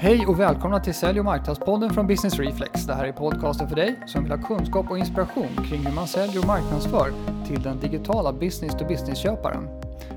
Hej 0.00 0.26
och 0.26 0.40
välkomna 0.40 0.80
till 0.80 0.94
Sälj 0.94 1.18
och 1.18 1.24
marknadspodden 1.24 1.90
från 1.90 2.06
Business 2.06 2.38
Reflex. 2.38 2.84
Det 2.86 2.94
här 2.94 3.04
är 3.04 3.12
podcasten 3.12 3.68
för 3.68 3.76
dig 3.76 4.00
som 4.06 4.22
vill 4.22 4.32
ha 4.32 4.42
kunskap 4.46 4.90
och 4.90 4.98
inspiration 4.98 5.48
kring 5.68 5.86
hur 5.86 5.94
man 5.94 6.08
säljer 6.08 6.38
och 6.38 6.46
marknadsför 6.46 7.12
till 7.46 7.62
den 7.62 7.80
digitala 7.80 8.32
business-to-business-köparen. 8.32 9.68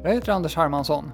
Jag 0.04 0.14
heter 0.14 0.32
Anders 0.32 0.56
Hermansson 0.56 1.12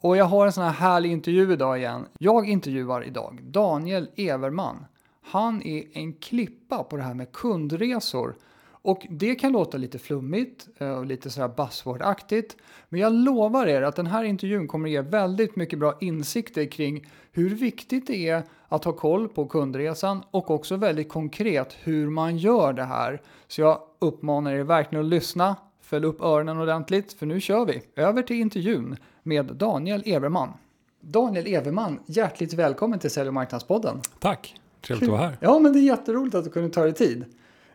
och 0.00 0.16
jag 0.16 0.24
har 0.24 0.46
en 0.46 0.52
sån 0.52 0.64
här 0.64 0.70
härlig 0.70 1.12
intervju 1.12 1.52
idag 1.52 1.78
igen. 1.78 2.06
Jag 2.18 2.48
intervjuar 2.48 3.04
idag 3.04 3.40
Daniel 3.42 4.08
Everman. 4.16 4.86
Han 5.30 5.62
är 5.62 5.84
en 5.92 6.12
klippa 6.12 6.84
på 6.84 6.96
det 6.96 7.02
här 7.02 7.14
med 7.14 7.32
kundresor 7.32 8.34
och 8.82 9.06
det 9.10 9.34
kan 9.34 9.52
låta 9.52 9.78
lite 9.78 9.98
flummigt 9.98 10.68
eh, 10.78 10.90
och 10.90 11.06
lite 11.06 11.30
sådär 11.30 11.48
buzzword-aktigt. 11.48 12.56
Men 12.88 13.00
jag 13.00 13.12
lovar 13.12 13.66
er 13.66 13.82
att 13.82 13.96
den 13.96 14.06
här 14.06 14.24
intervjun 14.24 14.68
kommer 14.68 14.88
ge 14.88 15.00
väldigt 15.00 15.56
mycket 15.56 15.78
bra 15.78 15.98
insikter 16.00 16.64
kring 16.64 17.06
hur 17.32 17.50
viktigt 17.50 18.06
det 18.06 18.28
är 18.28 18.42
att 18.68 18.84
ha 18.84 18.92
koll 18.92 19.28
på 19.28 19.46
kundresan 19.46 20.22
och 20.30 20.50
också 20.50 20.76
väldigt 20.76 21.08
konkret 21.08 21.76
hur 21.82 22.10
man 22.10 22.38
gör 22.38 22.72
det 22.72 22.84
här. 22.84 23.22
Så 23.48 23.60
jag 23.60 23.80
uppmanar 23.98 24.52
er 24.52 24.62
verkligen 24.62 25.04
att 25.04 25.10
lyssna, 25.10 25.56
fäll 25.80 26.04
upp 26.04 26.20
öronen 26.20 26.58
ordentligt 26.58 27.12
för 27.12 27.26
nu 27.26 27.40
kör 27.40 27.64
vi. 27.64 27.82
Över 27.96 28.22
till 28.22 28.36
intervjun 28.40 28.96
med 29.22 29.46
Daniel 29.46 30.02
Everman. 30.06 30.52
Daniel 31.00 31.46
Everman, 31.46 31.98
hjärtligt 32.06 32.52
välkommen 32.52 32.98
till 32.98 33.10
Sälj 33.10 33.28
och 33.28 33.34
marknadspodden. 33.34 34.00
Tack, 34.18 34.60
trevligt 34.80 35.08
att 35.08 35.18
vara 35.18 35.28
här. 35.28 35.38
Ja, 35.40 35.58
men 35.58 35.72
det 35.72 35.78
är 35.78 35.82
jätteroligt 35.82 36.34
att 36.34 36.44
du 36.44 36.50
kunde 36.50 36.68
ta 36.70 36.82
dig 36.82 36.94
tid. 36.94 37.24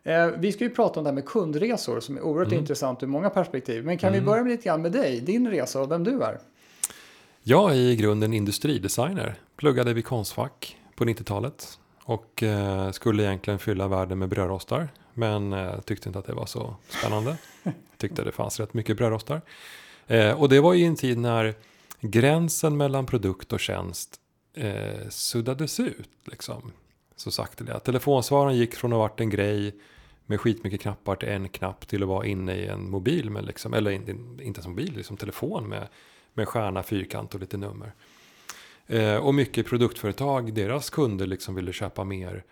Eh, 0.06 0.28
vi 0.28 0.52
ska 0.52 0.64
ju 0.64 0.70
prata 0.70 1.00
om 1.00 1.04
det 1.04 1.10
här 1.10 1.16
med 1.16 1.26
kundresor 1.26 2.00
som 2.00 2.18
är 2.18 2.22
oerhört 2.22 2.48
mm. 2.48 2.60
intressant 2.60 3.04
ur 3.04 3.08
många 3.08 3.30
perspektiv. 3.30 3.86
Men 3.86 3.98
kan 3.98 4.08
mm. 4.10 4.20
vi 4.20 4.26
börja 4.26 4.44
med 4.44 4.52
lite 4.52 4.64
grann 4.64 4.82
med 4.82 4.92
dig, 4.92 5.20
din 5.20 5.48
resa 5.48 5.82
och 5.82 5.92
vem 5.92 6.04
du 6.04 6.24
är? 6.24 6.40
Jag 7.44 7.72
är 7.72 7.76
i 7.76 7.96
grunden 7.96 8.34
industridesigner. 8.34 9.36
Pluggade 9.56 9.94
vid 9.94 10.06
Konstfack 10.06 10.78
på 10.96 11.06
90-talet. 11.06 11.80
Och 12.04 12.44
eh, 12.44 12.92
skulle 12.92 13.24
egentligen 13.24 13.60
fylla 13.60 13.88
världen 13.88 14.20
med 14.20 14.30
brödrostar. 14.30 14.90
Men 15.14 15.54
eh, 15.54 15.80
tyckte 15.80 16.10
inte 16.10 16.20
att 16.20 16.26
det 16.26 16.34
var 16.34 16.46
så 16.46 16.76
spännande. 16.90 17.38
tyckte 17.98 18.24
det 18.24 18.32
fanns 18.32 18.60
rätt 18.60 18.74
mycket 18.74 18.98
brödrostar. 18.98 19.42
Eh, 20.08 20.42
och 20.42 20.50
det 20.50 20.60
var 20.60 20.74
ju 20.74 20.86
en 20.86 20.96
tid 20.96 21.18
när 21.18 21.54
gränsen 22.02 22.78
mellan 22.78 23.06
produkt 23.06 23.54
och 23.54 23.60
tjänst 23.60 24.16
eh, 24.54 25.10
suddades 25.10 25.80
ut. 25.80 26.10
Liksom. 26.26 26.72
Så 27.16 27.32
sakteliga. 27.32 27.80
Telefonsvararen 27.80 28.58
gick 28.58 28.76
från 28.76 28.94
att 28.94 28.98
ha 28.98 29.02
varit 29.08 29.20
en 29.20 29.30
grej 29.30 29.76
med 30.26 30.42
skitmycket 30.42 30.82
knappar 30.82 31.16
till 31.16 31.30
en 31.30 31.50
knapp 31.50 31.88
till 31.88 32.04
att 32.04 32.10
vara 32.10 32.26
inne 32.26 32.56
i 32.56 32.68
en 32.68 32.90
mobil, 32.90 33.30
med 33.30 33.46
liksom, 33.46 33.74
eller 33.74 33.92
inte 34.42 34.62
som 34.62 34.72
mobil, 34.72 34.94
liksom 34.96 35.18
telefon 35.18 35.70
med, 35.70 35.88
med 36.34 36.48
stjärna, 36.48 36.84
fyrkant 36.84 37.34
och 37.34 37.40
lite 37.40 37.58
nummer. 37.58 37.94
Eh, 38.88 39.16
och 39.16 39.36
mycket 39.36 39.66
produktföretag, 39.66 40.54
deras 40.54 40.90
kunder 40.90 41.28
liksom 41.28 41.56
ville 41.56 41.74
köpa 41.74 42.04
mer 42.04 42.44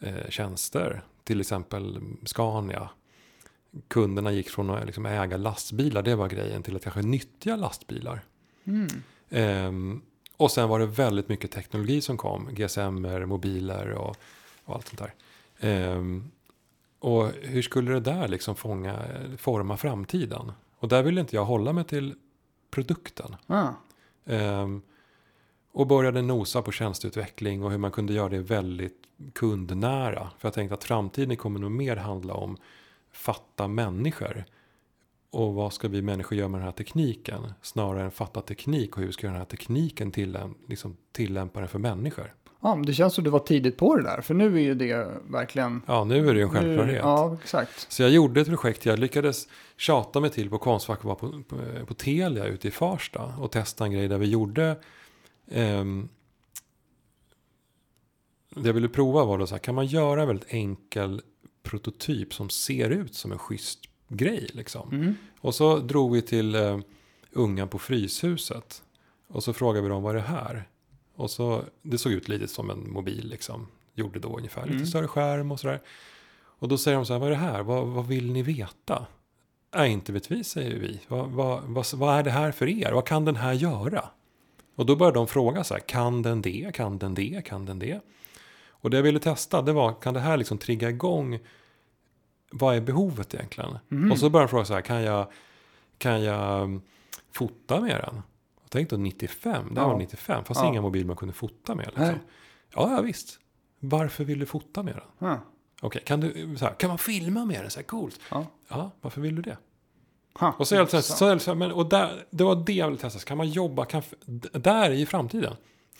eh, 0.00 0.28
tjänster. 0.28 1.02
Till 1.24 1.40
exempel 1.40 2.00
Scania. 2.24 2.90
Kunderna 3.88 4.32
gick 4.32 4.50
från 4.50 4.70
att 4.70 4.86
liksom 4.86 5.06
äga 5.06 5.36
lastbilar, 5.36 6.02
det 6.02 6.14
var 6.14 6.28
grejen, 6.28 6.62
till 6.62 6.76
att 6.76 6.82
kanske 6.82 7.02
nyttja 7.02 7.56
lastbilar. 7.56 8.20
Mm. 8.64 8.88
Eh, 9.28 10.00
och 10.38 10.50
sen 10.50 10.68
var 10.68 10.78
det 10.78 10.86
väldigt 10.86 11.28
mycket 11.28 11.50
teknologi 11.50 12.00
som 12.00 12.16
kom. 12.16 12.48
GSM, 12.54 13.06
mobiler 13.26 13.90
och, 13.92 14.16
och 14.64 14.74
allt 14.74 14.88
sånt 14.88 15.02
där. 15.60 15.94
Um, 15.96 16.30
och 16.98 17.30
hur 17.42 17.62
skulle 17.62 17.92
det 17.92 18.00
där 18.00 18.28
liksom 18.28 18.56
fånga, 18.56 19.02
forma 19.38 19.76
framtiden? 19.76 20.52
Och 20.78 20.88
där 20.88 21.02
ville 21.02 21.20
inte 21.20 21.36
jag 21.36 21.44
hålla 21.44 21.72
mig 21.72 21.84
till 21.84 22.14
produkten. 22.70 23.36
Ah. 23.46 23.68
Um, 24.24 24.82
och 25.72 25.86
började 25.86 26.22
nosa 26.22 26.62
på 26.62 26.72
tjänsteutveckling 26.72 27.62
och 27.62 27.70
hur 27.70 27.78
man 27.78 27.90
kunde 27.90 28.12
göra 28.12 28.28
det 28.28 28.38
väldigt 28.38 29.02
kundnära. 29.32 30.30
För 30.38 30.48
jag 30.48 30.54
tänkte 30.54 30.74
att 30.74 30.84
framtiden 30.84 31.36
kommer 31.36 31.60
nog 31.60 31.70
mer 31.70 31.96
handla 31.96 32.34
om 32.34 32.56
fatta 33.12 33.68
människor. 33.68 34.44
Och 35.30 35.54
vad 35.54 35.72
ska 35.72 35.88
vi 35.88 36.02
människor 36.02 36.38
göra 36.38 36.48
med 36.48 36.60
den 36.60 36.64
här 36.64 36.72
tekniken? 36.72 37.52
Snarare 37.62 38.04
än 38.04 38.10
fatta 38.10 38.40
teknik 38.40 38.96
och 38.96 39.02
hur 39.02 39.12
ska 39.12 39.26
den 39.26 39.36
här 39.36 39.44
tekniken 39.44 40.12
tillämp 40.12 40.56
liksom 40.68 40.96
tillämpa 41.12 41.60
den 41.60 41.68
för 41.68 41.78
människor? 41.78 42.34
Ja, 42.60 42.82
det 42.86 42.92
känns 42.92 43.14
som 43.14 43.24
du 43.24 43.30
var 43.30 43.38
tidigt 43.38 43.76
på 43.76 43.96
det 43.96 44.02
där, 44.02 44.20
för 44.20 44.34
nu 44.34 44.54
är 44.56 44.60
ju 44.60 44.74
det 44.74 45.20
verkligen... 45.30 45.82
Ja, 45.86 46.04
nu 46.04 46.28
är 46.28 46.34
det 46.34 46.38
ju 46.38 46.44
en 46.44 46.50
självklarhet. 46.50 47.00
Ja, 47.02 47.36
exakt. 47.42 47.92
Så 47.92 48.02
jag 48.02 48.10
gjorde 48.10 48.40
ett 48.40 48.48
projekt, 48.48 48.86
jag 48.86 48.98
lyckades 48.98 49.48
tjata 49.76 50.20
mig 50.20 50.30
till 50.30 50.50
på 50.50 50.58
Konstfack 50.58 50.98
och 50.98 51.04
var 51.04 51.14
på, 51.14 51.42
på, 51.48 51.86
på 51.86 51.94
Telia 51.94 52.44
ute 52.44 52.68
i 52.68 52.70
Farsta 52.70 53.34
och 53.38 53.52
testa 53.52 53.84
en 53.84 53.92
grej 53.92 54.08
där 54.08 54.18
vi 54.18 54.26
gjorde... 54.26 54.76
Eh, 55.46 55.84
det 58.54 58.68
jag 58.68 58.74
ville 58.74 58.88
prova 58.88 59.24
var 59.24 59.38
då 59.38 59.46
så 59.46 59.54
här, 59.54 59.58
kan 59.58 59.74
man 59.74 59.86
göra 59.86 60.22
en 60.22 60.28
väldigt 60.28 60.52
enkel 60.52 61.22
prototyp 61.62 62.34
som 62.34 62.50
ser 62.50 62.90
ut 62.90 63.14
som 63.14 63.32
en 63.32 63.38
schysst 63.38 63.80
grej 64.08 64.48
liksom. 64.52 64.88
Mm. 64.92 65.16
Och 65.40 65.54
så 65.54 65.78
drog 65.78 66.12
vi 66.12 66.22
till 66.22 66.54
eh, 66.54 66.78
ungan 67.30 67.68
på 67.68 67.78
Fryshuset. 67.78 68.82
Och 69.28 69.44
så 69.44 69.52
frågade 69.52 69.82
vi 69.82 69.88
dem, 69.88 70.02
vad 70.02 70.16
är 70.16 70.18
det 70.18 70.26
här? 70.26 70.68
Och 71.14 71.30
så, 71.30 71.62
det 71.82 71.98
såg 71.98 72.12
ut 72.12 72.28
lite 72.28 72.48
som 72.48 72.70
en 72.70 72.92
mobil 72.92 73.28
liksom. 73.28 73.66
Gjorde 73.94 74.18
då 74.18 74.36
ungefär, 74.36 74.62
mm. 74.62 74.74
lite 74.74 74.86
större 74.86 75.08
skärm 75.08 75.52
och 75.52 75.60
sådär. 75.60 75.82
Och 76.58 76.68
då 76.68 76.78
säger 76.78 76.96
de 76.96 77.06
så 77.06 77.12
här, 77.12 77.20
vad 77.20 77.28
är 77.28 77.32
det 77.32 77.40
här? 77.40 77.62
Vad, 77.62 77.86
vad 77.86 78.06
vill 78.06 78.32
ni 78.32 78.42
veta? 78.42 79.06
Nej, 79.74 79.92
inte 79.92 80.12
vet 80.12 80.30
vi, 80.30 80.44
säger 80.44 80.78
vi. 80.78 81.00
Vad, 81.08 81.30
vad, 81.30 81.62
vad, 81.62 81.86
vad 81.94 82.18
är 82.18 82.22
det 82.22 82.30
här 82.30 82.52
för 82.52 82.68
er? 82.68 82.92
Vad 82.92 83.06
kan 83.06 83.24
den 83.24 83.36
här 83.36 83.52
göra? 83.52 84.04
Och 84.74 84.86
då 84.86 84.96
började 84.96 85.18
de 85.18 85.26
fråga 85.26 85.64
så 85.64 85.74
här, 85.74 85.80
kan 85.80 86.22
den 86.22 86.42
det? 86.42 86.74
Kan 86.74 86.98
den 86.98 87.14
det? 87.14 87.44
Kan 87.44 87.66
den 87.66 87.78
det? 87.78 88.00
Och 88.68 88.90
det 88.90 88.96
jag 88.96 89.04
ville 89.04 89.18
testa, 89.18 89.62
det 89.62 89.72
var, 89.72 90.00
kan 90.00 90.14
det 90.14 90.20
här 90.20 90.36
liksom 90.36 90.58
trigga 90.58 90.90
igång 90.90 91.38
vad 92.50 92.76
är 92.76 92.80
behovet 92.80 93.34
egentligen? 93.34 93.78
Mm. 93.90 94.12
Och 94.12 94.18
så 94.18 94.30
började 94.30 94.46
de 94.46 94.50
fråga 94.50 94.64
så 94.64 94.74
här, 94.74 94.80
kan 94.80 95.02
jag, 95.02 95.26
kan 95.98 96.22
jag 96.22 96.62
mm, 96.62 96.82
fota 97.32 97.80
med 97.80 98.00
den? 98.00 98.22
Jag 98.62 98.70
tänkte 98.70 98.96
95, 98.96 99.74
det 99.74 99.80
här 99.80 99.86
ja. 99.86 99.92
var 99.92 99.98
95, 99.98 100.44
fast 100.44 100.60
ja. 100.60 100.68
inga 100.68 100.80
mobil 100.80 101.06
man 101.06 101.16
kunde 101.16 101.34
fota 101.34 101.74
med. 101.74 101.86
Liksom. 101.86 102.18
Ja, 102.74 102.96
ja, 102.96 103.00
visst. 103.00 103.38
Varför 103.80 104.24
vill 104.24 104.38
du 104.38 104.46
fota 104.46 104.82
med 104.82 104.94
den? 104.94 105.28
Ja. 105.28 105.40
Okej, 105.80 106.02
kan, 106.04 106.20
du, 106.20 106.56
så 106.58 106.64
här, 106.64 106.74
kan 106.74 106.88
man 106.88 106.98
filma 106.98 107.44
med 107.44 107.60
den? 107.62 107.70
Så 107.70 107.78
här, 107.78 107.86
coolt. 107.86 108.20
Ja. 108.30 108.46
ja, 108.68 108.90
varför 109.00 109.20
vill 109.20 109.34
du 109.34 109.42
det? 109.42 109.56
Ha, 110.34 110.54
och 110.58 110.68
så, 110.68 110.74
är 110.74 110.80
det, 110.80 110.88
så, 110.88 111.02
så, 111.02 111.38
så, 111.38 111.54
men, 111.54 111.72
och 111.72 111.88
där, 111.88 112.24
det 112.30 112.44
var 112.44 112.56
det 112.66 112.72
jag 112.72 112.86
ville 112.86 113.00
testa. 113.00 113.18
Kan 113.18 113.36
man 113.36 113.48
jobba? 113.48 113.84
Kan, 113.84 114.02
där 114.52 114.90
i 114.90 115.06
framtiden. 115.06 115.54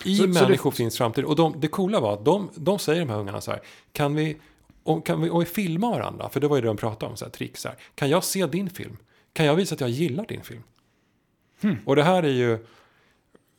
I 0.04 0.16
så, 0.16 0.26
människor 0.26 0.70
det, 0.70 0.76
finns 0.76 0.98
framtid. 0.98 1.25
Och 1.25 1.36
de, 1.36 1.60
det 1.60 1.69
coola 1.69 2.00
var 2.00 2.12
att 2.12 2.25
de, 2.25 2.50
de 2.54 2.78
säger 2.78 3.00
de 3.00 3.09
här 3.09 3.19
ungarna 3.19 3.41
så 3.41 3.50
här. 3.50 3.62
Kan 3.92 4.15
vi, 4.15 4.36
om, 4.88 5.03
kan 5.03 5.21
vi, 5.21 5.31
om 5.31 5.41
vi 5.41 5.47
filmar 5.47 5.91
varandra, 5.91 6.28
för 6.28 6.41
det 6.41 6.49
var 6.49 6.56
ju 6.56 6.62
det 6.62 6.69
de 6.69 6.76
pratade 6.76 7.10
om, 7.10 7.16
så 7.16 7.25
här, 7.25 7.32
tricks. 7.32 7.65
Här, 7.65 7.75
kan 7.94 8.10
jag 8.10 8.25
se 8.25 8.47
din 8.47 8.71
film? 8.71 8.97
Kan 9.32 9.47
jag 9.47 9.54
visa 9.54 9.75
att 9.75 9.81
jag 9.81 9.91
gillar 9.91 10.26
din 10.26 10.43
film? 10.43 10.62
Hmm. 11.60 11.76
Och 11.84 11.97
det 11.97 12.03
här 12.03 12.22
är 12.22 12.32
ju, 12.32 12.66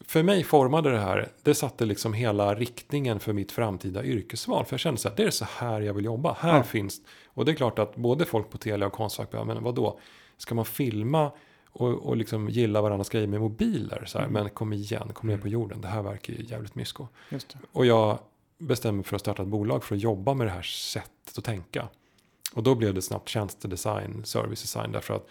för 0.05 0.23
mig 0.23 0.43
formade 0.43 0.91
det 0.91 0.99
här, 0.99 1.31
det 1.43 1.55
satte 1.55 1.85
liksom 1.85 2.13
hela 2.13 2.55
riktningen 2.55 3.19
för 3.19 3.33
mitt 3.33 3.51
framtida 3.51 4.03
yrkesval. 4.03 4.65
För 4.65 4.73
jag 4.73 4.79
kände 4.79 4.99
så 4.99 5.09
här, 5.09 5.15
det 5.15 5.23
är 5.23 5.29
så 5.29 5.45
här 5.45 5.81
jag 5.81 5.93
vill 5.93 6.05
jobba. 6.05 6.33
Här 6.39 6.57
ja. 6.57 6.63
finns, 6.63 7.01
och 7.27 7.45
det 7.45 7.51
är 7.51 7.55
klart 7.55 7.79
att 7.79 7.95
både 7.95 8.25
folk 8.25 8.49
på 8.49 8.57
Telia 8.57 8.87
och 8.87 8.93
Konstfack 8.93 9.33
men 9.33 9.63
vadå, 9.63 9.99
ska 10.37 10.55
man 10.55 10.65
filma 10.65 11.31
och, 11.65 11.89
och 11.89 12.17
liksom 12.17 12.49
gilla 12.49 12.81
varandras 12.81 13.09
grejer 13.09 13.27
med 13.27 13.41
mobiler? 13.41 14.03
Så 14.05 14.17
här, 14.17 14.25
mm. 14.25 14.43
Men 14.43 14.49
kom 14.49 14.73
igen, 14.73 15.11
kom 15.13 15.29
ner 15.29 15.37
på 15.37 15.47
jorden, 15.47 15.81
det 15.81 15.87
här 15.87 16.01
verkar 16.01 16.33
ju 16.33 16.43
jävligt 16.43 16.75
mysko. 16.75 17.07
Och 17.71 17.85
jag 17.85 18.19
bestämde 18.59 18.95
mig 18.95 19.03
för 19.03 19.15
att 19.15 19.21
starta 19.21 19.43
ett 19.43 19.49
bolag 19.49 19.83
för 19.83 19.95
att 19.95 20.01
jobba 20.01 20.33
med 20.33 20.47
det 20.47 20.51
här 20.51 20.61
sättet 20.61 21.37
att 21.37 21.43
tänka. 21.43 21.87
Och 22.53 22.63
då 22.63 22.75
blev 22.75 22.93
det 22.93 23.01
snabbt 23.01 23.29
tjänstedesign, 23.29 24.21
servicedesign, 24.25 24.91
därför 24.91 25.13
att 25.13 25.27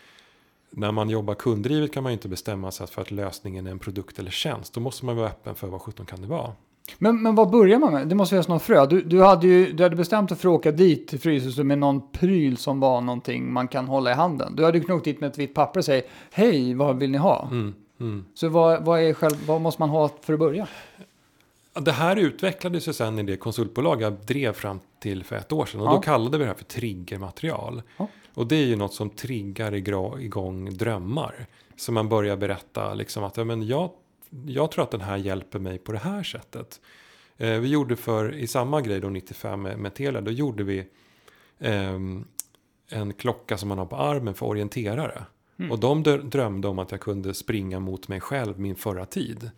när 0.71 0.93
man 0.93 1.11
jobbar 1.11 1.35
kunddrivet 1.35 1.93
kan 1.93 2.03
man 2.03 2.13
ju 2.13 2.15
inte 2.15 2.29
bestämma 2.29 2.71
sig 2.71 2.87
för 2.87 3.03
att 3.03 3.11
lösningen 3.11 3.67
är 3.67 3.71
en 3.71 3.79
produkt 3.79 4.19
eller 4.19 4.31
tjänst. 4.31 4.75
Då 4.75 4.81
måste 4.81 5.05
man 5.05 5.17
vara 5.17 5.27
öppen 5.27 5.55
för 5.55 5.67
vad 5.67 5.83
sjutton 5.83 6.07
kan 6.07 6.21
det 6.21 6.29
vara. 6.29 6.53
Men, 6.99 7.23
men 7.23 7.35
vad 7.35 7.51
börjar 7.51 7.79
man 7.79 7.93
med? 7.93 8.09
Det 8.09 8.15
måste 8.15 8.33
finnas 8.33 8.49
någon 8.49 8.61
frö. 8.61 8.87
Du, 8.87 9.03
du, 9.03 9.23
hade 9.23 9.47
ju, 9.47 9.73
du 9.73 9.83
hade 9.83 9.97
bestämt 9.97 10.29
dig 10.29 10.39
för 10.39 10.49
att 10.49 10.55
åka 10.55 10.73
dit 10.73 11.09
till 11.09 11.21
Fryshuset 11.21 11.67
med 11.67 11.79
någon 11.79 12.11
pryl 12.13 12.57
som 12.57 12.81
var 12.81 13.01
någonting 13.01 13.53
man 13.53 13.69
kan 13.69 13.89
hålla 13.89 14.11
i 14.11 14.15
handen. 14.15 14.57
Du 14.57 14.65
hade 14.65 14.81
knockat 14.81 15.05
dit 15.05 15.21
med 15.21 15.31
ett 15.31 15.39
vitt 15.39 15.55
papper 15.55 15.81
och 15.81 15.85
säger 15.85 16.03
hej, 16.31 16.75
vad 16.75 16.99
vill 16.99 17.11
ni 17.11 17.19
ha? 17.19 17.49
Mm, 17.51 17.75
mm. 18.01 18.25
Så 18.35 18.49
vad, 18.49 18.85
vad, 18.85 19.01
är 19.01 19.13
själv, 19.13 19.47
vad 19.47 19.61
måste 19.61 19.83
man 19.83 19.89
ha 19.89 20.11
för 20.23 20.33
att 20.33 20.39
börja? 20.39 20.69
Det 21.81 21.93
här 21.93 22.17
utvecklades 22.17 22.89
ju 22.89 22.93
sen 22.93 23.19
i 23.19 23.23
det 23.23 23.37
konsultbolag 23.37 24.03
jag 24.03 24.13
drev 24.13 24.53
fram 24.53 24.81
till 25.01 25.25
för 25.25 25.37
ett 25.37 25.53
år 25.53 25.67
sedan. 25.67 25.81
Och 25.81 25.87
ja. 25.87 25.93
då 25.93 26.01
kallade 26.01 26.39
vi 26.39 26.45
det 26.45 26.49
här 26.49 26.57
för 26.57 26.65
triggermaterial. 26.65 27.83
Ja. 27.97 28.09
Och 28.35 28.47
det 28.47 28.57
är 28.57 28.67
ju 28.67 28.77
något 28.77 28.95
som 28.95 29.11
triggar 29.11 29.75
igång 30.21 30.77
drömmar. 30.77 31.47
Så 31.77 31.93
man 31.93 32.09
börjar 32.09 32.37
berätta 32.37 32.95
liksom 32.95 33.25
att 33.25 33.37
ja, 33.37 33.45
men 33.45 33.67
jag, 33.67 33.91
jag 34.47 34.71
tror 34.71 34.85
att 34.85 34.91
den 34.91 35.01
här 35.01 35.17
hjälper 35.17 35.59
mig 35.59 35.79
på 35.79 35.93
det 35.93 35.99
här 35.99 36.23
sättet. 36.23 36.81
Eh, 37.37 37.59
vi 37.59 37.69
gjorde 37.69 37.97
för, 37.97 38.35
i 38.35 38.47
samma 38.47 38.81
grej 38.81 39.01
då 39.01 39.09
95 39.09 39.63
med, 39.63 39.79
med 39.79 39.95
Telia, 39.95 40.21
då 40.21 40.31
gjorde 40.31 40.65
vi 40.65 40.79
eh, 41.59 41.99
en 42.89 43.13
klocka 43.13 43.59
som 43.59 43.69
man 43.69 43.79
har 43.79 43.87
på 43.87 43.97
armen 43.97 44.35
för 44.35 44.47
orienterare. 44.47 45.25
Mm. 45.59 45.73
Och 45.73 45.79
de 45.79 46.03
drömde 46.03 46.69
om 46.69 46.79
att 46.79 46.91
jag 46.91 47.01
kunde 47.01 47.35
springa 47.35 47.81
mot 47.81 48.09
mig 48.09 48.21
själv 48.21 48.61
min 48.61 48.77
förra 48.77 49.05
tid. 49.05 49.51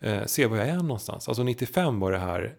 Eh, 0.00 0.24
se 0.24 0.46
var 0.46 0.56
jag 0.56 0.68
är 0.68 0.76
någonstans. 0.76 1.28
Alltså 1.28 1.42
95 1.42 2.00
var 2.00 2.12
det 2.12 2.18
här, 2.18 2.56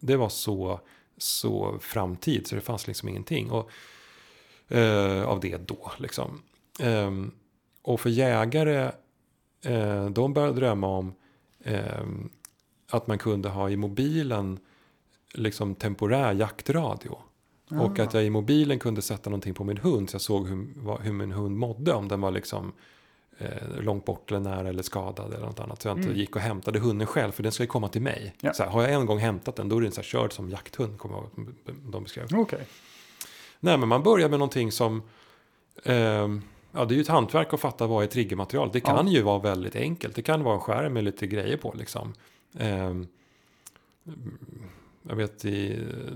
det 0.00 0.16
var 0.16 0.28
så, 0.28 0.80
så 1.18 1.78
framtid 1.80 2.46
så 2.46 2.54
det 2.54 2.60
fanns 2.60 2.86
liksom 2.86 3.08
ingenting. 3.08 3.50
Och, 3.50 3.70
eh, 4.68 5.22
av 5.22 5.40
det 5.40 5.68
då 5.68 5.92
liksom. 5.98 6.42
Ehm, 6.80 7.30
och 7.82 8.00
för 8.00 8.10
jägare, 8.10 8.92
eh, 9.64 10.06
de 10.06 10.32
började 10.32 10.60
drömma 10.60 10.86
om 10.86 11.14
ehm, 11.64 12.30
att 12.90 13.06
man 13.06 13.18
kunde 13.18 13.48
ha 13.48 13.70
i 13.70 13.76
mobilen 13.76 14.58
liksom 15.34 15.74
temporär 15.74 16.32
jaktradio. 16.32 17.18
Och 17.70 17.98
att 17.98 18.14
jag 18.14 18.24
i 18.24 18.30
mobilen 18.30 18.78
kunde 18.78 19.02
sätta 19.02 19.30
någonting 19.30 19.54
på 19.54 19.64
min 19.64 19.78
hund 19.78 20.10
så 20.10 20.14
jag 20.14 20.20
såg 20.20 20.48
hur, 20.48 21.02
hur 21.02 21.12
min 21.12 21.32
hund 21.32 21.56
mådde. 21.56 21.92
Om 21.92 22.08
den 22.08 22.20
var 22.20 22.30
liksom 22.30 22.72
eh, 23.40 23.82
långt 23.82 24.04
bort 24.04 24.30
eller 24.30 24.40
nära 24.40 24.68
eller 24.68 24.82
skadad 24.82 25.34
eller 25.34 25.46
något 25.46 25.60
annat. 25.60 25.82
Så 25.82 25.88
jag 25.88 25.98
inte 25.98 26.12
gick 26.12 26.36
och 26.36 26.42
hämtade 26.42 26.78
hunden 26.78 27.06
själv 27.06 27.32
för 27.32 27.42
den 27.42 27.52
ska 27.52 27.62
ju 27.62 27.66
komma 27.66 27.88
till 27.88 28.02
mig. 28.02 28.34
Ja. 28.40 28.52
Så 28.52 28.62
här, 28.62 28.70
har 28.70 28.82
jag 28.82 28.92
en 28.92 29.06
gång 29.06 29.18
hämtat 29.18 29.56
den 29.56 29.68
då 29.68 29.76
är 29.76 29.80
den 29.80 29.92
så 29.92 30.00
här 30.00 30.08
körd 30.08 30.32
som 30.32 30.50
jakthund. 30.50 30.98
Kommer 30.98 31.14
jag 31.14 31.24
ihåg 31.24 31.48
att 31.66 31.92
de 31.92 32.02
beskrev. 32.02 32.26
Okej. 32.32 32.66
Nej 33.60 33.78
men 33.78 33.88
man 33.88 34.02
börjar 34.02 34.28
med 34.28 34.38
någonting 34.38 34.72
som 34.72 35.02
ehm, 35.84 36.42
Ja, 36.72 36.84
det 36.84 36.94
är 36.94 36.96
ju 36.96 37.02
ett 37.02 37.08
hantverk 37.08 37.54
att 37.54 37.60
fatta 37.60 37.86
vad 37.86 38.04
är 38.04 38.08
triggermaterial. 38.08 38.70
Det 38.72 38.80
kan 38.80 39.08
ju 39.08 39.22
vara 39.22 39.38
väldigt 39.38 39.76
enkelt. 39.76 40.14
Det 40.14 40.22
kan 40.22 40.42
vara 40.42 40.54
en 40.54 40.60
skärm 40.60 40.92
med 40.92 41.04
lite 41.04 41.26
grejer 41.26 41.56
på 41.56 41.74
liksom. 41.78 42.14
Ehm, 42.58 43.06
jag 45.02 45.16
vet 45.16 45.44
i 45.44 45.72
eh, 45.72 46.12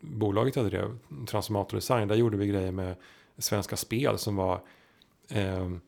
bolaget 0.00 0.56
jag 0.56 0.66
drev, 0.66 0.98
Transformator 1.26 1.76
Design, 1.76 2.08
där 2.08 2.14
gjorde 2.14 2.36
vi 2.36 2.46
grejer 2.46 2.72
med 2.72 2.96
Svenska 3.38 3.76
Spel 3.76 4.18
som 4.18 4.36
var 4.36 4.60
ehm, 5.28 5.80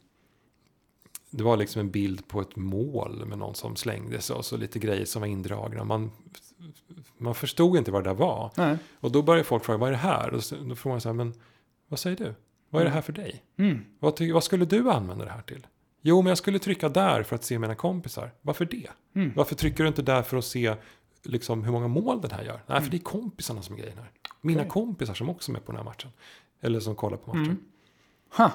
det 1.31 1.43
var 1.45 1.57
liksom 1.57 1.81
en 1.81 1.91
bild 1.91 2.29
på 2.29 2.41
ett 2.41 2.57
mål 2.57 3.27
med 3.27 3.39
någon 3.39 3.55
som 3.55 3.77
slängde 3.77 4.21
sig 4.21 4.37
och 4.37 4.45
så 4.45 4.57
lite 4.57 4.79
grejer 4.79 5.05
som 5.05 5.21
var 5.21 5.27
indragna. 5.27 5.85
Man, 5.85 6.11
man 7.19 7.35
förstod 7.35 7.77
inte 7.77 7.91
vad 7.91 8.05
det 8.05 8.11
där 8.11 8.15
var. 8.15 8.51
Nej. 8.57 8.77
Och 9.01 9.13
då 9.13 9.23
börjar 9.23 9.45
folk 9.45 9.65
fråga, 9.65 9.79
vad 9.79 9.89
är 9.89 9.93
det 9.93 9.99
här? 9.99 10.35
Och 10.35 10.45
så, 10.45 10.57
då 10.57 10.75
får 10.75 10.91
man 10.91 11.01
säga, 11.01 11.13
men 11.13 11.35
vad 11.89 11.99
säger 11.99 12.17
du? 12.17 12.35
Vad 12.71 12.83
är 12.83 12.87
det 12.87 12.93
här 12.93 13.01
för 13.01 13.13
dig? 13.13 13.43
Mm. 13.57 13.85
Vad, 13.99 14.17
ty- 14.17 14.33
vad 14.33 14.45
skulle 14.45 14.65
du 14.65 14.91
använda 14.91 15.25
det 15.25 15.31
här 15.31 15.43
till? 15.43 15.67
Jo, 16.03 16.23
men 16.23 16.29
jag 16.29 16.39
skulle 16.39 16.59
trycka 16.59 16.89
där 16.89 17.23
för 17.23 17.37
att 17.37 17.45
se 17.45 17.59
mina 17.59 17.75
kompisar. 17.75 18.31
Varför 18.43 18.65
det? 18.65 18.89
Mm. 19.15 19.33
Varför 19.37 19.55
trycker 19.55 19.85
du 19.85 19.89
inte 19.89 20.03
där 20.03 20.23
för 20.23 20.37
att 20.37 20.45
se 20.45 20.75
liksom, 21.23 21.65
hur 21.65 21.73
många 21.73 21.89
mål 21.89 22.21
den 22.21 22.31
här 22.31 22.43
gör? 22.43 22.63
Nej, 22.67 22.81
för 22.81 22.91
det 22.91 22.97
är 22.97 22.99
kompisarna 22.99 23.63
som 23.63 23.75
är 23.75 23.79
grejen 23.79 23.99
här. 23.99 24.11
Mina 24.41 24.61
Okej. 24.61 24.71
kompisar 24.71 25.15
som 25.15 25.29
också 25.31 25.51
är 25.51 25.53
med 25.53 25.65
på 25.65 25.73
den 25.73 25.77
här 25.77 25.85
matchen. 25.85 26.11
Eller 26.61 26.81
som 26.81 26.95
kollar 26.95 27.17
på 27.17 27.29
matchen. 27.31 27.45
Mm. 27.45 27.59
Ha. 28.37 28.53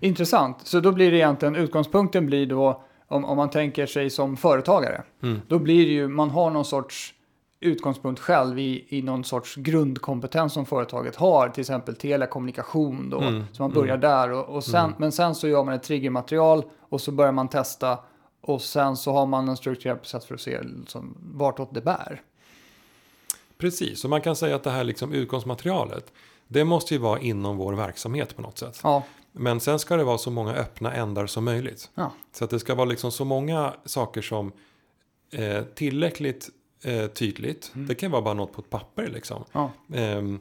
Intressant. 0.00 0.56
Så 0.64 0.80
då 0.80 0.92
blir 0.92 1.10
det 1.10 1.16
egentligen, 1.16 1.56
utgångspunkten 1.56 2.26
blir 2.26 2.46
då, 2.46 2.82
om, 3.08 3.24
om 3.24 3.36
man 3.36 3.50
tänker 3.50 3.86
sig 3.86 4.10
som 4.10 4.36
företagare, 4.36 5.02
Mm. 5.22 5.40
då 5.48 5.58
blir 5.58 5.86
det 5.86 5.92
ju, 5.92 6.08
man 6.08 6.30
har 6.30 6.50
någon 6.50 6.64
sorts 6.64 7.14
utgångspunkt 7.60 8.20
själv 8.20 8.58
i, 8.58 8.84
i 8.88 9.02
någon 9.02 9.24
sorts 9.24 9.56
grundkompetens 9.56 10.52
som 10.52 10.66
företaget 10.66 11.16
har, 11.16 11.48
till 11.48 11.60
exempel 11.60 11.96
telekommunikation 11.96 13.10
då, 13.10 13.20
Mm, 13.20 13.44
så 13.52 13.62
man 13.62 13.70
börjar 13.72 13.96
där 13.96 14.30
och, 14.32 14.56
och 14.56 14.64
sen, 14.64 14.84
Mm. 14.84 14.94
men 14.98 15.12
sen 15.12 15.34
så 15.34 15.48
gör 15.48 15.64
man 15.64 15.74
ett 15.74 15.82
triggermaterial 15.82 16.62
och 16.88 17.00
så 17.00 17.12
börjar 17.12 17.32
man 17.32 17.48
testa 17.48 17.98
och 18.40 18.62
sen 18.62 18.96
så 18.96 19.12
har 19.12 19.26
man 19.26 19.48
en 19.48 19.56
strukturerad 19.56 20.00
process 20.00 20.26
för 20.26 20.34
att 20.34 20.40
se 20.40 20.62
liksom, 20.62 21.16
vartåt 21.34 21.74
det 21.74 21.80
bär. 21.80 22.22
Precis, 23.58 24.00
så 24.00 24.08
man 24.08 24.20
kan 24.20 24.36
säga 24.36 24.56
att 24.56 24.64
det 24.64 24.70
här 24.70 24.84
liksom 24.84 25.12
utgångsmaterialet, 25.12 26.12
det 26.48 26.64
måste 26.64 26.94
ju 26.94 27.00
vara 27.00 27.18
inom 27.20 27.56
vår 27.56 27.72
verksamhet 27.72 28.36
på 28.36 28.42
något 28.42 28.58
sätt. 28.58 28.80
Ja, 28.82 29.02
Men 29.38 29.60
sen 29.60 29.78
ska 29.78 29.96
det 29.96 30.04
vara 30.04 30.18
så 30.18 30.30
många 30.30 30.54
öppna 30.54 30.92
ändar 30.94 31.26
som 31.26 31.44
möjligt. 31.44 31.90
ja. 31.94 32.12
Så 32.32 32.44
att 32.44 32.50
det 32.50 32.58
ska 32.58 32.74
vara 32.74 32.84
liksom 32.88 33.12
så 33.12 33.24
många 33.24 33.74
saker 33.84 34.22
som 34.22 34.52
eh, 35.32 35.62
tillräckligt 35.74 36.48
eh, 36.82 37.06
tydligt. 37.06 37.70
Det 37.74 37.94
kan 37.94 38.10
vara 38.10 38.22
bara 38.22 38.34
något 38.34 38.52
på 38.52 38.60
ett 38.60 38.70
papper 38.70 39.06
liksom. 39.06 39.44
ja. 39.52 39.70
Ehm, 39.94 40.40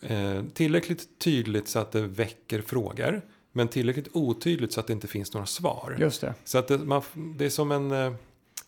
eh, 0.00 0.42
tillräckligt 0.54 1.18
tydligt 1.18 1.68
så 1.68 1.78
att 1.78 1.92
det 1.92 2.00
väcker 2.00 2.62
frågor. 2.62 3.22
Men 3.52 3.68
tillräckligt 3.68 4.08
otydligt 4.12 4.72
så 4.72 4.80
att 4.80 4.86
det 4.86 4.92
inte 4.92 5.06
finns 5.06 5.34
några 5.34 5.46
svar. 5.46 5.96
just 5.98 6.20
det. 6.20 6.34
Så 6.44 6.58
att 6.58 6.68
det, 6.68 6.78
man, 6.78 7.02
det 7.38 7.44
är 7.44 7.50
som 7.50 7.72
en... 7.72 7.90
eh, 7.92 8.12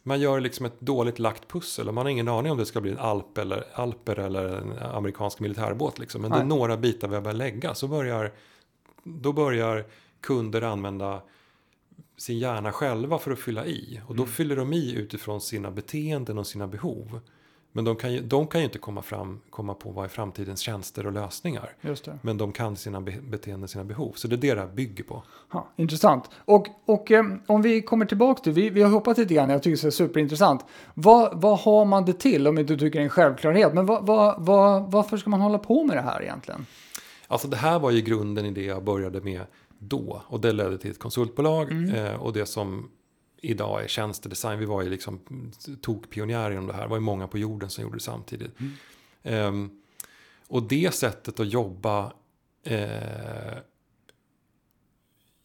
Man 0.03 0.21
gör 0.21 0.41
liksom 0.41 0.67
ett 0.67 0.81
dåligt 0.81 1.19
lagt 1.19 1.49
pussel 1.49 1.89
och 1.89 1.95
man 1.95 2.07
har 2.07 2.11
ingen 2.11 2.29
aning 2.29 2.53
om 2.53 2.59
det 2.59 2.67
ska 2.67 2.81
bli 2.81 2.91
en 2.91 2.99
alp 2.99 3.39
eller, 3.39 3.65
alper 3.75 4.19
eller 4.19 4.45
en 4.59 4.79
amerikansk 4.79 5.41
militärbåt. 5.41 5.99
Liksom. 5.99 6.23
Men 6.23 6.31
det 6.31 6.37
är 6.37 6.45
Nej. 6.45 6.49
några 6.59 6.77
bitar 6.77 7.09
vi 7.09 7.15
har 7.15 7.23
börjat 7.23 7.37
lägga. 7.37 7.75
Så 7.75 7.89
börjar, 7.89 8.33
då 9.05 9.33
börjar 9.33 9.85
kunder 10.21 10.63
använda 10.63 11.23
sin 12.17 12.39
hjärna 12.39 12.73
själva 12.73 13.19
för 13.19 13.31
att 13.31 13.39
fylla 13.39 13.67
i. 13.67 14.01
Och 14.07 14.17
då 14.17 14.23
Mm. 14.23 14.33
fyller 14.33 14.57
de 14.57 14.73
i 14.73 14.95
utifrån 14.95 15.41
sina 15.41 15.71
beteenden 15.71 16.39
och 16.39 16.47
sina 16.47 16.67
behov. 16.67 17.21
Men 17.73 17.85
de 17.85 17.97
kan 17.97 18.13
ju, 18.13 18.21
de 18.21 18.47
kan 18.47 18.61
ju 18.61 18.65
inte 18.65 18.79
komma, 18.79 19.03
fram, 19.03 19.41
komma 19.51 19.75
på 19.75 19.91
vad 19.91 20.05
är 20.05 20.09
framtidens 20.09 20.61
tjänster 20.61 21.07
och 21.07 21.13
lösningar. 21.13 21.73
Men 22.23 22.39
de 22.39 22.53
kan 22.53 22.77
sina 22.77 23.01
be, 23.01 23.15
beteenden, 23.23 23.69
sina 23.69 23.85
behov. 23.85 24.13
Så 24.17 24.29
det 24.29 24.35
är 24.35 24.39
det 24.39 24.55
det 24.55 24.61
här 24.61 24.69
bygger 24.69 25.05
på. 25.05 25.23
Ja, 25.53 25.69
intressant. 25.77 26.31
Och, 26.37 26.67
och 26.85 27.11
eh, 27.11 27.25
om 27.47 27.63
vi 27.63 27.83
kommer 27.83 28.07
tillbaka 28.07 28.43
till, 28.43 28.53
vi, 28.53 28.71
vi 28.71 28.83
har 28.83 28.91
hoppat 28.91 29.19
lite 29.19 29.35
grann, 29.35 29.51
jag 29.51 29.63
tycker 29.63 29.83
det 29.83 29.89
är 29.89 29.91
superintressant. 29.91 30.65
Vad, 30.95 31.41
vad 31.41 31.59
har 31.59 31.85
man 31.85 32.05
det 32.05 32.13
till 32.13 32.47
om 32.49 32.59
inte 32.59 32.73
du 32.73 32.79
tycker 32.79 32.99
det 32.99 33.03
är 33.03 33.05
en 33.05 33.11
självklarhet? 33.11 33.75
Men 33.75 33.87
vad, 33.87 34.07
vad, 34.07 34.45
vad, 34.47 34.91
varför 34.91 35.17
ska 35.17 35.31
man 35.31 35.41
hålla 35.41 35.59
på 35.59 35.85
med 35.85 35.97
det 35.97 36.03
här 36.03 36.23
egentligen? 36.23 36.67
Alltså 37.31 37.49
det 37.49 37.57
här 37.57 37.79
var 37.79 37.91
ju 37.91 38.01
grunden 38.01 38.47
i 38.47 38.51
det 38.51 38.65
jag 38.65 38.85
började 38.85 39.21
med 39.21 39.47
då. 39.79 40.23
Och 40.27 40.41
det 40.41 40.53
ledde 40.53 40.79
till 40.79 40.91
ett 40.91 40.99
konsultbolag. 40.99 41.95
Eh, 41.95 42.15
och 42.15 42.33
det 42.33 42.47
som 42.47 42.91
idag 43.37 43.85
är 43.85 43.89
tjänstedesign. 43.89 44.59
Vi 44.59 44.65
var 44.65 44.83
ju 44.83 44.89
liksom 44.89 45.21
tokpionjärer 45.81 46.51
inom 46.51 46.67
det 46.67 46.73
här. 46.73 46.83
Det 46.83 46.89
var 46.89 46.97
ju 46.97 47.01
många 47.01 47.29
på 47.29 47.39
jorden 47.39 47.71
som 47.71 47.83
gjorde 47.83 47.97
det 47.97 48.01
samtidigt. 48.01 48.51
Ehm, 49.23 49.83
och 50.49 50.63
det 50.63 50.95
sättet 50.95 51.41
att 51.41 51.53
jobba. 51.53 52.13
Eh, 52.63 53.59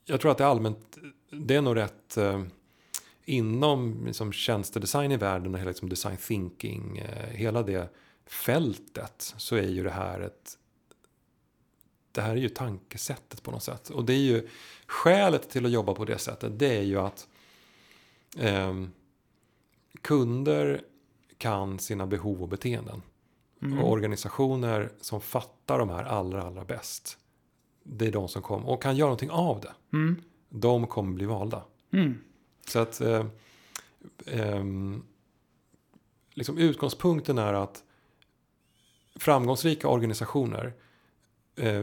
jag 0.05 0.21
tror 0.21 0.31
att 0.31 0.37
det 0.37 0.43
är 0.43 0.47
allmänt. 0.47 0.97
Det 1.31 1.55
är 1.55 1.61
nog 1.61 1.75
rätt. 1.75 2.17
Eh, 2.17 2.43
inom 3.25 4.05
liksom, 4.05 4.31
tjänstedesign 4.31 5.11
i 5.11 5.17
världen 5.17 5.53
och 5.53 5.59
hela 5.59 5.69
liksom, 5.69 5.89
design 5.89 6.17
thinking. 6.17 6.97
Eh, 6.97 7.29
hela 7.29 7.63
det 7.63 7.89
fältet. 8.25 9.33
Så 9.37 9.55
är 9.55 9.67
ju 9.67 9.83
det 9.83 9.91
här 9.91 10.19
ett 10.19 10.57
det 12.15 12.21
här 12.21 12.31
är 12.31 12.35
ju 12.35 12.49
tankesättet 12.49 13.43
på 13.43 13.51
något 13.51 13.63
sätt. 13.63 13.89
Och 13.89 14.05
det 14.05 14.13
är 14.13 14.17
ju 14.17 14.47
skälet 14.87 15.49
till 15.49 15.65
att 15.65 15.71
jobba 15.71 15.93
på 15.93 16.05
det 16.05 16.17
sättet. 16.17 16.59
Det 16.59 16.77
är 16.77 16.81
ju 16.81 16.99
att 16.99 17.27
ehm, 18.37 18.91
kunder 20.01 20.81
kan 21.37 21.79
sina 21.79 22.07
behov 22.07 22.41
och 22.41 22.49
beteenden. 22.49 23.01
Och 23.79 23.91
organisationer 23.91 24.91
som 25.01 25.21
fattar 25.21 25.79
de 25.79 25.89
här 25.89 26.03
allra, 26.03 26.43
allra 26.43 26.65
bäst. 26.65 27.17
Det 27.83 28.07
är 28.07 28.11
de 28.11 28.27
som 28.27 28.41
kommer 28.41 28.69
och 28.69 28.81
kan 28.81 28.95
göra 28.95 29.07
någonting 29.07 29.31
av 29.31 29.61
det. 29.61 29.73
Mm. 29.93 30.21
De 30.49 30.87
kommer 30.87 31.13
bli 31.13 31.25
valda. 31.25 31.63
Mm. 31.91 32.17
Så 32.67 32.79
att 32.79 33.01
eh, 33.01 33.25
ehm, 34.25 35.03
liksom 36.33 36.57
utgångspunkten 36.57 37.37
är 37.37 37.53
att 37.53 37.83
framgångsrika 39.15 39.87
organisationer 39.87 40.65
eh, 40.65 40.84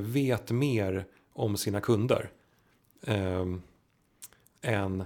vet 0.00 0.50
mer 0.50 1.04
om 1.32 1.56
sina 1.56 1.80
kunder 1.80 2.30
eh, 3.06 3.46
än 4.62 5.04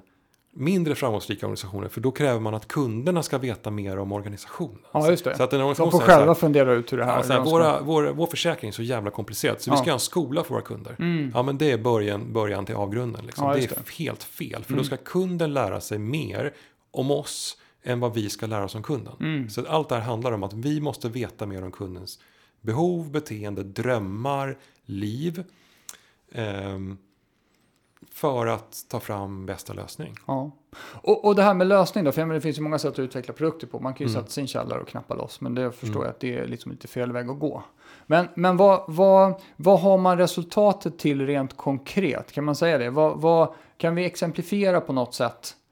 mindre 0.53 0.95
framgångsrika 0.95 1.47
organisationer. 1.47 1.89
För 1.89 2.01
då 2.01 2.11
kräver 2.11 2.41
man 2.41 2.55
att 2.55 2.69
kunderna 2.69 3.23
ska 3.23 3.39
veta 3.39 3.71
mer 3.71 3.99
om 3.99 4.13
organisationen. 4.13 4.79
Ja, 4.93 5.11
just 5.11 5.25
det. 5.25 5.37
Så 5.37 5.43
att 5.43 5.53
en 5.53 5.59
De 5.59 5.65
organisation 5.65 5.91
får 5.91 5.99
säger 5.99 6.07
så 6.07 6.13
här, 6.13 6.19
själva 6.19 6.35
fundera 6.35 6.73
ut 6.73 6.93
hur 6.93 6.99
det 6.99 7.05
här... 7.05 7.17
Ja, 7.17 7.23
så 7.23 7.33
här, 7.33 7.41
de 7.41 7.51
våra, 7.51 7.81
vår, 7.81 8.05
vår 8.05 8.27
försäkring 8.27 8.69
är 8.69 8.73
så 8.73 8.83
jävla 8.83 9.11
komplicerad 9.11 9.61
så 9.61 9.71
vi 9.71 9.77
Ja. 9.77 9.83
ska 9.83 9.91
ha 9.91 9.95
en 9.95 10.01
skola 10.01 10.45
för 10.45 10.51
våra 10.55 10.63
kunder. 10.63 10.97
Mm. 10.99 11.31
Ja, 11.35 11.43
men 11.43 11.59
det 11.59 11.71
är 11.73 11.79
början, 11.79 12.33
början 12.33 12.67
till 12.67 12.75
avgrunden. 12.75 13.27
Liksom. 13.27 13.47
Ja, 13.47 13.53
det 13.55 13.59
är 13.59 13.63
just 13.63 13.91
helt 13.99 14.23
fel. 14.23 14.65
För 14.65 14.73
Mm. 14.73 14.79
då 14.83 14.85
ska 14.87 14.97
kunden 14.97 15.55
lära 15.55 15.81
sig 15.81 15.99
mer 15.99 16.53
om 16.91 17.11
oss 17.11 17.57
än 17.83 18.01
vad 18.01 18.15
vi 18.15 18.29
ska 18.31 18.47
lära 18.47 18.65
oss 18.65 18.75
om 18.75 18.83
kunden. 18.83 19.15
Mm. 19.21 19.51
Så 19.51 19.67
allt 19.67 19.89
det 19.89 19.95
här 19.95 20.03
handlar 20.03 20.33
om 20.33 20.43
att 20.43 20.53
vi 20.53 20.81
måste 20.81 21.09
veta 21.09 21.47
mer 21.47 21.65
om 21.65 21.73
kundens 21.73 22.19
behov, 22.67 23.11
beteende, 23.11 23.63
drömmar, 23.63 24.57
liv. 24.85 25.45
ehm, 26.33 26.99
för 28.13 28.47
att 28.47 28.85
ta 28.89 29.01
fram 29.01 29.47
bästa 29.47 29.73
lösning. 29.73 30.15
Ja. 30.27 30.51
Och, 30.79 31.25
och 31.25 31.35
det 31.35 31.43
här 31.43 31.55
med 31.55 31.67
lösning 31.67 32.05
då, 32.05 32.13
för 32.13 32.21
menar, 32.23 32.35
det 32.35 32.41
finns 32.41 32.59
ju 32.59 32.63
många 32.63 32.79
sätt 32.79 32.93
att 32.93 32.99
utveckla 32.99 33.35
produkter 33.35 33.67
på. 33.67 33.79
Man 33.81 33.95
kan 33.95 34.07
ju 34.07 34.11
Mm. 34.13 34.23
sätta 34.23 34.31
sin 34.33 34.47
källare 34.47 34.81
och 34.81 34.89
knappa 34.89 35.15
loss, 35.15 35.41
men 35.41 35.55
det 35.55 35.73
förstår 35.73 35.89
Mm. 35.95 36.03
jag 36.03 36.11
att 36.11 36.21
det 36.21 36.39
är 36.39 36.47
liksom 36.47 36.73
lite 36.73 36.89
fel 36.89 37.13
väg 37.13 37.31
att 37.31 37.39
gå. 37.39 37.63
Men, 38.07 38.29
men 38.35 38.57
vad, 38.57 38.85
vad, 38.89 39.35
vad 39.57 39.81
har 39.81 39.99
man 39.99 40.19
resultatet 40.19 40.99
till 40.99 41.27
rent 41.27 41.57
konkret? 41.57 42.33
Kan 42.33 42.45
man 42.45 42.55
säga 42.57 42.79
det? 42.79 42.91
Vad, 42.91 43.21
vad, 43.21 43.55
kan 43.77 43.95
vi 43.95 44.05
exemplifiera 44.05 44.81
på 44.81 44.93
något 44.93 45.15
sätt 45.15 45.55
eh, 45.59 45.66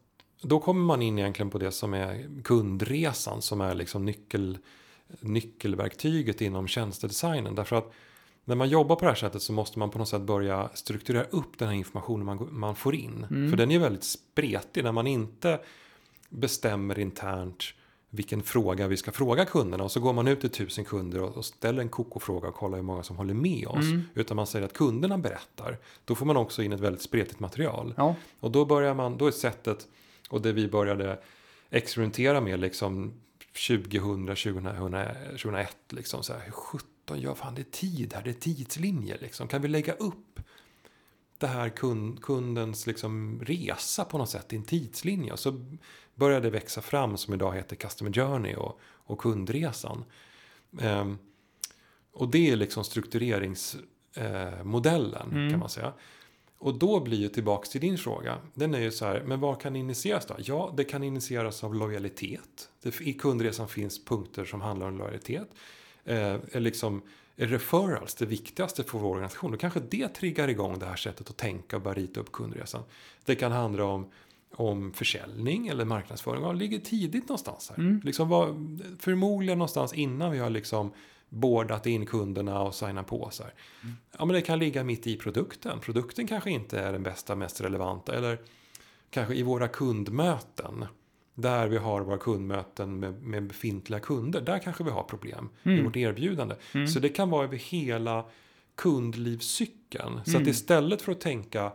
då 0.43 0.61
kommer 0.61 0.85
man 0.85 1.03
in 1.03 1.19
egentligen 1.19 1.51
på 1.51 1.59
det 1.59 1.73
som 1.73 1.95
är 1.95 2.43
kundresan 2.45 3.43
som 3.43 3.61
är 3.61 3.75
liksom 3.75 4.05
nyckel, 4.05 4.59
nyckelverktyget 5.21 6.41
inom 6.41 6.69
tjänstedesignen. 6.69 7.55
Därför 7.55 7.77
att 7.77 7.93
när 8.45 8.55
man 8.55 8.69
jobbar 8.69 8.97
på 8.97 9.05
det 9.05 9.11
här 9.11 9.17
sättet 9.17 9.43
så 9.43 9.53
måste 9.53 9.79
man 9.79 9.91
på 9.91 9.99
något 9.99 10.09
sätt 10.09 10.23
börja 10.23 10.71
strukturera 10.75 11.25
upp 11.25 11.59
den 11.59 11.69
här 11.69 11.75
informationen 11.75 12.27
man, 12.27 12.49
man 12.51 12.77
får 12.77 12.95
in. 12.95 13.27
Mm. 13.31 13.51
För 13.51 13.57
den 13.57 13.71
är 13.71 13.79
väldigt 13.79 14.05
spretig 14.05 14.85
när 14.85 14.93
man 14.93 15.07
inte 15.07 15.61
bestämmer 16.29 16.99
internt 16.99 17.65
vilken 18.11 18.43
fråga 18.43 18.89
vi 18.89 18.97
ska 18.97 19.13
fråga 19.13 19.45
kunderna. 19.45 19.85
Och 19.85 19.93
så 19.93 20.01
går 20.01 20.13
man 20.13 20.29
ut 20.29 20.41
till 20.41 20.51
tusen 20.51 20.85
kunder 20.85 21.23
och, 21.23 21.37
och 21.37 21.45
ställer 21.45 21.83
en 21.83 21.89
koko-fråga 21.89 22.49
och 22.49 22.55
kollar 22.55 22.77
hur 22.77 22.83
många 22.83 23.03
som 23.03 23.17
håller 23.17 23.35
med 23.35 23.67
oss. 23.67 23.85
Mm. 23.85 24.03
Utan 24.15 24.37
man 24.37 24.47
säger 24.47 24.65
att 24.65 24.73
kunderna 24.73 25.19
berättar. 25.19 25.79
Då 26.05 26.15
får 26.15 26.27
man 26.27 26.37
också 26.37 26.63
in 26.63 26.73
ett 26.73 26.81
väldigt 26.81 27.03
spretigt 27.03 27.41
material. 27.41 27.95
Ja. 27.97 28.15
Och 28.41 28.51
då 28.51 28.65
börjar 28.65 28.95
man, 28.95 29.19
då 29.19 29.27
är 29.27 29.31
sättet, 29.31 29.87
och 30.29 30.43
det 30.43 30.53
vi 30.53 30.69
började 30.69 31.19
experimentera 31.71 32.41
med 32.41 32.61
liksom 32.61 33.13
2000, 33.67 34.27
2001, 34.27 35.77
liksom 35.89 36.23
så 36.23 36.33
här, 36.33 36.41
hur 36.45 36.53
sjutton 36.53 37.21
gör 37.21 37.35
fan 37.35 37.55
det 37.55 37.61
är 37.61 37.71
tid 37.71 38.15
här, 38.15 38.23
det 38.23 38.31
är 38.31 38.35
tidslinjer 38.35 39.19
liksom. 39.21 39.49
Kan 39.49 39.63
vi 39.63 39.69
lägga 39.69 39.93
upp 39.93 40.41
det 41.39 41.47
här 41.47 41.69
kund, 41.69 42.23
kundens 42.23 42.87
liksom 42.87 43.41
resa 43.45 44.05
på 44.05 44.19
något 44.19 44.31
sätt 44.31 44.53
i 44.53 44.57
en 44.57 44.65
tidslinje? 44.65 45.33
Och 45.33 45.39
så 45.39 45.65
började 46.15 46.47
det 46.47 46.51
växa 46.51 46.83
fram 46.83 47.17
som 47.17 47.35
idag 47.35 47.55
heter 47.55 47.77
Customer 47.77 48.13
Journey 48.13 48.55
och, 48.55 48.81
och 48.83 49.21
kundresan. 49.21 50.05
Ehm, 50.81 51.19
och 52.13 52.29
det 52.29 52.51
är 52.51 52.57
liksom 52.57 52.85
struktureringsmodellen 52.85 55.31
Mm. 55.31 55.51
kan 55.51 55.61
man 55.61 55.69
säga. 55.69 55.93
Och 56.59 56.79
då 56.79 57.01
blir 57.01 57.19
ju 57.19 57.29
tillbaks 57.29 57.69
till 57.69 57.81
din 57.81 57.99
fråga. 57.99 58.39
Den 58.55 58.75
är 58.75 58.81
ju 58.81 58.91
så 58.91 59.05
här, 59.05 59.23
men 59.27 59.41
vad 59.41 59.61
kan 59.61 59.77
initieras 59.77 60.27
då? 60.27 60.35
Ja, 60.39 60.75
det 60.77 60.85
kan 60.85 61.03
initieras 61.03 61.65
av 61.65 61.75
lojalitet. 61.75 62.69
Det, 62.83 63.01
I 63.01 63.13
kundresan 63.13 63.69
finns 63.69 64.05
punkter 64.05 64.45
som 64.45 64.61
handlar 64.61 64.89
om 64.89 64.99
lojalitet. 64.99 65.49
Eh, 66.05 66.37
liksom 66.53 67.03
referrals 67.37 68.15
det 68.15 68.27
viktigaste 68.27 68.85
för 68.85 68.99
vår 68.99 69.11
organisation? 69.11 69.51
Då 69.51 69.59
kanske 69.59 69.81
det 69.81 70.09
triggar 70.09 70.49
igång 70.49 70.79
det 70.79 70.87
här 70.87 70.97
sättet 70.97 71.31
att 71.31 71.37
tänka 71.37 71.77
och 71.77 71.83
börja 71.83 71.99
rita 71.99 72.21
upp 72.21 72.33
kundresan. 72.33 72.83
Det 73.25 73.35
kan 73.35 73.53
handla 73.53 73.85
om, 73.85 74.11
om 74.55 74.93
försäljning 74.93 75.69
eller 75.69 75.85
marknadsföring. 75.85 76.43
Det 76.43 76.53
ligger 76.53 76.79
tidigt 76.79 77.29
någonstans 77.29 77.71
här. 77.71 77.79
Mm. 77.79 78.01
Liksom 78.05 78.29
var, 78.29 78.47
förmodligen 78.99 79.59
någonstans 79.59 79.93
innan 79.95 80.33
vi 80.33 80.39
har 80.39 80.51
liksom 80.51 80.93
bordat 81.29 81.87
in 81.87 82.07
kunderna 82.07 82.61
och 82.61 82.75
signat 82.75 83.07
på. 83.07 83.29
Så 83.33 83.43
här. 83.43 83.55
Ja, 84.19 84.25
men 84.25 84.35
det 84.35 84.43
kan 84.43 84.59
ligga 84.59 84.85
mitt 84.85 85.07
i 85.07 85.17
produkten. 85.17 85.81
Produkten 85.81 86.27
kanske 86.27 86.51
inte 86.51 86.81
är 86.81 86.93
den 86.93 87.03
bästa, 87.03 87.37
mest 87.37 87.61
relevanta. 87.61 88.15
Eller 88.15 88.39
kanske 89.11 89.35
i 89.35 89.43
våra 89.43 89.69
kundmöten. 89.69 90.85
Där 91.35 91.69
vi 91.69 91.77
har 91.77 92.01
våra 92.01 92.19
kundmöten 92.19 92.99
med, 93.01 93.23
med 93.23 93.47
befintliga 93.47 94.01
kunder. 94.01 94.41
Där 94.41 94.59
kanske 94.59 94.85
vi 94.85 94.91
har 94.91 95.03
problem 95.03 95.49
Mm. 95.63 95.77
med 95.77 95.85
vårt 95.85 95.97
erbjudande. 95.97 96.55
Så 96.93 96.99
det 97.01 97.09
kan 97.09 97.31
vara 97.31 97.45
över 97.45 97.57
hela 97.57 98.25
kundlivscykeln. 98.75 100.15
Så 100.25 100.31
att 100.31 100.37
Mm. 100.37 100.49
istället 100.49 101.03
för 101.03 101.13
att 101.13 101.21
tänka 101.21 101.73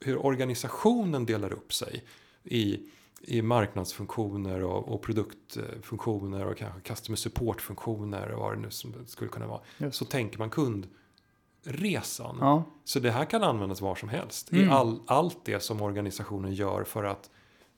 hur 0.00 0.26
organisationen 0.26 1.26
delar 1.26 1.52
upp 1.52 1.72
sig 1.72 2.04
i, 2.44 2.80
i 3.20 3.42
marknadsfunktioner 3.42 4.62
och, 4.64 4.88
och 4.94 5.02
produktfunktioner 5.02 6.46
och 6.46 6.56
kanske 6.56 6.80
customer 6.80 7.16
support-funktioner 7.16 8.28
och 8.30 8.40
vad 8.40 8.56
det 8.56 8.60
nu 8.60 8.70
som 8.70 8.94
skulle 9.06 9.30
kunna 9.30 9.46
vara. 9.46 9.60
Just. 9.78 9.98
Så 9.98 10.04
tänker 10.04 10.38
man 10.38 10.50
kundresan. 10.50 12.36
Ja. 12.40 12.64
Så 12.84 13.00
det 13.00 13.10
här 13.10 13.24
kan 13.24 13.42
användas 13.42 13.80
var 13.80 13.94
som 13.94 14.08
helst. 14.08 14.52
I 14.52 14.62
Mm. 14.62 14.72
all, 14.72 15.00
allt 15.06 15.44
det 15.44 15.60
som 15.60 15.82
organisationen 15.82 16.54
gör 16.54 16.84
för 16.84 17.04
att 17.04 17.30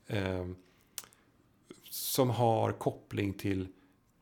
eh, 0.06 0.46
som 1.90 2.30
har 2.30 2.72
koppling 2.72 3.32
till, 3.32 3.68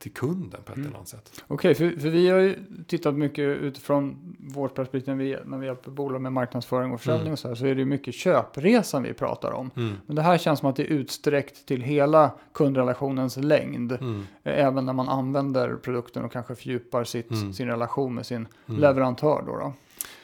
till 0.01 0.11
kunden 0.13 0.61
på 0.65 0.71
ett 0.71 0.77
Mm. 0.77 0.87
eller 0.87 0.97
annat 0.97 1.07
sätt. 1.07 1.43
Okej, 1.47 1.75
för, 1.75 1.89
för 1.99 2.09
vi 2.09 2.29
har 2.29 2.39
ju 2.39 2.55
tittat 2.87 3.15
mycket 3.15 3.39
utifrån 3.61 4.35
vårt 4.39 4.75
perspektiv 4.75 5.15
när 5.17 5.23
vi, 5.23 5.37
när 5.45 5.57
vi 5.57 5.65
hjälper 5.65 5.91
bolag 5.91 6.21
med 6.21 6.33
marknadsföring 6.33 6.91
och 6.91 6.99
försäljning 6.99 7.21
Mm. 7.21 7.33
och 7.33 7.39
så 7.39 7.47
här, 7.47 7.55
så 7.55 7.65
är 7.65 7.75
det 7.75 7.79
ju 7.79 7.85
mycket 7.85 8.13
köpresan 8.13 9.03
vi 9.03 9.13
pratar 9.13 9.51
om. 9.51 9.71
Mm. 9.75 9.93
Men 10.05 10.15
det 10.15 10.21
här 10.21 10.37
känns 10.37 10.59
som 10.59 10.69
att 10.69 10.75
det 10.75 10.83
är 10.83 10.87
utsträckt 10.87 11.65
till 11.65 11.81
hela 11.81 12.31
kundrelationens 12.53 13.37
längd. 13.37 13.91
Mm. 13.91 14.23
Eh, 14.43 14.65
Även 14.65 14.85
när 14.85 14.93
man 14.93 15.09
använder 15.09 15.75
produkten 15.75 16.23
och 16.25 16.31
kanske 16.31 16.55
fördjupar 16.55 17.03
sitt, 17.03 17.31
Mm. 17.31 17.53
sin 17.53 17.67
relation 17.67 18.15
med 18.15 18.25
sin 18.25 18.47
Mm. 18.67 18.81
leverantör. 18.81 19.43
Då 19.47 19.57
då. 19.57 19.73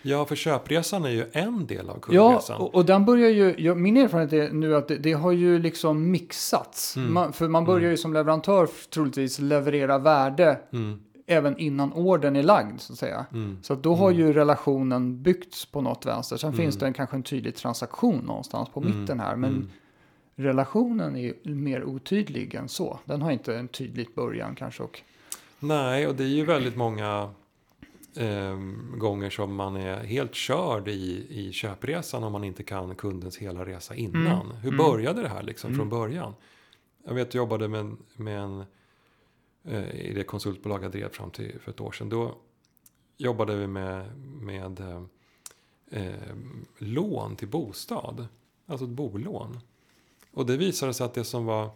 Ja, 0.01 0.25
för 0.25 0.36
köpresan 0.36 1.05
är 1.05 1.10
ju 1.10 1.25
en 1.31 1.67
del 1.67 1.89
av 1.89 1.96
Ja, 2.10 2.29
kundresan. 2.29 2.62
och, 2.62 2.75
och 2.75 2.86
den 2.86 3.05
börjar 3.05 3.29
ju, 3.29 3.55
ja, 3.57 3.75
min 3.75 3.98
erfarenhet 3.98 4.34
är 4.34 4.53
nu 4.53 4.75
att 4.75 4.88
det, 4.88 4.96
det 4.98 5.13
har 5.13 5.31
ju 5.31 5.60
liksom 5.60 6.12
mixats. 6.12 6.98
Mm. 6.98 7.13
Man, 7.13 7.34
för 7.34 7.48
man 7.48 7.65
börjar 7.65 7.79
Mm. 7.79 7.91
ju 7.91 7.98
som 7.98 8.13
leverantör 8.13 8.69
troligtvis 8.93 9.39
leverera 9.39 9.98
värde 9.98 10.60
Mm. 10.74 11.00
även 11.27 11.57
innan 11.57 11.93
ordern 11.93 12.36
är 12.36 12.43
lagd 12.43 12.79
så 12.81 12.93
att 12.93 13.00
säga. 13.00 13.25
Mm. 13.34 13.57
Så 13.62 13.74
att 13.74 13.84
då 13.84 13.96
har 13.96 14.12
Mm. 14.12 14.22
ju 14.22 14.34
relationen 14.34 15.24
byggts 15.24 15.65
på 15.65 15.81
något 15.81 16.05
vänster. 16.05 16.38
Sen 16.38 16.50
Mm. 16.50 16.57
finns 16.57 16.77
det 16.77 16.86
en, 16.86 16.93
kanske 16.93 17.15
en 17.15 17.24
tydlig 17.24 17.55
transaktion 17.55 18.19
någonstans 18.25 18.69
på 18.69 18.79
Mm. 18.81 19.01
mitten 19.01 19.19
här. 19.19 19.36
Men 19.36 19.50
Mm. 19.50 19.69
relationen 20.36 21.15
är 21.15 21.34
mer 21.43 21.84
otydlig 21.84 22.55
än 22.55 22.69
så. 22.69 23.00
Den 23.05 23.22
har 23.22 23.31
inte 23.31 23.55
en 23.57 23.67
tydlig 23.67 24.07
början 24.15 24.55
kanske. 24.55 24.84
Och, 24.84 25.01
Nej, 25.60 26.07
och 26.07 26.15
det 26.15 26.24
är 26.24 26.27
ju 26.27 26.46
väldigt 26.46 26.75
många 26.75 27.29
eh, 28.17 28.57
gånger 28.97 29.29
som 29.29 29.55
man 29.55 29.75
är 29.75 30.03
helt 30.03 30.36
körd 30.36 30.88
i, 30.88 31.27
i 31.29 31.51
köpresan 31.51 32.24
om 32.24 32.31
man 32.31 32.43
inte 32.43 32.63
kan 32.63 32.95
kundens 32.95 33.38
hela 33.38 33.65
resa 33.65 33.95
innan. 33.95 34.45
Mm. 34.45 34.57
Hur 34.57 34.74
Mm. 34.74 34.77
började 34.86 35.21
det 35.21 35.29
här 35.29 35.43
liksom 35.43 35.67
Mm. 35.67 35.79
från 35.79 35.89
början? 35.89 36.33
Jag 37.05 37.13
vet, 37.13 37.33
jag 37.33 37.41
jobbade 37.41 37.67
med, 37.67 37.95
med 38.15 38.39
en, 38.41 38.63
eh, 39.63 39.89
i 39.95 40.13
det 40.13 40.24
konsultbolag 40.24 40.83
jag 40.83 40.91
drev 40.91 41.09
fram 41.12 41.31
till 41.31 41.59
för 41.59 41.71
ett 41.71 41.81
år 41.81 41.91
sedan. 41.91 42.09
Då 42.09 42.36
jobbade 43.17 43.55
vi 43.55 43.67
med, 43.67 44.17
med 44.41 44.79
eh, 44.79 45.03
eh, 45.91 46.36
lån 46.77 47.36
till 47.36 47.47
bostad. 47.47 48.27
Alltså 48.65 48.86
ett 48.86 48.91
bolån. 48.91 49.59
Och 50.31 50.45
det 50.45 50.57
visade 50.57 50.93
sig 50.93 51.05
att 51.05 51.13
det 51.13 51.24
som 51.24 51.45
var 51.45 51.69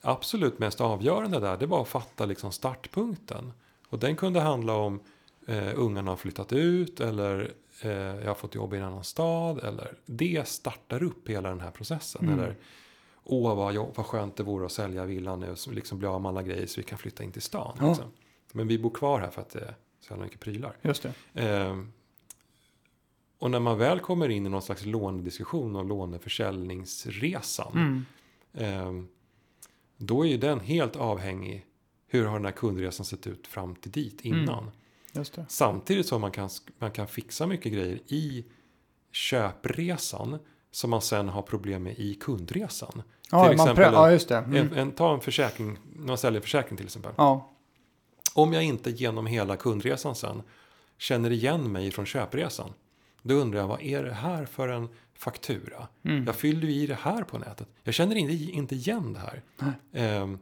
absolut 0.00 0.58
mest 0.58 0.80
avgörande 0.80 1.40
där, 1.40 1.56
det 1.56 1.66
var 1.66 1.82
att 1.82 1.88
fatta 1.88 2.26
liksom 2.26 2.52
startpunkten. 2.52 3.52
Och 3.88 3.98
den 3.98 4.16
kunde 4.16 4.40
handla 4.40 4.74
om 4.76 5.00
eh, 5.46 5.72
ungarna 5.74 6.10
har 6.10 6.16
flyttat 6.16 6.52
ut 6.52 7.00
eller 7.00 7.54
eh, 7.82 7.90
jag 7.90 8.26
har 8.26 8.34
fått 8.34 8.54
jobb 8.54 8.74
i 8.74 8.76
en 8.76 8.84
annan 8.84 9.04
stad. 9.04 9.58
Eller 9.58 9.94
det 10.06 10.48
startar 10.48 11.02
upp 11.02 11.28
hela 11.28 11.48
den 11.48 11.60
här 11.60 11.70
processen. 11.70 12.28
Mm. 12.28 12.38
Eller 12.38 12.56
åh 13.24 13.56
vad, 13.56 13.74
jobb, 13.74 13.92
vad 13.94 14.06
skönt 14.06 14.36
det 14.36 14.42
vore 14.42 14.66
att 14.66 14.72
sälja 14.72 15.04
villan 15.04 15.40
nu 15.40 15.50
och 15.50 15.72
liksom 15.72 15.98
bli 15.98 16.08
av 16.08 16.20
med 16.20 16.28
alla 16.28 16.42
grejer 16.42 16.66
så 16.66 16.80
vi 16.80 16.84
kan 16.84 16.98
flytta 16.98 17.24
in 17.24 17.32
till 17.32 17.42
stan. 17.42 17.76
Ja. 17.80 17.88
Liksom. 17.88 18.06
Men 18.52 18.68
vi 18.68 18.78
bor 18.78 18.90
kvar 18.90 19.20
här 19.20 19.30
för 19.30 19.42
att 19.42 19.50
det 19.50 19.60
är 19.60 19.74
så 20.00 20.12
jävla 20.12 20.24
mycket 20.24 20.40
prylar. 20.40 20.76
just 20.82 21.02
det. 21.02 21.14
Eh, 21.34 21.78
och 23.38 23.50
när 23.50 23.60
man 23.60 23.78
väl 23.78 24.00
kommer 24.00 24.28
in 24.28 24.46
i 24.46 24.48
någon 24.48 24.62
slags 24.62 24.84
lånediskussion 24.84 25.76
och 25.76 25.84
låneförsäljningsresan. 25.84 27.72
Mm. 27.74 28.04
Eh, 28.52 28.92
då 29.96 30.26
är 30.26 30.30
ju 30.30 30.36
den 30.36 30.60
helt 30.60 30.96
avhängig 30.96 31.66
hur 32.06 32.24
har 32.24 32.34
den 32.34 32.44
här 32.44 32.52
kundresan 32.52 33.06
sett 33.06 33.26
ut 33.26 33.46
fram 33.46 33.74
till 33.74 33.90
dit 33.90 34.20
innan. 34.20 34.58
Mm. 34.58 34.74
Samtidigt 35.48 36.06
som 36.06 36.20
man 36.20 36.30
kan, 36.30 36.50
man 36.78 36.90
kan 36.90 37.06
fixa 37.06 37.46
mycket 37.46 37.72
grejer 37.72 37.98
i 38.06 38.44
köpresan 39.12 40.38
som 40.70 40.90
man 40.90 41.02
sen 41.02 41.28
har 41.28 41.42
problem 41.42 41.82
med 41.82 41.98
i 41.98 42.14
kundresan. 42.14 43.02
Ja, 43.30 43.48
Till 43.48 43.56
man 43.56 43.66
exempel 43.68 43.92
ja, 43.92 44.10
just 44.10 44.28
det. 44.28 44.36
Mm. 44.36 44.56
En, 44.56 44.72
en, 44.72 44.92
ta 44.92 45.14
en 45.14 45.20
försäkring, 45.20 45.78
när 45.96 46.06
man 46.06 46.18
säljer 46.18 46.40
försäkring 46.40 46.76
till 46.76 46.86
exempel. 46.86 47.12
Ja, 47.16 47.52
Om 48.34 48.52
jag 48.52 48.62
inte 48.62 48.90
genom 48.90 49.26
hela 49.26 49.56
kundresan 49.56 50.14
sen 50.14 50.42
känner 50.98 51.30
igen 51.30 51.72
mig 51.72 51.90
från 51.90 52.06
köpresan. 52.06 52.72
Då 53.22 53.34
undrar 53.34 53.60
jag, 53.60 53.68
vad 53.68 53.82
är 53.82 54.02
det 54.02 54.12
här 54.12 54.44
för 54.44 54.68
en 54.68 54.88
faktura? 55.14 55.88
mm. 56.02 56.24
Jag 56.24 56.36
fyllde 56.36 56.66
ju 56.66 56.72
i 56.72 56.86
det 56.86 56.98
här 57.00 57.24
på 57.24 57.38
nätet. 57.38 57.68
Jag 57.82 57.94
känner 57.94 58.16
inte, 58.16 58.32
inte 58.32 58.74
igen 58.74 59.12
det 59.12 59.20
här. 59.20 59.42
Ehm, 59.92 60.38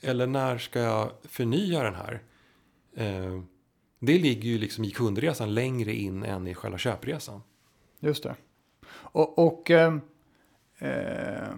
eller 0.00 0.26
när 0.26 0.58
ska 0.58 0.80
jag 0.80 1.10
förnya 1.24 1.82
den 1.82 1.94
här? 1.94 2.22
Ehm, 2.96 3.46
det 4.00 4.18
ligger 4.18 4.48
ju 4.48 4.58
liksom 4.58 4.84
i 4.84 4.90
kundresan 4.90 5.54
längre 5.54 5.94
in 5.94 6.22
än 6.22 6.46
i 6.46 6.54
själva 6.54 6.78
köpresan. 6.78 7.42
just 8.00 8.22
det. 8.22 8.34
Och, 8.92 9.38
och 9.38 9.70
eh, 9.70 9.94
eh, 10.78 11.48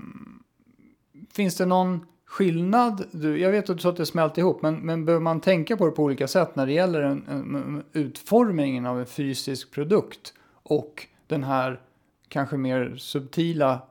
finns 1.32 1.56
det 1.56 1.66
någon 1.66 2.06
skillnad? 2.26 3.04
Du, 3.10 3.38
jag 3.38 3.50
vet 3.50 3.70
att 3.70 3.76
du 3.76 3.82
sa 3.82 3.88
att 3.88 3.96
det 3.96 4.06
smält 4.06 4.38
ihop, 4.38 4.62
men, 4.62 4.74
men 4.74 5.04
behöver 5.04 5.22
man 5.22 5.40
tänka 5.40 5.76
på 5.76 5.86
det 5.86 5.92
på 5.92 6.02
olika 6.02 6.28
sätt 6.28 6.56
när 6.56 6.66
det 6.66 6.72
gäller 6.72 7.02
en, 7.02 7.24
en, 7.28 7.82
utformningen 7.92 8.86
av 8.86 9.00
en 9.00 9.06
fysisk 9.06 9.70
produkt 9.70 10.34
och 10.62 11.06
den 11.26 11.44
här 11.44 11.80
kanske 12.28 12.56
mer 12.56 12.96
subtila 12.96 13.82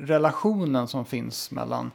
relationen 0.00 0.88
som 0.88 1.04
finns 1.04 1.50
mellan 1.50 1.90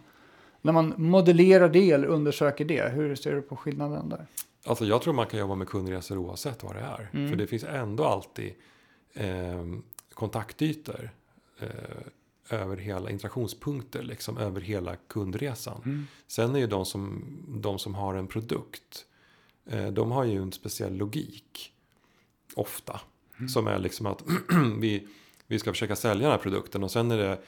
när 0.61 0.73
man 0.73 0.93
modellerar 0.97 1.69
det 1.69 1.91
eller 1.91 2.07
undersöker 2.07 2.65
det. 2.65 2.91
Hur 2.91 3.15
ser 3.15 3.35
du 3.35 3.41
på 3.41 3.55
skillnaden 3.55 4.09
där? 4.09 4.25
Alltså 4.65 4.85
jag 4.85 5.01
tror 5.01 5.13
man 5.13 5.27
kan 5.27 5.39
jobba 5.39 5.55
med 5.55 5.67
kundresor 5.67 6.17
oavsett 6.17 6.63
vad 6.63 6.75
det 6.75 6.81
är. 6.81 7.09
Mm. 7.13 7.29
För 7.29 7.35
det 7.35 7.47
finns 7.47 7.63
ändå 7.63 8.05
alltid 8.05 8.53
eh, 9.13 9.65
kontaktytor 10.13 11.09
eh, 11.59 11.69
över 12.49 12.77
hela 12.77 13.09
interaktionspunkter, 13.09 14.03
liksom 14.03 14.37
över 14.37 14.61
hela 14.61 14.95
kundresan. 14.95 15.81
Mm. 15.85 16.07
Sen 16.27 16.55
är 16.55 16.59
ju 16.59 16.67
de 16.67 16.85
som, 16.85 17.25
de 17.47 17.79
som 17.79 17.95
har 17.95 18.15
en 18.15 18.27
produkt, 18.27 19.05
eh, 19.65 19.87
de 19.87 20.11
har 20.11 20.23
ju 20.23 20.41
en 20.41 20.51
speciell 20.51 20.93
logik. 20.97 21.71
Ofta. 22.55 23.01
Mm. 23.37 23.49
Som 23.49 23.67
är 23.67 23.79
liksom 23.79 24.05
att 24.05 24.23
vi, 24.79 25.07
vi 25.47 25.59
ska 25.59 25.71
försöka 25.71 25.95
sälja 25.95 26.23
den 26.23 26.31
här 26.31 26.43
produkten 26.43 26.83
och 26.83 26.91
sen 26.91 27.11
är 27.11 27.17
det 27.17 27.39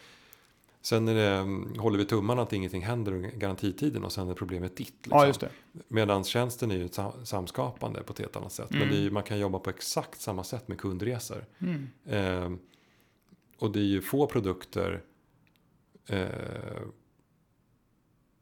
Sen 0.87 1.05
det, 1.05 1.27
mm, 1.27 1.79
håller 1.79 1.97
vi 1.97 2.05
tummarna 2.05 2.41
att 2.41 2.53
ingenting 2.53 2.81
händer 2.81 3.11
under 3.11 3.29
garantitiden 3.29 4.03
och 4.03 4.11
sen 4.11 4.29
är 4.29 4.33
problemet 4.33 4.75
ditt. 4.77 4.93
Liksom. 5.01 5.19
Ja, 5.19 5.27
just 5.27 5.39
det. 5.39 5.49
Medan 5.87 6.23
tjänsten 6.23 6.71
är 6.71 6.75
ju 6.75 6.85
ett 6.85 6.93
sam- 6.93 7.25
samskapande 7.25 8.03
på 8.03 8.13
ett 8.13 8.19
helt 8.19 8.35
annat 8.35 8.51
sätt. 8.51 8.69
Men 8.69 8.81
Mm. 8.81 8.93
är 8.95 8.99
ju, 8.99 9.11
man 9.11 9.23
kan 9.23 9.39
jobba 9.39 9.59
på 9.59 9.69
exakt 9.69 10.21
samma 10.21 10.43
sätt 10.43 10.67
med 10.67 10.79
kundresor. 10.79 11.45
Mm. 11.59 11.87
Eh, 12.05 12.57
och 13.57 13.71
det 13.71 13.79
är 13.79 13.83
ju 13.83 14.01
få 14.01 14.27
produkter. 14.27 15.01
Eh, 16.07 16.27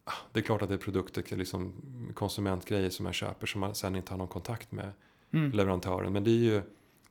ah, 0.04 0.12
det 0.32 0.40
är 0.40 0.44
klart 0.44 0.62
att 0.62 0.70
det 0.70 0.76
är 0.76 0.80
produkter, 0.80 1.36
liksom 1.38 1.74
konsumentgrejer 2.14 2.90
som 2.90 3.06
jag 3.06 3.16
köper 3.16 3.48
som 3.48 3.62
man 3.62 3.76
sen 3.76 3.96
inte 3.96 4.14
har 4.14 4.18
någon 4.18 4.28
kontakt 4.28 4.72
med 4.72 4.92
Mm. 5.34 5.52
leverantören. 5.52 6.14
Men 6.14 6.24
det 6.24 6.32
är 6.32 6.44
ju, 6.54 6.62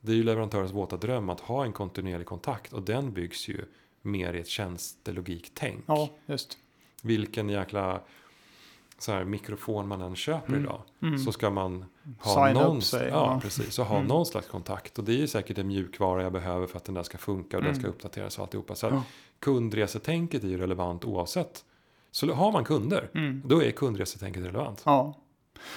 det 0.01 0.13
är 0.13 0.17
ju 0.17 0.23
leverantörens 0.23 0.73
våta 0.73 0.97
dröm 0.97 1.29
att 1.31 1.41
ha 1.41 1.65
en 1.65 1.73
kontinuerlig 1.73 2.27
kontakt. 2.27 2.73
Och 2.73 2.83
den 2.83 3.13
byggs 3.13 3.49
ju 3.49 3.65
mer 4.05 4.35
i 4.35 4.41
ett 4.41 4.49
tjänstelogiktänk. 4.49 5.85
Ja, 5.87 6.09
just. 6.27 6.59
Vilken 7.03 7.49
jäkla 7.49 8.01
så 8.99 9.13
här, 9.13 9.25
mikrofon 9.25 9.89
man 9.89 10.01
än 10.01 10.17
köper 10.17 10.49
Mm. 10.53 10.63
idag. 10.65 10.83
Mm. 11.03 11.19
Så 11.19 11.33
ska 11.33 11.51
man 11.51 11.85
ha 12.19 12.53
någon, 12.53 12.83
sig. 12.83 13.09
ja, 13.09 13.39
precis, 13.43 13.75
så 13.75 13.83
ha 13.83 13.97
Mm. 13.97 14.09
någon 14.09 14.27
slags 14.27 14.47
kontakt. 14.49 14.99
Och 14.99 15.05
det 15.05 15.23
är 15.23 15.27
säkert 15.27 15.59
en 15.59 15.67
mjukvara 15.67 16.23
jag 16.23 16.33
behöver 16.33 16.67
för 16.67 16.77
att 16.77 16.85
den 16.85 16.95
där 16.95 17.03
ska 17.03 17.19
funka 17.19 17.57
och 17.57 17.63
den 17.63 17.71
Mm. 17.73 17.83
ska 17.83 17.91
uppdateras 17.91 18.39
och 18.39 18.45
alltihopa. 18.45 18.75
Så 18.75 18.87
Ja. 18.87 19.03
kundresetänket 19.39 20.45
är 20.45 20.49
ju 20.49 20.59
relevant 20.59 21.05
oavsett. 21.05 21.65
Så 22.11 22.33
har 22.33 22.53
man 22.53 22.65
kunder, 22.65 23.11
Mm. 23.15 23.43
då 23.45 23.63
är 23.63 23.71
kundresetänket 23.71 24.45
relevant. 24.45 24.83
Ja. 24.85 25.15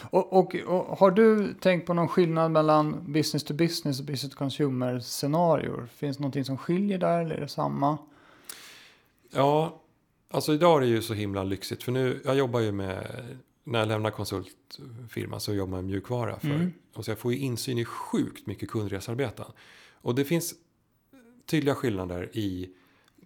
Och, 0.09 0.33
och, 0.33 0.55
och 0.55 0.97
har 0.97 1.11
du 1.11 1.53
tänkt 1.53 1.87
på 1.87 1.93
någon 1.93 2.07
skillnad 2.07 2.51
mellan 2.51 3.13
business 3.13 3.43
to 3.43 3.53
business 3.53 3.99
och 3.99 4.05
business 4.05 4.33
to 4.33 4.37
consumer 4.37 4.99
scenarior? 4.99 5.87
Finns 5.95 6.17
det 6.17 6.21
någonting 6.23 6.45
som 6.45 6.57
skiljer 6.57 6.97
där 6.97 7.21
eller 7.21 7.35
är 7.35 7.41
det 7.41 7.47
samma? 7.47 7.97
Ja, 9.31 9.81
alltså 10.29 10.53
idag 10.53 10.77
är 10.77 10.81
det 10.81 10.87
ju 10.87 11.01
så 11.01 11.13
himla 11.13 11.43
lyxigt. 11.43 11.83
För 11.83 11.91
nu, 11.91 12.21
jag 12.25 12.35
jobbar 12.35 12.59
ju 12.59 12.71
med, 12.71 13.25
när 13.63 13.79
jag 13.79 13.87
lämnar 13.87 14.11
konsultfirma 14.11 15.39
så 15.39 15.53
jobbar 15.53 15.77
jag 15.77 15.83
med 15.83 15.91
mjukvara. 15.91 16.39
För, 16.39 16.47
Mm. 16.47 16.73
och 16.93 17.05
så 17.05 17.11
jag 17.11 17.17
får 17.19 17.33
ju 17.33 17.39
insyn 17.39 17.77
i 17.77 17.85
sjukt 17.85 18.47
mycket 18.47 18.69
kundresarbeten. 18.69 19.45
Och 20.01 20.15
det 20.15 20.25
finns 20.25 20.53
tydliga 21.45 21.75
skillnader 21.75 22.29
i 22.33 22.69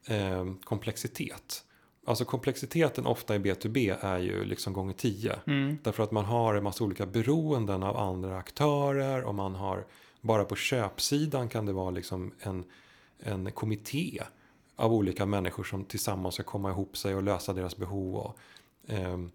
eh, 0.05 0.53
komplexitet. 0.63 1.63
Alltså 2.05 2.25
komplexiteten 2.25 3.05
ofta 3.05 3.35
i 3.35 3.39
B2B 3.39 3.97
är 4.01 4.19
ju 4.19 4.45
liksom 4.45 4.73
gånger 4.73 4.93
10. 4.93 5.35
Mm. 5.47 5.77
Därför 5.83 6.03
att 6.03 6.11
man 6.11 6.25
har 6.25 6.55
en 6.55 6.63
massa 6.63 6.83
olika 6.83 7.05
beroenden 7.05 7.83
av 7.83 7.97
andra 7.97 8.37
aktörer 8.37 9.23
och 9.23 9.35
man 9.35 9.55
har 9.55 9.85
bara 10.21 10.45
på 10.45 10.55
köpsidan 10.55 11.49
kan 11.49 11.65
det 11.65 11.73
vara 11.73 11.89
liksom 11.91 12.31
en, 12.39 12.63
en 13.19 13.51
kommitté 13.51 14.23
av 14.81 14.93
olika 14.93 15.25
människor 15.25 15.63
som 15.63 15.85
tillsammans 15.85 16.35
ska 16.35 16.43
komma 16.43 16.69
ihop 16.69 16.97
sig 16.97 17.15
och 17.15 17.23
lösa 17.23 17.53
deras 17.53 17.77
behov. 17.77 18.15
Och, 18.15 18.37
ehm, 18.87 19.31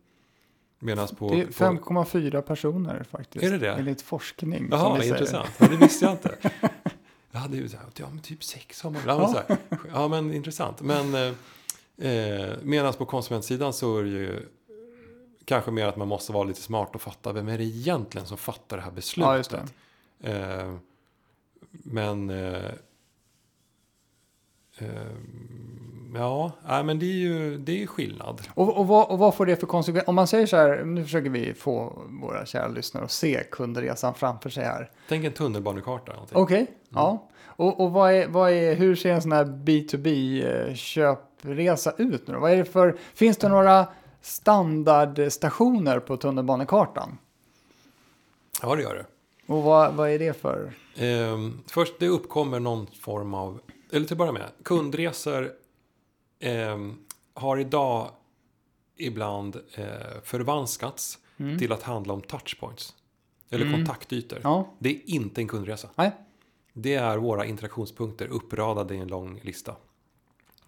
Medan 0.79 1.09
på... 1.09 1.29
Det 1.29 1.41
är 1.41 1.47
på 1.47 1.53
5,4 1.53 2.41
personer 2.41 3.05
faktiskt. 3.11 3.45
Är 3.45 3.51
det 3.51 3.59
det? 3.59 3.73
Enligt 3.73 4.03
forskning. 4.03 4.69
Jaha, 4.71 5.05
intressant. 5.05 5.51
Ja, 5.59 5.67
det 5.69 5.77
visste 5.77 6.05
jag 6.05 6.15
inte. 6.15 6.37
Jag 7.31 7.41
hade 7.41 7.57
ju 7.57 7.69
så 7.69 7.77
här, 7.77 7.87
ja 7.97 8.07
men 8.11 8.19
typ 8.19 8.45
sex 8.45 8.83
har 8.83 8.91
man. 8.91 9.03
Ja, 9.07 9.19
men, 9.19 9.29
så 9.29 9.37
här, 9.37 9.59
ja, 9.93 10.09
men 10.09 10.33
intressant. 10.33 10.81
Men 10.81 11.15
eh, 11.15 12.11
eh, 12.11 12.57
medan 12.63 12.93
på 12.93 13.07
konsumentsidan 13.07 13.73
så 13.73 13.99
är 13.99 14.03
det 14.03 14.09
ju 14.09 14.49
kanske 15.45 15.71
mer 15.71 15.87
att 15.87 15.97
man 15.97 16.09
måste 16.09 16.33
vara 16.33 16.45
lite 16.45 16.61
smart 16.61 16.95
och 16.95 17.01
fatta 17.01 17.33
vem 17.33 17.49
är 17.49 17.59
det 17.59 17.65
egentligen 17.65 18.27
som 18.27 18.37
fattar 18.37 18.77
det 18.77 18.83
här 18.83 18.91
beslutet. 18.91 19.53
Ja, 19.53 19.59
det. 20.19 20.33
Eh, 20.33 20.77
men 21.71 22.31
eh, 22.31 22.37
eh, 22.37 22.73
ja, 26.15 26.53
nej, 26.69 26.85
men 26.85 26.99
det 26.99 27.07
är 27.07 27.17
ju 27.17 27.59
det 27.59 27.83
är 27.83 27.87
skillnad. 27.87 28.43
Och, 28.55 28.77
och, 28.79 28.87
vad, 28.87 29.11
och 29.11 29.19
vad 29.19 29.35
får 29.35 29.47
det 29.47 29.57
för 29.57 29.67
konsekvenser? 29.67 30.09
Om 30.09 30.15
man 30.15 30.27
säger 30.27 30.47
så 30.47 30.57
här, 30.57 30.85
nu 30.85 31.05
försöker 31.05 31.31
vi 31.31 31.55
få 31.55 32.03
våra 32.23 32.47
kära 32.47 32.69
lyssnare 32.69 33.05
att 33.05 33.11
se 33.11 33.43
kundresan 33.51 34.15
framför 34.15 34.51
sig 34.51 34.65
här. 34.65 34.91
Tänk 35.09 35.25
en 35.25 35.33
tunnelbanekarta. 35.33 36.05
eller 36.05 36.15
Någonting. 36.15 36.39
Okej, 36.39 36.67
ja. 36.89 37.29
Och, 37.45 37.81
och 37.81 37.93
vad 37.93 38.13
är, 38.13 38.29
vad 38.29 38.53
är, 38.53 38.75
hur 38.75 38.97
ser 38.97 39.13
en 39.13 39.23
sån 39.23 39.33
här 39.33 39.45
B2B-köpresa 39.45 41.93
ut 41.99 42.29
nu? 42.29 42.37
Vad 42.37 42.53
är 42.53 42.57
det 42.57 42.65
för, 42.65 42.97
finns 43.15 43.37
det 43.37 43.49
några 43.49 43.87
standardstationer 44.23 45.99
på 46.01 46.17
tunnelbanekartan? 46.17 47.19
Ja, 48.63 48.75
det 48.75 48.83
gör 48.83 48.95
det. 48.95 49.05
Och 49.53 49.63
vad, 49.63 49.95
vad 49.95 50.11
är 50.11 50.19
det 50.19 50.41
för? 50.41 50.73
Ehm, 50.97 51.61
först, 51.67 51.95
det 51.99 52.09
uppkommer 52.09 52.61
någon 52.61 52.87
form 52.87 53.35
av, 53.35 53.61
eller 53.93 54.07
till 54.07 54.15
att 54.15 54.19
börja 54.19 54.33
med, 54.33 54.51
kundresor 54.63 55.53
ehm, 56.41 56.99
har 57.35 57.59
idag 57.59 58.11
ibland 58.97 59.57
eh, 59.75 59.87
förvanskats 60.25 61.19
Mm. 61.39 61.59
till 61.59 61.73
att 61.73 61.83
handla 61.83 62.13
om 62.15 62.21
touchpoints. 62.23 62.95
Eller 63.51 63.67
Mm. 63.67 63.77
kontaktytor. 63.79 64.39
Ja, 64.43 64.75
Det 64.79 64.89
är 64.91 65.01
inte 65.11 65.41
en 65.41 65.49
kundresa. 65.49 65.89
nej. 65.95 66.11
Det 66.73 66.95
är 66.95 67.17
våra 67.19 67.45
interaktionspunkter 67.45 68.27
uppradade 68.27 68.95
i 68.95 68.99
en 68.99 69.09
lång 69.09 69.41
lista. 69.43 69.77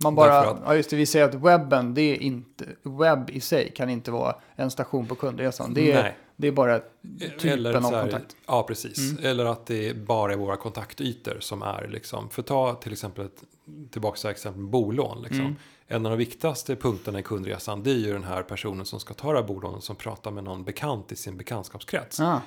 Man 0.03 0.15
bara, 0.15 0.39
att- 0.39 0.61
ja 0.65 0.75
just 0.77 0.91
det, 0.91 0.97
vi 0.97 1.07
säger 1.07 1.25
att 1.29 1.35
webben, 1.35 1.95
det 1.95 2.03
är 2.03 2.17
inte, 2.23 2.65
webb 2.83 3.31
i 3.31 3.41
sig 3.41 3.73
kan 3.77 3.91
inte 3.91 4.11
vara 4.11 4.37
en 4.57 4.71
station 4.71 5.07
på 5.07 5.15
kundresan. 5.15 5.75
Det 5.75 5.93
är, 5.93 6.03
Nej. 6.03 6.17
Det 6.41 6.47
är 6.49 6.53
bara 6.53 6.81
typen 7.19 7.51
Eller 7.51 7.75
av 7.75 7.83
här- 7.83 8.03
kontakt. 8.03 8.37
Ja, 8.47 8.63
precis. 8.63 8.99
Mm. 9.13 9.25
Eller 9.25 9.45
att 9.45 9.67
det 9.67 9.97
bara 9.97 10.33
är 10.33 10.37
våra 10.37 10.57
kontaktytor 10.57 11.37
som 11.41 11.63
är 11.63 11.89
liksom. 11.89 12.31
För 12.31 12.43
ta 12.43 12.75
till 12.75 12.93
exempel 12.93 13.27
ett, 13.27 13.43
tillbaka 13.91 14.17
till 14.19 14.31
exempel 14.31 14.63
bolån. 14.63 15.23
Liksom. 15.23 15.41
Mm. 15.41 15.57
En 15.87 16.07
av 16.07 16.13
de 16.13 16.19
viktigaste 16.19 16.77
punkterna 16.77 17.19
i 17.19 17.23
kundresan 17.23 17.83
det 17.83 17.91
är 17.91 17.95
ju 17.95 18.13
den 18.13 18.25
här 18.25 18.43
personen 18.43 18.87
som 18.87 19.01
ska 19.01 19.15
ta 19.15 19.33
det 19.33 19.39
här 19.39 19.47
bolånet 19.47 19.85
som 19.85 19.97
pratar 19.97 20.31
med 20.31 20.45
någon 20.45 20.65
bekant 20.65 21.13
i 21.13 21.17
sin 21.17 21.37
bekantskapskrets. 21.37 22.21
Ah, 22.21 22.41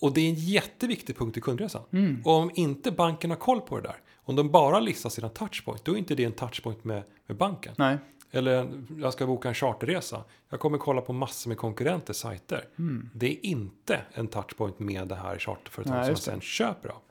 Och 0.00 0.12
det 0.12 0.20
är 0.20 0.28
en 0.28 0.34
jätteviktig 0.34 1.16
punkt 1.18 1.36
i 1.36 1.40
kundresan. 1.40 1.82
mm. 1.92 2.22
Och 2.24 2.32
om 2.32 2.50
inte 2.54 2.92
banken 2.92 3.30
har 3.30 3.36
koll 3.36 3.60
på 3.60 3.76
det 3.76 3.82
där, 3.82 3.96
om 4.24 4.36
de 4.36 4.50
bara 4.50 4.80
listar 4.80 5.10
sina 5.10 5.28
touchpoint, 5.28 5.84
då 5.84 5.92
är 5.92 5.96
inte 5.96 6.14
det 6.14 6.24
en 6.24 6.32
touchpoint 6.32 6.84
med, 6.84 7.02
med 7.26 7.36
banken. 7.36 7.74
Nej. 7.78 7.98
Eller 8.34 8.82
jag 8.98 9.12
ska 9.12 9.26
boka 9.26 9.48
en 9.48 9.54
charterresa. 9.54 10.24
Jag 10.48 10.60
kommer 10.60 10.78
kolla 10.78 11.00
på 11.00 11.12
massor 11.12 11.48
med 11.48 11.58
konkurrenters 11.58 12.16
sajter. 12.16 12.68
Mm. 12.78 13.10
Det 13.14 13.26
är 13.32 13.46
inte 13.46 14.00
en 14.12 14.28
touchpoint 14.28 14.78
med 14.78 15.08
det 15.08 15.14
här 15.14 15.38
charterföretaget 15.38 16.04
som 16.04 16.12
man 16.12 16.16
sen 16.16 16.40
köper 16.40 16.88
av. 16.88 17.02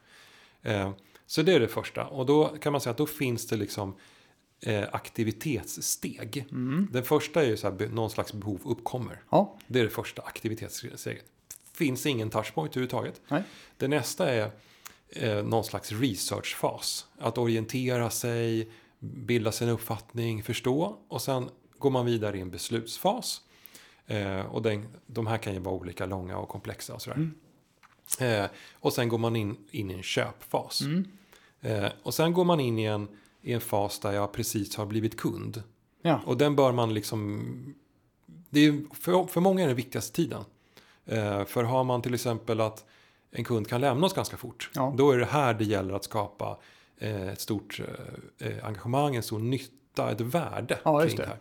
Eh, 0.62 0.92
så 1.26 1.42
det 1.42 1.54
är 1.54 1.60
det 1.60 1.68
första. 1.68 2.06
Och 2.08 2.26
då 2.26 2.48
kan 2.48 2.72
man 2.72 2.82
säga 2.82 2.92
att 2.92 2.98
då 2.98 3.06
finns 3.06 3.48
det 3.48 3.56
liksom 3.56 3.96
eh, 4.62 4.84
aktivitetssteg. 4.92 6.46
Mm. 6.52 6.88
Den 6.92 7.04
första 7.04 7.42
är 7.44 7.48
ju 7.48 7.58
så 7.58 7.70
här, 7.70 7.88
någon 7.88 8.10
slags 8.10 8.34
behov 8.34 8.60
uppkommer. 8.66 9.24
Ja, 9.30 9.58
Det 9.68 9.80
är 9.80 9.84
det 9.84 9.90
första 9.90 10.22
aktivitetssteget. 10.22 11.26
Finns 11.74 12.06
ingen 12.06 12.30
touchpoint 12.30 12.72
överhuvudtaget. 12.72 13.22
nej. 13.28 13.44
Det 13.78 13.88
nästa 13.88 14.30
är 14.30 14.52
eh, 15.10 15.44
någon 15.44 15.64
slags 15.64 15.92
researchfas. 15.92 17.08
Att 17.20 17.38
orientera 17.38 18.10
sig, 18.10 18.72
bilda 19.02 19.52
sin 19.52 19.70
uppfattning, 19.70 20.44
förstå. 20.44 20.98
Och 21.08 21.22
sen 21.22 21.50
går 21.78 21.90
man 21.90 22.06
vidare 22.06 22.38
i 22.38 22.42
en 22.42 22.52
beslutsfas. 22.52 23.42
Eh, 24.08 24.40
och 24.40 24.62
den, 24.62 24.88
de 25.06 25.28
här 25.28 25.38
kan 25.38 25.54
ju 25.54 25.60
vara 25.60 25.76
olika 25.76 26.06
långa 26.06 26.38
och 26.38 26.50
komplexa 26.50 26.94
och 26.94 27.02
sådär. 27.02 27.18
Mm. 27.18 27.34
Eh, 28.20 28.50
och 28.74 28.94
sen 28.94 29.10
går 29.10 29.18
man 29.18 29.36
in, 29.36 29.58
in 29.72 29.92
i 29.92 29.94
en 29.94 30.04
köpfas. 30.04 30.82
Mm. 30.82 31.08
Eh, 31.62 31.92
och 32.04 32.14
sen 32.14 32.34
går 32.34 32.46
man 32.46 32.60
in 32.60 32.80
i 32.80 32.84
en, 32.84 33.08
i 33.42 33.54
en 33.54 33.62
fas 33.62 34.00
där 34.00 34.12
jag 34.12 34.32
precis 34.32 34.76
har 34.76 34.86
blivit 34.86 35.18
kund. 35.20 35.64
Ja. 36.02 36.20
Och 36.26 36.38
den 36.38 36.56
bör 36.56 36.72
man 36.72 36.94
liksom... 36.94 37.76
Det 38.50 38.60
är, 38.60 38.96
för, 38.96 39.26
för 39.26 39.42
många 39.42 39.64
är 39.64 39.68
den 39.68 39.76
viktigaste 39.76 40.16
tiden. 40.16 40.44
Eh, 41.06 41.46
för 41.46 41.64
har 41.64 41.84
man 41.84 42.02
till 42.02 42.14
exempel 42.14 42.62
att 42.62 42.86
en 43.32 43.44
kund 43.44 43.68
kan 43.68 43.82
lämna 43.82 44.06
oss 44.06 44.14
ganska 44.14 44.38
fort. 44.38 44.70
Ja. 44.74 44.94
Då 44.98 45.12
är 45.12 45.18
det 45.18 45.26
här 45.26 45.54
det 45.54 45.64
gäller 45.64 45.94
att 45.94 46.04
skapa 46.04 46.58
ett 47.08 47.42
stort 47.42 47.80
eh, 48.40 48.48
eh, 48.48 48.66
engagemang, 48.66 49.16
en 49.16 49.24
stor 49.24 49.40
nytta, 49.40 50.12
ett 50.12 50.22
värde 50.22 50.80
Ja, 50.84 51.02
kring 51.06 51.16
det 51.16 51.26
här. 51.26 51.40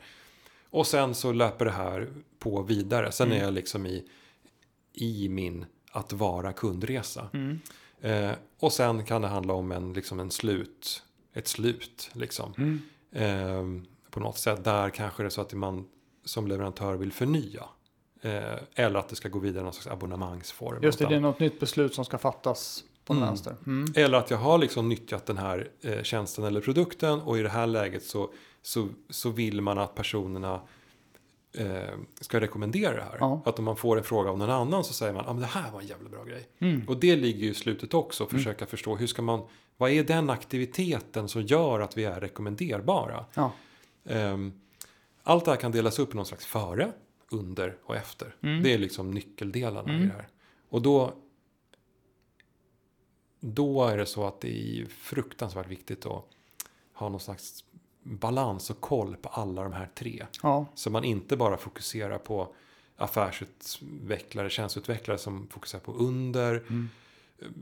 Och 0.71 0.87
sen 0.87 1.15
så 1.15 1.33
löper 1.33 1.65
det 1.65 1.71
här 1.71 2.09
på 2.39 2.63
vidare. 2.63 3.13
Sen 3.13 3.27
Mm. 3.27 3.39
är 3.41 3.45
jag 3.45 3.55
liksom 3.55 3.87
i, 3.87 4.05
i 4.93 5.29
min 5.29 5.67
att 5.93 6.13
vara 6.13 6.53
kundresa. 6.53 7.29
Mm. 7.33 7.61
Eh, 8.01 8.33
och 8.59 8.73
sen 8.73 9.05
kan 9.05 9.23
det 9.23 9.29
handla 9.29 9.55
om 9.55 9.73
en, 9.73 9.93
liksom 9.93 10.21
en 10.21 10.31
slut, 10.31 11.03
ett 11.33 11.49
slut. 11.49 12.11
Liksom. 12.13 12.55
Mm. 12.59 12.81
Eh, 13.13 13.83
på 14.11 14.21
något 14.21 14.39
sätt. 14.39 14.65
Där 14.65 14.91
kanske 14.91 15.23
det 15.23 15.27
är 15.27 15.31
så 15.31 15.41
att 15.41 15.53
man 15.53 15.89
som 16.25 16.47
leverantör 16.47 16.95
vill 16.97 17.13
förnya 17.13 17.65
Eh, 18.23 18.59
eller 18.75 18.99
att 18.99 19.09
det 19.09 19.17
ska 19.17 19.29
gå 19.29 19.39
vidare 19.39 19.61
i 19.61 19.65
någon 19.65 19.73
slags 19.73 19.87
abonnemangsform. 19.87 20.83
Just 20.83 20.99
det, 20.99 21.07
det 21.07 21.15
är 21.15 21.21
något 21.21 21.41
nytt 21.41 21.61
beslut 21.61 21.95
som 21.95 22.05
ska 22.05 22.19
fattas 22.19 22.85
på 23.11 23.17
Mm. 23.17 23.29
vänster. 23.29 23.57
Mm. 23.67 23.93
Eller 23.97 24.19
att 24.19 24.31
jag 24.31 24.39
har 24.39 24.59
liksom 24.59 24.89
nyttjat 24.89 25.27
den 25.27 25.39
här 25.39 25.69
eh, 25.83 26.03
tjänsten 26.03 26.45
eller 26.45 26.61
produkten 26.61 27.21
och 27.21 27.39
i 27.39 27.43
det 27.43 27.49
här 27.49 27.67
läget 27.67 28.03
så, 28.05 28.31
så, 28.63 28.89
så 29.11 29.31
vill 29.31 29.61
man 29.61 29.79
att 29.79 29.95
personerna 29.95 30.61
eh, 31.53 31.95
ska 32.21 32.41
rekommendera 32.41 32.97
det 32.97 33.03
här. 33.03 33.17
Ja. 33.21 33.43
Att 33.45 33.59
om 33.59 33.65
man 33.65 33.77
får 33.77 33.99
en 33.99 34.05
fråga 34.05 34.31
av 34.31 34.39
någon 34.39 34.51
annan 34.51 34.85
så 34.85 34.93
säger 34.93 35.13
man 35.13 35.23
att 35.23 35.29
ah, 35.29 35.33
men 35.33 35.41
det 35.43 35.47
här 35.49 35.71
var 35.71 35.81
en 35.81 35.87
jävla 35.87 36.09
bra 36.09 36.25
grej. 36.25 36.49
Mm. 36.59 36.89
Och 36.89 36.97
det 36.97 37.17
ligger 37.17 37.41
ju 37.45 37.51
i 37.51 37.55
slutet 37.55 37.95
också, 37.95 38.25
att 38.25 38.31
försöka 38.31 38.67
förstå 38.67 38.97
hur 38.97 39.07
ska 39.07 39.23
man, 39.23 39.41
vad 39.77 39.91
är 39.91 40.05
den 40.05 40.31
aktiviteten 40.31 41.29
som 41.29 41.43
gör 41.43 41.81
att 41.81 41.99
vi 41.99 42.05
är 42.05 42.21
rekommenderbara? 42.21 43.25
Ja. 43.35 43.53
Ehm, 44.05 44.53
allt 45.23 45.45
det 45.45 45.51
här 45.51 45.59
kan 45.59 45.73
delas 45.73 45.99
upp 45.99 46.13
i 46.13 46.17
någon 46.17 46.27
slags 46.27 46.47
före, 46.47 46.93
under 47.31 47.77
och 47.85 47.97
efter. 47.97 48.35
Mm. 48.43 48.63
Det 48.63 48.75
är 48.75 48.79
liksom 48.79 49.11
nyckeldelarna 49.11 49.93
i 49.93 49.95
Mm. 49.97 50.09
det 50.09 50.15
här. 50.15 50.29
Och 50.69 50.83
då, 50.83 51.13
då 53.41 53.85
är 53.85 53.97
det 53.97 54.07
så 54.07 54.27
att 54.27 54.41
det 54.41 54.81
är 54.81 54.87
fruktansvärt 54.87 55.69
viktigt 55.69 56.07
att 56.07 56.25
ha 56.95 57.09
någon 57.09 57.21
slags 57.21 57.65
balans 58.03 58.71
och 58.71 58.81
koll 58.81 59.17
på 59.17 59.29
alla 59.29 59.63
de 59.63 59.73
här 59.73 59.89
tre. 59.95 60.27
ja. 60.43 60.67
Så 60.75 60.91
man 60.91 61.05
inte 61.05 61.37
bara 61.37 61.57
fokuserar 61.57 62.19
på 62.19 62.49
affärsutvecklare, 62.97 64.51
tjänsteutvecklare 64.51 65.19
som 65.19 65.47
fokuserar 65.51 65.81
på 65.81 65.93
under, 65.93 66.55
Mm. 66.57 66.89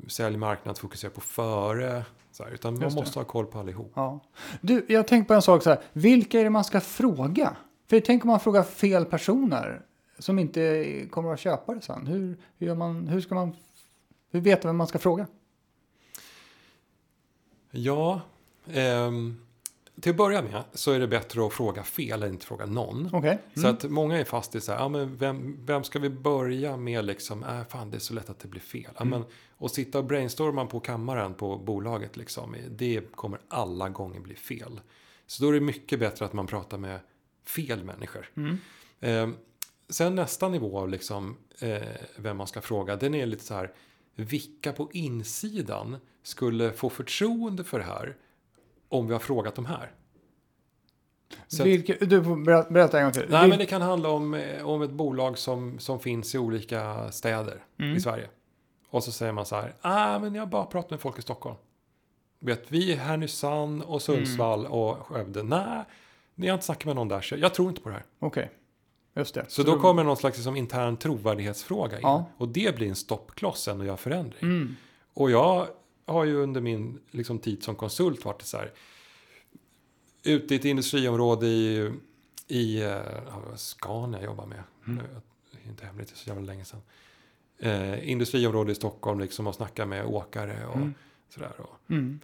sälj, 0.09 0.37
marknad 0.37 0.79
fokuserar 0.79 1.11
på 1.13 1.21
före. 1.21 2.05
Så 2.33 2.45
här, 2.45 2.51
utan 2.51 2.79
man 2.79 2.95
måste 2.95 3.19
ha 3.19 3.25
koll 3.25 3.47
på 3.47 3.59
allihop. 3.59 3.93
Ja. 3.95 4.21
Du, 4.61 4.87
jag 4.89 5.09
tänkte 5.09 5.29
på 5.29 5.35
en 5.35 5.43
sak 5.43 5.63
så 5.63 5.71
här. 5.71 5.79
Vilka 5.93 6.41
är 6.41 6.45
det 6.45 6.51
man 6.51 6.65
ska 6.65 6.81
fråga? 6.81 7.57
För 7.87 8.01
tänk 8.01 8.25
om 8.25 8.29
man 8.31 8.41
frågar 8.41 8.63
fel 8.63 9.05
personer 9.05 9.83
som 10.19 10.39
inte 10.39 10.85
kommer 11.11 11.33
att 11.33 11.41
köpa 11.41 11.75
det 11.75 11.81
sen. 11.81 12.07
Hur, 12.07 12.37
hur, 12.59 12.75
man, 12.75 13.09
hur 13.09 13.21
ska 13.21 13.35
man 13.35 13.57
hur 14.31 14.41
vet 14.41 14.65
vem 14.65 14.77
man 14.77 14.87
ska 14.87 14.99
fråga? 14.99 15.27
Ja, 17.71 18.21
ehm, 18.73 19.41
till 20.01 20.11
att 20.11 20.17
börja 20.17 20.43
med 20.43 20.63
så 20.73 20.93
är 20.93 21.01
det 21.01 21.09
bättre 21.09 21.47
att 21.47 21.53
fråga 21.53 21.83
fel 21.83 22.23
än 22.23 22.33
inte 22.33 22.47
fråga 22.47 22.67
någon. 22.67 23.09
Så 23.55 23.61
Mm. 23.61 23.75
att 23.75 23.85
många 23.85 24.19
är 24.19 24.25
fast 24.25 24.55
i 24.55 24.61
så 24.61 24.73
här, 24.73 24.79
ja, 24.79 24.89
men 24.89 25.17
vem, 25.17 25.57
vem 25.67 25.85
ska 25.85 25.99
vi 25.99 26.09
börja 26.11 26.77
med 26.77 27.05
liksom, 27.05 27.45
äh, 27.45 27.65
fan 27.69 27.91
det 27.91 27.97
är 27.97 28.01
så 28.01 28.15
lätt 28.15 28.31
att 28.31 28.39
det 28.39 28.49
blir 28.49 28.61
fel. 28.61 28.91
Mm. 28.97 29.09
men, 29.09 29.25
och 29.57 29.71
sitta 29.71 29.99
och 29.99 30.05
brainstorma 30.05 30.67
på 30.67 30.81
kammaren 30.81 31.35
på 31.35 31.57
bolaget 31.57 32.17
liksom, 32.17 32.57
det 32.71 33.13
kommer 33.15 33.41
alla 33.49 33.89
gånger 33.89 34.21
bli 34.21 34.35
fel. 34.35 34.81
Så 35.27 35.43
då 35.43 35.49
är 35.49 35.53
det 35.53 35.61
mycket 35.61 36.01
bättre 36.01 36.25
att 36.25 36.33
man 36.33 36.47
pratar 36.47 36.79
med 36.79 37.01
fel 37.47 37.85
människor. 37.85 38.31
Mm. 38.37 38.59
Eh, 39.01 39.29
sen 39.89 40.15
nästa 40.15 40.49
nivå 40.49 40.79
av 40.79 40.89
liksom, 40.89 41.37
eh, 41.59 41.83
vem 42.17 42.37
man 42.37 42.47
ska 42.47 42.61
fråga, 42.61 42.97
den 42.97 43.15
är 43.15 43.27
lite 43.27 43.45
så 43.45 43.55
här, 43.55 43.73
vilka 44.19 44.73
på 44.73 44.89
insidan 44.93 45.97
skulle 46.23 46.73
få 46.73 46.91
förtroende 46.91 47.65
för 47.65 47.79
det 47.79 47.85
här 47.85 48.17
om 48.89 49.07
vi 49.07 49.13
har 49.13 49.21
frågat 49.21 49.55
de 49.55 49.67
här? 49.67 49.93
Så 51.47 51.65
Vilka, 51.65 51.95
du 52.07 52.25
får 52.25 52.37
berätta, 52.45 52.71
berätta 52.71 52.99
en 52.99 53.05
gång 53.05 53.13
till. 53.13 53.27
Nej, 53.29 53.43
Vil- 53.45 53.49
men 53.49 53.59
det 53.59 53.67
kan 53.67 53.83
handla 53.83 54.09
om, 54.09 54.35
eh, 54.35 54.67
om 54.69 54.83
ett 54.83 54.91
bolag 54.91 55.39
som, 55.39 55.79
som 55.79 56.01
finns 56.01 56.35
i 56.35 56.39
olika 56.39 57.13
städer 57.13 57.65
Mm. 57.79 57.97
i 57.97 58.01
Sverige. 58.01 58.29
Och 58.91 59.05
så 59.05 59.13
säger 59.13 59.33
man 59.33 59.47
så 59.47 59.57
här, 59.57 59.75
ah, 59.81 60.19
men 60.19 60.35
jag 60.35 60.49
bara 60.49 60.65
pratat 60.67 60.91
med 60.91 61.01
folk 61.01 61.19
i 61.19 61.23
Stockholm. 61.23 61.57
Vet, 62.41 62.73
vi 62.73 62.93
är 62.93 62.97
Härnösand 62.97 63.83
och 63.83 64.03
Sundsvall 64.03 64.61
Mm. 64.61 64.73
och 64.73 64.99
Skövde. 65.07 65.43
Nej, 65.43 65.85
ni 66.35 66.47
har 66.47 66.55
inte 66.55 66.67
snackat 66.67 66.85
med 66.85 66.97
någon 66.97 67.09
där, 67.09 67.21
så 67.21 67.37
jag 67.37 67.55
tror 67.55 67.69
inte 67.69 67.81
på 67.81 67.89
det 67.89 67.95
här. 67.95 68.05
Okej, 68.19 68.51
just 69.19 69.35
det. 69.35 69.45
Så, 69.49 69.63
då 69.63 69.81
kommer 69.81 70.05
någon 70.05 70.17
slags 70.17 70.37
liksom, 70.39 70.57
intern 70.57 70.97
trovärdighetsfråga 70.97 71.97
in. 71.97 72.03
Ja. 72.03 72.25
Och 72.37 72.49
det 72.49 72.77
blir 72.77 72.89
en 72.89 72.97
stoppkloss 72.97 73.69
än 73.69 73.81
att 73.81 73.87
göra 73.87 73.97
förändring. 73.97 74.39
Mm. 74.43 74.77
Och 75.15 75.31
jag 75.31 75.67
har 76.07 76.25
ju 76.25 76.37
under 76.37 76.61
min 76.61 76.99
liksom, 77.11 77.39
tid 77.39 77.63
som 77.63 77.75
konsult 77.75 78.25
varit 78.25 78.43
så 78.43 78.57
här. 78.57 78.73
Ute 80.23 80.55
i 80.55 80.57
ett 80.57 80.65
industriområde 80.65 81.47
i, 81.47 81.93
i 82.49 82.81
ja, 82.83 83.57
Scania 83.57 84.21
jag 84.21 84.27
jobbar 84.27 84.47
med. 84.47 84.63
Mm. 84.87 85.05
Det 85.53 85.59
är 85.65 85.69
inte 85.71 85.87
hemligt, 85.87 86.09
det 86.09 86.15
är 86.15 86.17
så 86.17 86.29
jävla 86.29 86.45
länge 86.45 86.65
sedan. 86.65 86.81
Eh, 87.59 88.11
industriområde 88.11 88.73
i 88.73 88.75
Stockholm 88.75 89.21
liksom 89.21 89.47
och 89.47 89.55
snacka 89.55 89.87
med 89.87 90.05
åkare 90.07 90.67
och 90.67 90.77
Mm. 90.77 90.95
sådär. 91.35 91.53
Och, 91.59 91.91
Mm. 91.91 92.21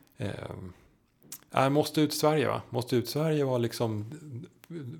eh, 1.52 1.70
måste 1.70 2.00
ut 2.00 2.14
Sverige 2.14 2.48
va? 2.48 2.62
Måste 2.70 2.96
ut 2.96 3.08
Sverige 3.08 3.44
var 3.44 3.58
liksom 3.58 4.10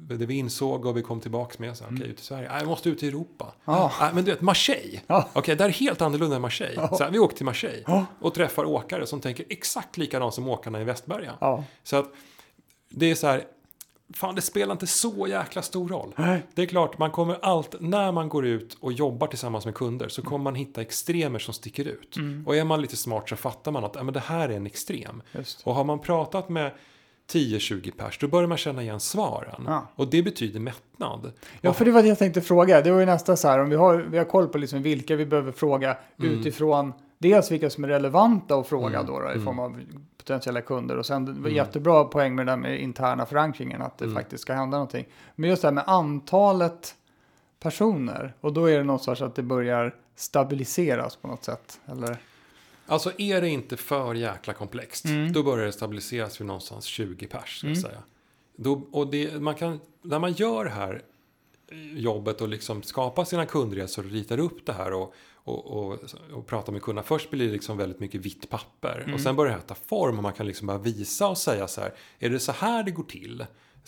det 0.08 0.26
vi 0.26 0.34
insåg 0.34 0.86
och 0.86 0.96
vi 0.96 1.02
kom 1.02 1.20
tillbaks 1.20 1.58
med. 1.58 1.76
Så, 1.76 1.84
här, 1.84 1.92
Okej, 1.96 2.06
ut 2.08 2.20
i 2.20 2.22
Sverige. 2.22 2.48
Nej, 2.52 2.66
måste 2.66 2.88
ut 2.88 3.02
i 3.02 3.08
Europa. 3.08 3.44
Mm. 3.44 3.54
Ja. 3.64 3.92
Nej, 4.00 4.10
men 4.14 4.24
du 4.24 4.30
vet, 4.30 4.40
Marseille. 4.40 5.00
Ja. 5.06 5.28
Okej, 5.32 5.56
det 5.56 5.62
här 5.64 5.68
är 5.68 5.74
helt 5.74 6.02
annorlunda 6.02 6.36
än 6.36 6.42
Marseille. 6.42 6.74
Ja. 6.76 6.96
Så 6.96 7.04
här, 7.04 7.10
vi 7.10 7.18
åker 7.18 7.36
till 7.36 7.44
Marseille 7.46 7.82
Ja. 7.86 8.06
och 8.20 8.34
träffar 8.34 8.64
åkare 8.64 9.06
som 9.06 9.20
tänker 9.20 9.44
exakt 9.48 9.96
likadant 9.96 10.34
som 10.34 10.48
åkarna 10.48 10.80
i 10.80 10.84
Västberga. 10.84 11.32
Ja. 11.40 11.64
Så 11.82 11.96
att 11.96 12.12
det 12.88 13.10
är 13.10 13.14
så 13.14 13.26
här, 13.26 13.44
fan 14.14 14.34
det 14.34 14.40
spelar 14.42 14.72
inte 14.72 14.86
så 14.86 15.26
jäkla 15.28 15.62
stor 15.62 15.88
roll. 15.88 16.14
Nej. 16.16 16.42
Det 16.54 16.62
är 16.62 16.66
klart, 16.66 16.98
man 16.98 17.10
kommer 17.10 17.38
allt, 17.42 17.74
när 17.80 18.12
man 18.12 18.28
går 18.28 18.46
ut 18.46 18.76
och 18.80 18.92
jobbar 18.92 19.26
tillsammans 19.26 19.64
med 19.64 19.74
kunder 19.74 20.08
så 20.08 20.22
kommer 20.22 20.44
man 20.44 20.54
hitta 20.54 20.82
extremer 20.82 21.38
som 21.38 21.54
sticker 21.54 21.84
ut. 21.88 22.16
Mm. 22.16 22.46
Och 22.46 22.56
är 22.56 22.64
man 22.64 22.80
lite 22.80 22.96
smart 22.96 23.28
så 23.28 23.36
fattar 23.36 23.72
man 23.72 23.84
att 23.84 23.94
ja, 23.94 24.02
men 24.02 24.14
det 24.14 24.20
här 24.20 24.48
är 24.48 24.56
en 24.56 24.66
extrem. 24.66 25.22
Just. 25.32 25.62
Och 25.66 25.74
har 25.74 25.84
man 25.84 25.98
pratat 25.98 26.48
med 26.48 26.72
10-20 27.32 27.90
pers, 27.96 28.18
då 28.18 28.28
börjar 28.28 28.48
man 28.48 28.58
känna 28.58 28.82
igen 28.82 29.00
svaren. 29.00 29.64
Ja. 29.66 29.86
Och 29.96 30.08
det 30.10 30.22
betyder 30.22 30.60
mättnad. 30.60 31.32
Ja, 31.60 31.72
för 31.72 31.84
det 31.84 31.90
var 31.90 32.02
det 32.02 32.08
jag 32.08 32.18
tänkte 32.18 32.40
fråga. 32.40 32.80
Det 32.82 32.90
var 32.90 33.00
ju 33.00 33.06
nästa 33.06 33.36
så 33.36 33.48
här, 33.48 33.58
om 33.58 33.70
vi 33.70 33.76
har, 33.76 33.96
vi 33.96 34.18
har 34.18 34.24
koll 34.24 34.48
på 34.48 34.58
liksom 34.58 34.82
vilka 34.82 35.16
vi 35.16 35.26
behöver 35.26 35.52
fråga 35.52 35.96
Mm. 36.18 36.30
utifrån 36.32 36.92
dels 37.18 37.50
vilka 37.50 37.70
som 37.70 37.84
är 37.84 37.88
relevanta 37.88 38.54
att 38.56 38.66
fråga 38.66 38.98
Mm. 38.98 39.06
då, 39.06 39.20
då 39.20 39.28
i 39.28 39.32
Mm. 39.32 39.44
form 39.44 39.58
av 39.58 39.80
potentiella 40.18 40.60
kunder 40.60 40.96
och 40.96 41.06
sen 41.06 41.28
Mm. 41.28 41.54
jättebra 41.54 42.04
poäng 42.04 42.34
med 42.34 42.46
det 42.46 42.52
där 42.52 42.56
med 42.56 42.80
interna 42.80 43.26
förankringen, 43.26 43.82
att 43.82 43.98
det 43.98 44.04
Mm. 44.04 44.14
faktiskt 44.16 44.42
ska 44.42 44.52
hända 44.54 44.76
någonting. 44.76 45.06
Men 45.34 45.50
just 45.50 45.62
det 45.62 45.68
här 45.68 45.72
med 45.72 45.84
antalet 45.86 46.94
personer 47.60 48.34
och 48.40 48.52
då 48.52 48.70
är 48.70 48.78
det 48.78 48.84
något 48.84 49.02
sorts 49.02 49.22
att 49.22 49.34
det 49.34 49.42
börjar 49.42 49.94
stabiliseras 50.16 51.16
på 51.16 51.28
något 51.28 51.44
sätt, 51.44 51.80
eller? 51.86 52.16
Alltså 52.86 53.12
är 53.18 53.40
det 53.40 53.48
inte 53.48 53.76
för 53.76 54.14
jäkla 54.14 54.52
komplext, 54.52 55.04
Mm. 55.04 55.32
då 55.32 55.42
börjar 55.42 55.66
det 55.66 55.72
stabiliseras 55.72 56.40
vid 56.40 56.46
någonstans 56.46 56.84
20 56.84 57.26
pers. 57.26 57.58
ska 57.58 57.66
Mm. 57.66 57.80
säga. 57.80 58.02
Då, 58.56 58.88
och 58.92 59.06
det, 59.10 59.40
man 59.42 59.54
kan, 59.54 59.80
när 60.02 60.18
man 60.18 60.32
gör 60.32 60.64
det 60.64 60.70
här 60.70 61.02
jobbet 61.96 62.40
och 62.40 62.48
liksom 62.48 62.82
skapar 62.82 63.24
sina 63.24 63.46
kundresor 63.46 64.04
och 64.04 64.10
ritar 64.10 64.38
upp 64.38 64.66
det 64.66 64.72
här 64.72 64.92
och, 64.92 65.14
och, 65.34 65.66
och, 65.66 65.98
och 66.32 66.46
pratar 66.46 66.72
med 66.72 66.82
kunderna. 66.82 67.06
Först 67.06 67.30
blir 67.30 67.46
det 67.46 67.52
liksom 67.52 67.76
väldigt 67.78 68.00
mycket 68.00 68.20
vitt 68.20 68.48
papper 68.50 69.00
Mm. 69.02 69.14
och 69.14 69.20
sen 69.20 69.36
börjar 69.36 69.52
det 69.52 69.58
här 69.58 69.66
ta 69.68 69.74
form 69.74 70.16
och 70.16 70.22
man 70.22 70.32
kan 70.32 70.46
liksom 70.46 70.66
bara 70.66 70.78
visa 70.78 71.28
och 71.28 71.38
säga 71.38 71.68
så 71.68 71.80
här. 71.80 71.94
Är 72.18 72.30
det 72.30 72.38
så 72.40 72.52
här 72.52 72.82
det 72.82 72.90
går 72.90 73.04
till? 73.04 73.46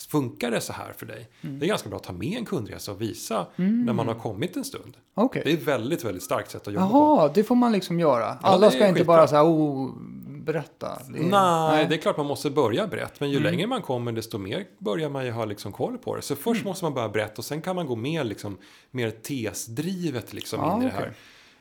Funkar 0.09 0.51
det 0.51 0.61
så 0.61 0.73
här 0.73 0.93
för 0.97 1.05
dig? 1.05 1.29
Mm. 1.41 1.59
Det 1.59 1.65
är 1.65 1.67
ganska 1.67 1.89
bra 1.89 1.97
att 1.97 2.03
ta 2.03 2.13
med 2.13 2.37
en 2.37 2.45
kundresa 2.45 2.91
och 2.91 3.01
visa 3.01 3.47
när 3.55 3.93
man 3.93 4.07
har 4.07 4.15
kommit 4.15 4.55
en 4.57 4.63
stund. 4.63 4.97
Okej. 5.13 5.41
Det 5.45 5.51
är 5.51 5.53
ett 5.57 5.63
väldigt, 5.63 6.03
väldigt 6.05 6.23
starkt 6.23 6.51
sätt 6.51 6.67
att 6.67 6.73
jobba 6.73 6.89
på. 6.89 6.97
Jaha, 6.97 7.31
det 7.33 7.43
får 7.43 7.55
man 7.55 7.71
liksom 7.71 7.99
göra. 7.99 8.25
Alla 8.25 8.65
är 8.67 8.69
ska 8.71 8.87
inte 8.87 8.99
skitbra. 8.99 9.15
bara 9.17 9.27
så 9.27 9.35
här, 9.35 9.43
oh, 9.45 9.91
berätta. 10.27 11.01
Det 11.09 11.19
är- 11.19 11.23
Nej, 11.71 11.85
det 11.89 11.95
är 11.95 11.99
klart 11.99 12.17
man 12.17 12.25
måste 12.25 12.49
börja 12.49 12.87
brett. 12.87 13.19
Men 13.19 13.29
ju 13.29 13.37
Mm. 13.37 13.51
längre 13.51 13.67
man 13.67 13.81
kommer 13.81 14.11
desto 14.11 14.37
mer 14.37 14.65
börjar 14.77 15.09
man 15.09 15.25
ju 15.25 15.31
ha 15.31 15.45
liksom 15.45 15.71
koll 15.71 15.97
på 15.97 16.15
det. 16.15 16.21
Så 16.21 16.35
först 16.35 16.61
Mm. 16.61 16.69
måste 16.69 16.85
man 16.85 16.93
börja 16.93 17.09
brett 17.09 17.37
och 17.37 17.45
sen 17.45 17.61
kan 17.61 17.75
man 17.75 17.85
gå 17.85 17.95
mer, 17.95 18.23
liksom, 18.23 18.57
mer 18.91 19.11
tesdrivet 19.11 20.33
liksom 20.33 20.59
Ja, 20.59 20.75
in 20.75 20.81
i 20.81 20.85
det 20.85 20.91
här. 20.91 21.13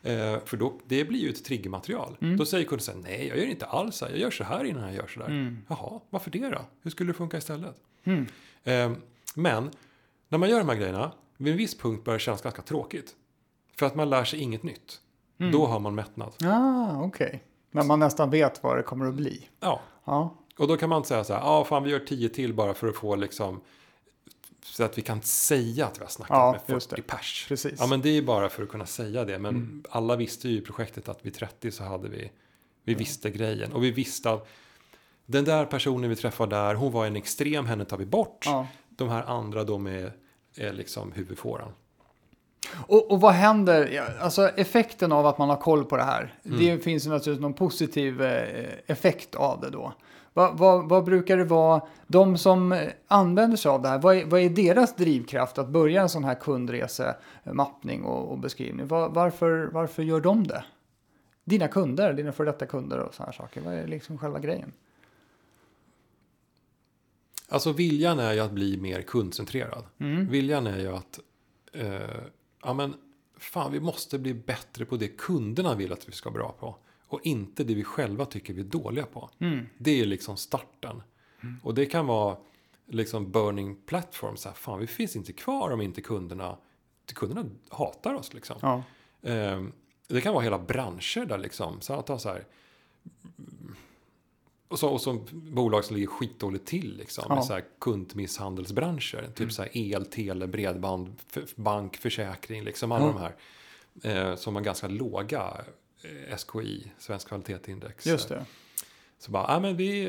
Eh, 0.03 0.39
för 0.45 0.57
då, 0.57 0.73
det 0.87 1.05
blir 1.05 1.21
ju 1.21 1.31
ett 1.31 1.45
triggermaterial. 1.45 2.17
Mm. 2.21 2.37
Då 2.37 2.45
säger 2.47 2.65
kunden 2.65 2.85
så 2.85 2.93
här, 2.93 2.99
nej 2.99 3.27
jag 3.29 3.39
gör 3.39 3.47
inte 3.47 3.67
alls 3.67 3.97
så 3.97 4.05
här. 4.05 4.13
Jag 4.13 4.21
gör 4.21 4.31
så 4.31 4.45
här 4.45 4.65
innan 4.65 4.83
jag 4.83 4.95
gör 4.95 5.07
så 5.07 5.21
där. 5.21 5.27
Mm. 5.27 5.59
Jaha, 5.69 6.01
varför 6.11 6.31
det 6.31 6.51
då? 6.51 6.59
Hur 6.83 6.91
skulle 6.91 7.11
det 7.11 7.15
funka 7.17 7.39
istället? 7.39 7.77
Mm. 8.07 8.27
Eh, 8.65 8.93
men 9.35 9.71
när 10.29 10.39
man 10.39 10.49
gör 10.51 10.59
de 10.59 10.69
här 10.69 10.77
grejerna, 10.77 11.13
vid 11.37 11.53
en 11.53 11.59
viss 11.59 11.79
punkt 11.79 12.05
börjar 12.05 12.19
det 12.19 12.23
kännas 12.25 12.43
ganska 12.43 12.63
tråkigt. 12.63 13.15
För 13.77 13.87
att 13.87 13.95
man 13.95 14.11
lär 14.11 14.25
sig 14.25 14.41
inget 14.41 14.63
nytt. 14.63 15.01
Mm. 15.39 15.53
Då 15.53 15.67
har 15.67 15.81
man 15.81 15.95
mättnad. 15.95 16.33
Ah, 16.45 17.03
okej. 17.03 17.43
När 17.71 17.83
man 17.83 18.01
nästan 18.01 18.31
vet 18.31 18.63
vad 18.63 18.77
det 18.77 18.83
kommer 18.83 19.07
att 19.07 19.15
bli. 19.15 19.49
Ja, 19.61 19.81
Ja, 20.05 20.35
Och 20.59 20.69
då 20.69 20.77
kan 20.77 20.89
man 20.89 20.97
inte 20.97 21.09
säga 21.09 21.25
så 21.25 21.33
här, 21.35 21.41
ja 21.41 21.65
fan 21.65 21.83
vi 21.83 21.91
gör 21.91 21.99
tio 21.99 22.29
till 22.29 22.55
bara 22.55 22.75
för 22.75 22.89
att 22.89 22.97
få 22.97 23.17
liksom 23.17 23.61
så 24.63 24.85
att 24.85 24.99
vi 24.99 25.03
kan 25.03 25.23
säga 25.23 25.87
att 25.87 25.99
vi 25.99 26.03
har 26.03 26.09
snackat 26.11 26.37
Ja, 26.37 26.53
med 26.67 26.75
just 26.75 26.91
40 26.91 27.03
det. 27.03 27.07
pers. 27.17 27.45
precis. 27.49 27.75
Ja 27.79 27.87
men 27.87 28.01
det 28.03 28.09
är 28.09 28.23
bara 28.23 28.49
för 28.49 28.63
att 28.63 28.69
kunna 28.69 28.87
säga 28.87 29.25
det. 29.25 29.39
Men 29.39 29.55
Mm. 29.57 29.85
alla 29.91 30.17
visste 30.17 30.49
ju 30.49 30.59
i 30.59 30.61
projektet 30.61 31.09
att 31.09 31.27
vid 31.27 31.35
30 31.35 31.71
så 31.71 31.85
hade 31.85 32.09
vi, 32.09 32.31
vi 32.85 32.95
visste 32.95 33.31
grejen. 33.31 33.73
Och 33.73 33.85
vi 33.85 33.91
visste 33.91 34.31
att 34.31 34.49
den 35.27 35.45
där 35.45 35.65
personen 35.65 36.11
vi 36.11 36.17
träffade 36.17 36.57
där, 36.57 36.75
hon 36.75 36.93
var 36.93 37.07
en 37.07 37.17
extrem, 37.17 37.67
henne 37.67 37.85
tar 37.85 37.97
vi 37.97 38.07
bort. 38.07 38.43
ja. 38.47 38.67
De 38.89 39.09
här 39.09 39.23
andra 39.23 39.65
de 39.65 39.87
är, 39.87 40.13
är 40.57 40.73
liksom 40.73 41.13
huvudfåran. 41.13 41.69
Och, 42.87 43.11
och 43.11 43.21
vad 43.21 43.33
händer, 43.33 44.03
alltså 44.21 44.49
effekten 44.49 45.13
av 45.13 45.27
att 45.27 45.39
man 45.39 45.49
har 45.49 45.57
koll 45.57 45.85
på 45.85 45.97
det 45.97 46.03
här, 46.03 46.35
Mm. 46.45 46.59
det 46.59 46.79
finns 46.79 47.07
ju 47.07 47.11
naturligtvis 47.11 47.43
någon 47.43 47.53
positiv 47.55 48.23
eh, 48.23 48.69
effekt 48.87 49.35
av 49.35 49.61
det 49.61 49.71
då. 49.71 49.93
Vad, 50.35 50.59
vad, 50.59 50.89
vad 50.89 51.05
brukar 51.05 51.37
det 51.37 51.45
vara, 51.45 51.81
de 52.07 52.39
som 52.39 52.73
eh, 52.73 52.89
använder 53.09 53.57
sig 53.57 53.69
av 53.71 53.83
det 53.83 53.89
här, 53.89 53.99
vad 53.99 54.17
är, 54.17 54.25
vad 54.25 54.41
är 54.41 54.49
deras 54.51 54.97
drivkraft 54.97 55.59
att 55.59 55.69
börja 55.69 56.03
en 56.03 56.09
sån 56.09 56.25
här 56.25 56.35
kundresemappning 56.35 58.05
och, 58.05 58.31
och 58.33 58.39
beskrivning? 58.39 58.87
Var, 58.87 59.09
varför, 59.09 59.69
varför 59.73 60.03
gör 60.03 60.21
de 60.21 60.47
det? 60.47 60.65
Dina 61.45 61.69
kunder, 61.69 62.13
dina 62.13 62.33
före 62.33 62.47
detta 62.47 62.67
kunder 62.67 62.99
och 62.99 63.15
sådana 63.15 63.33
här 63.33 63.37
saker, 63.37 63.61
vad 63.61 63.75
är 63.75 63.87
liksom 63.87 64.19
själva 64.19 64.39
grejen? 64.39 64.73
Alltså 67.49 67.73
viljan 67.73 68.19
är 68.19 68.33
ju 68.33 68.41
att 68.41 68.53
bli 68.53 68.77
mer 68.77 69.03
kundcentrerad. 69.03 69.85
Mm. 69.99 70.29
Viljan 70.29 70.67
är 70.67 70.79
ju 70.79 70.89
att, 70.89 71.21
eh, 71.73 72.25
ja 72.63 72.75
men, 72.75 72.95
fan 73.37 73.73
vi 73.73 73.81
måste 73.81 74.19
bli 74.19 74.35
bättre 74.35 74.85
på 74.85 74.97
det 74.97 75.09
kunderna 75.09 75.75
vill 75.75 75.93
att 75.93 76.09
vi 76.09 76.13
ska 76.13 76.31
vara 76.31 76.43
bra 76.43 76.53
på. 76.53 76.77
Och 77.09 77.21
inte 77.23 77.65
det 77.65 77.75
vi 77.75 77.85
själva 77.85 78.25
tycker 78.25 78.55
vi 78.55 78.61
är 78.61 78.65
dåliga 78.65 79.07
på. 79.07 79.31
Mm. 79.39 79.67
Det 79.79 80.01
är 80.01 80.07
liksom 80.07 80.37
starten. 80.37 81.03
Och 81.63 81.75
det 81.75 81.87
kan 81.87 82.07
vara 82.07 82.37
liksom 82.87 83.31
burning 83.31 83.77
platform. 83.87 84.37
Så 84.37 84.49
här, 84.49 84.57
fan 84.57 84.79
vi 84.79 84.87
finns 84.87 85.17
inte 85.17 85.33
kvar 85.33 85.71
om 85.71 85.81
inte 85.81 86.01
kunderna, 86.01 86.57
kunderna 87.07 87.51
hatar 87.69 88.15
oss 88.15 88.35
liksom. 88.35 88.57
Ja. 88.63 88.83
Eh, 89.31 89.63
det 90.09 90.21
kan 90.21 90.35
vara 90.35 90.45
hela 90.45 90.59
branscher 90.59 91.27
där 91.27 91.39
liksom. 91.39 91.81
Så 91.81 91.95
att 91.95 92.07
ta 92.07 92.19
så 92.19 92.29
här. 92.29 92.45
Och 94.69 94.79
så, 94.79 94.89
och 94.89 95.01
så 95.01 95.13
bolag 95.33 95.85
som 95.85 95.97
ligger 95.97 96.09
skitdåligt 96.09 96.67
till 96.67 96.97
liksom. 96.97 97.25
Ja. 97.29 97.35
Med 97.35 97.45
så 97.45 97.53
här 97.53 97.65
kundmisshandelsbranscher. 97.81 99.31
Typ 99.35 99.53
så 99.53 99.63
här 99.63 99.71
el, 99.77 100.07
tele, 100.07 100.47
bredband, 100.47 101.17
bank, 101.55 101.97
försäkring. 101.97 102.65
Liksom 102.65 102.93
alla 102.93 103.05
Ja. 103.05 103.13
de 103.13 103.19
här. 103.21 103.35
Eh, 104.31 104.37
som 104.37 104.55
har 104.57 104.63
ganska 104.63 104.89
låga 104.89 105.65
eh, 106.03 106.37
SKI, 106.37 106.93
Svensk 106.99 107.29
kvalitetsindex. 107.29 108.07
Just 108.07 108.29
det. 108.29 108.45
Så 109.19 109.31
bara, 109.31 109.53
ja 109.53 109.61
men 109.61 109.77
vi, 109.77 110.07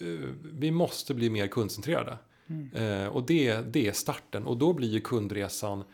eh, 0.00 0.06
vi 0.42 0.70
måste 0.70 1.14
bli 1.14 1.30
mer 1.30 1.46
kundcentrerade. 1.46 2.18
Mm. 2.46 2.70
Eh, 2.74 3.06
och 3.08 3.22
det, 3.26 3.56
det 3.56 3.88
är 3.88 3.92
starten. 3.92 4.46
Och 4.46 4.56
då 4.56 4.72
blir 4.72 4.88
ju 4.88 5.00
kundresan 5.00 5.84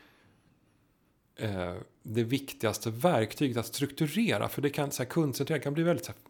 eh, 1.36 1.74
det 2.02 2.24
viktigaste 2.24 2.90
verktyget 2.90 3.56
att 3.56 3.66
strukturera. 3.66 4.48
För 4.48 4.62
det 4.62 4.70
kan, 4.70 4.90
så 4.90 5.02
här, 5.02 5.10
kundcentrera 5.10 5.58
kan 5.58 5.74
bli 5.74 5.82
väldigt 5.82 6.04
så 6.06 6.12
här, 6.12 6.20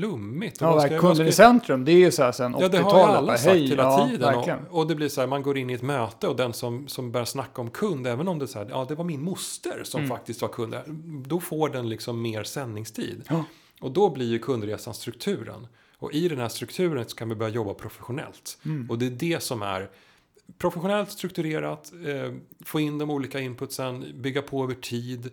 flummigt. 0.00 0.62
Och 0.62 0.68
Ja, 0.68 0.76
verkligen. 0.76 1.00
Kunden 1.00 1.26
i 1.26 1.32
centrum, 1.32 1.84
det 1.84 1.92
är 1.92 1.96
ju 1.96 2.10
så 2.10 2.22
här 2.22 2.32
sen 2.32 2.56
Ja, 2.58 2.68
det 2.68 2.78
har 2.78 2.90
ju 2.90 2.96
80-talet. 2.96 3.16
alla 3.18 3.38
sagt 3.38 3.56
hela 3.56 3.82
ja, 3.82 4.08
tiden. 4.08 4.34
Och, 4.70 4.78
och 4.78 4.86
det 4.86 4.94
blir 4.94 5.08
så 5.08 5.20
här, 5.20 5.28
man 5.28 5.42
går 5.42 5.58
in 5.58 5.70
i 5.70 5.72
ett 5.72 5.82
möte 5.82 6.28
och 6.28 6.36
den 6.36 6.52
som, 6.52 6.88
som 6.88 7.12
börjar 7.12 7.24
snacka 7.24 7.60
om 7.60 7.70
kund, 7.70 8.06
även 8.06 8.28
om 8.28 8.38
det 8.38 8.44
är 8.44 8.46
så 8.46 8.58
här, 8.58 8.66
ja 8.70 8.86
det 8.88 8.94
var 8.94 9.04
min 9.04 9.22
moster 9.22 9.80
som 9.84 10.00
Mm. 10.00 10.08
faktiskt 10.08 10.42
var 10.42 10.48
kund, 10.48 10.74
då 11.26 11.40
får 11.40 11.68
den 11.68 11.88
liksom 11.88 12.22
mer 12.22 12.44
sändningstid. 12.44 13.22
Ja. 13.28 13.44
Och 13.80 13.90
då 13.90 14.10
blir 14.10 14.26
ju 14.26 14.38
kundresan 14.38 14.94
strukturen. 14.94 15.66
Och 15.98 16.12
i 16.12 16.28
den 16.28 16.38
här 16.38 16.48
strukturen 16.48 17.04
så 17.08 17.16
kan 17.16 17.28
vi 17.28 17.34
börja 17.34 17.54
jobba 17.54 17.74
professionellt. 17.74 18.58
Mm. 18.64 18.90
Och 18.90 18.98
det 18.98 19.06
är 19.06 19.10
det 19.10 19.42
som 19.42 19.62
är 19.62 19.90
professionellt 20.58 21.10
strukturerat, 21.10 21.92
eh, 22.06 22.32
få 22.64 22.80
in 22.80 22.98
de 22.98 23.10
olika 23.10 23.40
inputsen, 23.40 24.04
bygga 24.22 24.42
på 24.42 24.64
över 24.64 24.74
tid. 24.74 25.30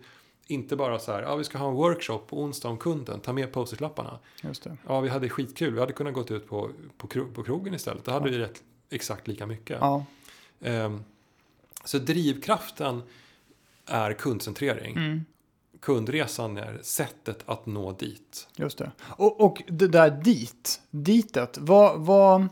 Inte 0.48 0.76
bara 0.76 1.00
så 1.00 1.12
här, 1.12 1.22
ja 1.22 1.36
vi 1.36 1.44
ska 1.44 1.58
ha 1.58 1.70
en 1.70 1.76
workshop 1.76 2.20
på 2.28 2.42
onsdag 2.42 2.70
om 2.70 2.78
kunden, 2.78 3.20
ta 3.20 3.34
med 3.34 3.52
post-it-lapparna. 3.52 4.20
Ja, 4.88 5.00
vi 5.00 5.10
hade 5.10 5.30
skitkul. 5.30 5.74
Vi 5.74 5.80
hade 5.80 5.94
kunnat 5.94 6.14
gått 6.14 6.32
ut 6.32 6.48
på, 6.48 6.70
på, 6.98 7.08
kro, 7.08 7.32
på 7.34 7.44
krogen 7.44 7.74
istället. 7.74 8.06
Då 8.06 8.12
hade 8.12 8.30
vi 8.30 8.38
rätt 8.38 8.64
exakt 8.90 9.28
lika 9.28 9.46
mycket. 9.46 9.78
Ja. 9.82 10.06
Ehm, 10.62 11.04
så 11.84 11.98
drivkraften 12.00 13.02
är 13.86 14.14
kundcentrering. 14.14 14.98
Mm. 14.98 15.26
Kundresan 15.80 16.58
är 16.58 16.80
sättet 16.82 17.44
att 17.46 17.66
nå 17.66 17.92
dit. 17.92 18.48
Just 18.56 18.78
det. 18.78 18.92
Och, 19.02 19.42
och 19.42 19.64
det 19.68 19.88
där 19.88 20.10
dit, 20.12 20.82
ditet, 20.92 21.58
vad, 21.62 22.00
vad... 22.00 22.48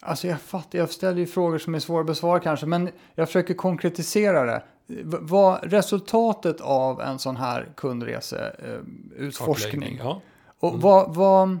Alltså 0.00 0.26
jag 0.26 0.40
fattar, 0.40 0.78
jag 0.78 0.90
ställer 0.90 1.18
ju 1.18 1.26
frågor 1.26 1.58
som 1.58 1.74
är 1.74 1.78
svåra 1.78 2.00
att 2.00 2.06
besvara 2.06 2.40
kanske, 2.40 2.66
men 2.66 2.90
jag 3.14 3.28
försöker 3.28 3.54
konkretisera 3.54 4.44
det. 4.44 4.62
Vad 5.04 5.58
resultatet 5.72 6.60
av 6.60 7.00
en 7.00 7.18
sån 7.18 7.36
här 7.36 7.68
kundreseutforskning. 7.76 9.30
Kartläggning, 9.30 9.98
Ja. 9.98 10.20
Och 10.60 10.68
Mm. 10.68 10.80
vad, 10.80 11.14
vad, 11.14 11.58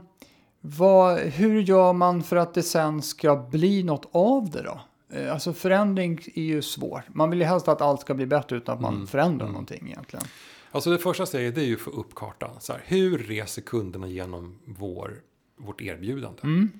vad, 0.60 1.18
hur 1.18 1.60
gör 1.62 1.92
man 1.92 2.22
för 2.22 2.36
att 2.36 2.54
det 2.54 2.62
sen 2.62 3.02
ska 3.02 3.36
bli 3.36 3.82
något 3.82 4.08
av 4.12 4.50
det 4.50 4.62
då? 4.62 4.80
Eh, 5.12 5.32
Alltså 5.32 5.52
förändring 5.52 6.20
är 6.34 6.42
ju 6.42 6.62
svårt. 6.62 7.02
Man 7.08 7.30
vill 7.30 7.38
ju 7.38 7.44
helst 7.44 7.68
att 7.68 7.80
allt 7.80 8.00
ska 8.00 8.14
bli 8.14 8.26
bättre 8.26 8.56
utan 8.56 8.74
att 8.74 8.80
man 8.80 8.94
Mm. 8.94 9.06
förändrar 9.06 9.46
Mm. 9.46 9.52
någonting 9.52 9.86
egentligen. 9.88 10.24
Alltså 10.72 10.90
det 10.90 10.98
första 10.98 11.26
steget 11.26 11.58
är 11.58 11.62
ju 11.62 11.74
att 11.74 11.80
få 11.80 11.90
upp 11.90 12.14
kartan. 12.14 12.50
Så 12.60 12.72
här, 12.72 12.82
hur 12.84 13.18
reser 13.18 13.62
kunderna 13.62 14.08
genom 14.08 14.58
vår, 14.64 15.20
vårt 15.56 15.80
erbjudande? 15.80 16.40
Mm. 16.42 16.70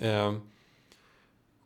Ehm, 0.00 0.40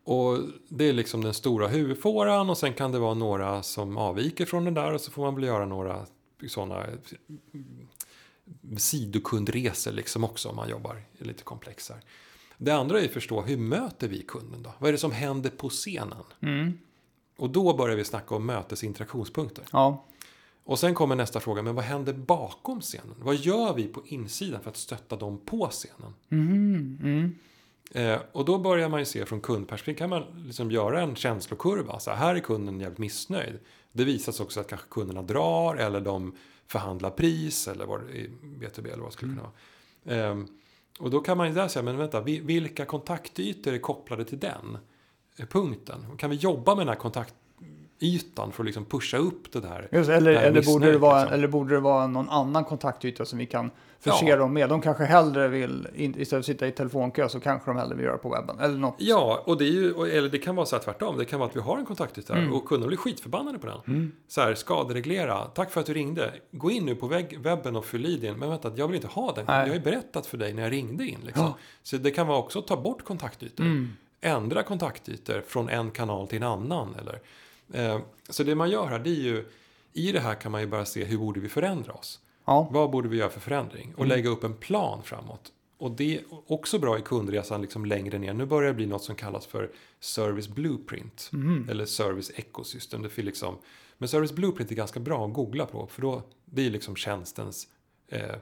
och 0.09 0.39
det 0.69 0.89
är 0.89 0.93
liksom 0.93 1.25
den 1.25 1.35
stora 1.35 1.69
huvudfåran 1.69 2.51
och 2.51 2.59
sen 2.59 2.75
kan 2.75 2.93
det 2.93 2.99
vara 2.99 3.15
några 3.15 3.63
som 3.63 3.97
avviker 3.97 4.47
från 4.47 4.65
den 4.65 4.75
där 4.75 4.93
och 4.93 5.01
så 5.01 5.11
får 5.11 5.23
man 5.23 5.35
väl 5.35 5.45
göra 5.45 5.67
några 5.67 6.07
sådana 6.49 6.87
sidokundresor 8.77 9.93
liksom 9.93 10.25
också 10.25 10.49
om 10.49 10.57
man 10.57 10.69
jobbar 10.69 11.03
lite 11.19 11.43
komplexare. 11.43 11.99
Det 12.57 12.71
andra 12.71 13.01
är 13.01 13.05
att 13.05 13.11
förstå 13.11 13.43
hur 13.43 13.57
möter 13.57 14.09
vi 14.09 14.23
kunden 14.23 14.63
då? 14.63 14.73
Vad 14.79 14.89
är 14.89 14.93
det 14.93 14.99
som 14.99 15.13
händer 15.13 15.51
på 15.51 15.69
scenen? 15.69 16.25
Mm. 16.41 16.79
Och 17.37 17.51
då 17.51 17.77
börjar 17.77 17.97
vi 17.97 18.05
snacka 18.05 18.35
om 18.35 18.47
mötesinteraktionspunkter. 18.47 19.65
Ja. 19.73 20.05
Och 20.65 20.79
sen 20.79 20.95
kommer 20.95 21.17
nästa 21.17 21.41
fråga, 21.41 21.63
men 21.63 21.75
vad 21.75 21.85
händer 21.85 22.13
bakom 22.13 22.81
scenen? 22.81 23.15
Vad 23.19 23.37
gör 23.37 23.75
vi 23.75 23.85
på 23.85 24.03
insidan 24.07 24.63
för 24.63 24.71
att 24.71 24.77
stötta 24.77 25.17
dem 25.17 25.41
på 25.45 25.69
scenen? 25.71 26.15
Mm. 26.31 26.99
Mm. 27.03 27.39
Eh, 27.91 28.19
och 28.33 28.45
då 28.45 28.59
börjar 28.59 28.89
man 28.89 29.01
ju 29.01 29.07
se 29.07 29.27
från 29.27 29.41
kundperspektiv, 29.41 29.99
kan 29.99 30.11
man 30.11 30.45
liksom 30.47 30.71
göra 30.71 31.03
en 31.03 31.17
känslokurva. 31.17 31.99
Så 32.01 32.11
här, 32.11 32.17
här 32.17 32.35
är 32.35 32.41
kunden 32.41 32.81
jävligt 32.81 32.99
missnöjd. 32.99 33.59
Det 33.93 34.05
visas 34.05 34.41
också 34.41 34.61
att 34.61 34.69
kanske 34.69 34.89
kunderna 34.91 35.23
drar 35.23 35.77
eller 35.77 36.01
de 36.01 36.37
förhandlar 36.67 37.11
pris 37.11 37.69
eller 37.69 37.87
vad 37.87 38.01
det 38.07 38.21
är, 38.21 38.27
B2B 38.43 38.87
eller 38.87 38.97
vad 39.03 39.09
det 39.09 39.13
skulle 39.13 39.33
kunna 39.35 39.43
vara. 40.05 40.31
Eh, 40.31 40.39
och 40.99 41.11
då 41.11 41.21
kan 41.21 41.37
man 41.37 41.49
ju 41.49 41.55
där 41.55 41.69
säga, 41.69 41.83
men 41.83 41.97
vänta, 41.97 42.21
vi- 42.21 42.41
vilka 42.41 42.85
kontaktytor 42.85 43.73
är 43.73 43.79
kopplade 43.79 44.25
till 44.25 44.39
den 44.39 44.79
eh, 45.37 45.47
punkten? 45.47 46.17
Kan 46.19 46.31
vi 46.31 46.37
jobba 46.37 46.75
med 46.75 46.87
den 46.87 46.89
här 46.95 47.01
kontaktytan 48.01 48.53
för 48.53 48.63
att 48.63 48.67
liksom 48.67 48.85
pusha 48.85 49.17
upp 49.19 49.53
det 49.53 49.61
där? 49.61 49.89
Just, 49.93 50.11
eller, 50.11 50.33
det 50.33 50.39
här 50.39 50.47
eller, 50.47 50.63
borde 50.63 50.93
det 50.93 50.99
vara, 50.99 51.21
liksom. 51.21 51.35
eller 51.35 51.49
borde 51.49 51.75
det 51.75 51.81
vara 51.81 52.07
någon 52.07 52.29
annan 52.29 52.65
kontaktyta 52.65 53.25
som 53.25 53.39
vi 53.39 53.47
kan 53.47 53.71
förse 54.01 54.27
Ja. 54.27 54.37
dem 54.37 54.53
med? 54.53 54.69
De 54.69 54.81
kanske 54.81 55.05
hellre 55.05 55.49
vill, 55.49 55.89
istället 55.95 56.29
för 56.29 56.39
att 56.39 56.45
sitta 56.47 56.67
i 56.67 56.73
telefonkö, 56.73 57.29
så 57.29 57.41
kanske 57.41 57.71
de 57.71 57.77
hellre 57.77 57.95
vill 57.97 58.05
göra 58.05 58.19
på 58.19 58.29
webben. 58.29 58.59
Eller 58.61 58.79
något. 58.79 58.95
Ja, 58.99 59.43
och 59.47 59.59
det 59.59 59.65
är 59.65 59.71
ju, 59.73 59.93
eller 60.17 60.29
det 60.29 60.39
kan 60.39 60.57
vara 60.57 60.67
så 60.67 60.77
här 60.77 60.83
tvärtom. 60.83 61.19
Det 61.19 61.25
kan 61.25 61.39
vara 61.41 61.51
att 61.51 61.57
vi 61.57 61.61
har 61.61 61.79
en 61.79 61.87
kontaktyta 61.87 62.35
Mm. 62.35 62.53
och 62.53 62.65
kunderna 62.69 62.87
blir 62.89 62.99
skitförbannade 62.99 63.59
på 63.59 63.67
den. 63.67 64.13
Så 64.29 64.41
här, 64.41 64.55
skadereglera. 64.55 65.45
Tack 65.45 65.71
för 65.71 65.81
att 65.81 65.87
du 65.87 65.95
ringde. 65.95 66.33
Gå 66.51 66.71
in 66.71 66.85
nu 66.87 66.95
på 66.95 67.07
webben 67.39 67.77
och 67.77 67.85
fyll 67.85 68.07
i 68.07 68.17
din. 68.17 68.35
Men 68.39 68.49
vänta, 68.51 68.73
jag 68.77 68.87
vill 68.87 68.97
inte 68.97 69.09
ha 69.09 69.33
den. 69.33 69.45
Nej. 69.49 69.59
Jag 69.61 69.67
har 69.67 69.75
ju 69.75 69.81
berättat 69.81 70.27
för 70.27 70.37
dig 70.37 70.55
när 70.55 70.63
jag 70.63 70.73
ringde 70.73 71.07
in. 71.07 71.19
Liksom. 71.25 71.45
Ja. 71.45 71.57
Så 71.83 71.97
det 71.97 72.11
kan 72.11 72.27
vara 72.27 72.39
också 72.39 72.59
att 72.59 72.67
ta 72.67 72.77
bort 72.77 73.05
kontaktytor. 73.05 73.65
Mm. 73.65 73.89
Ändra 74.21 74.63
kontaktytor 74.63 75.43
från 75.47 75.69
en 75.69 75.91
kanal 75.91 76.29
till 76.29 76.37
en 76.37 76.49
annan. 76.49 76.95
Eller, 77.01 77.19
så 78.29 78.43
det 78.43 78.55
man 78.55 78.71
gör 78.71 78.87
här, 78.87 78.99
det 78.99 79.11
är 79.11 79.15
ju, 79.23 79.45
i 79.93 80.13
det 80.13 80.21
här 80.21 80.35
kan 80.35 80.53
man 80.53 80.61
ju 80.61 80.67
bara 80.67 80.85
se 80.85 81.05
hur 81.05 81.19
borde 81.19 81.41
vi 81.41 81.49
förändra 81.49 81.93
oss. 81.93 82.21
Ja. 82.45 82.69
Vad 82.73 82.91
borde 82.91 83.09
vi 83.09 83.17
göra 83.17 83.31
för 83.31 83.41
förändring? 83.41 83.93
Och 83.95 84.05
Mm. 84.05 84.17
lägga 84.17 84.31
upp 84.31 84.45
en 84.45 84.55
plan 84.55 85.03
framåt. 85.03 85.53
Och 85.79 85.91
det 85.91 86.15
är 86.17 86.23
också 86.47 86.79
bra 86.79 86.99
i 86.99 87.03
kundresan 87.03 87.63
liksom 87.63 87.85
längre 87.87 88.19
ner. 88.19 88.35
Nu 88.35 88.47
börjar 88.47 88.69
det 88.69 88.75
bli 88.75 88.87
något 88.87 89.05
som 89.05 89.15
kallas 89.15 89.47
för 89.47 89.71
Service 90.01 90.49
Blueprint. 90.49 91.31
Mm. 91.33 91.69
Eller 91.69 91.85
Service 91.85 92.31
Ecosystem. 92.35 93.03
Det 93.03 93.23
liksom, 93.23 93.57
men 93.99 94.09
Service 94.09 94.33
Blueprint 94.33 94.71
är 94.71 94.75
ganska 94.75 95.01
bra 95.01 95.27
att 95.27 95.33
googla 95.33 95.67
på. 95.67 95.87
För 95.87 96.03
då, 96.03 96.23
det 96.45 96.67
är 96.67 96.71
liksom 96.71 96.97
tjänstens 96.97 97.69
eh, 98.09 98.35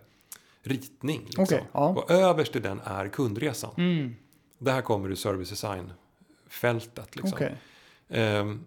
ritning. 0.62 1.20
Liksom. 1.24 1.42
Okej, 1.44 1.64
ja. 1.72 1.88
Och 1.88 2.10
överst 2.10 2.56
i 2.56 2.60
den 2.60 2.80
är 2.84 3.08
kundresan. 3.08 3.70
Mm. 3.76 4.14
Där 4.58 4.82
kommer 4.82 5.08
du 5.08 5.16
service 5.16 5.50
design-fältet. 5.50 7.16
Liksom. 7.16 7.32
Okej. 7.34 7.56
Ehm, 8.08 8.64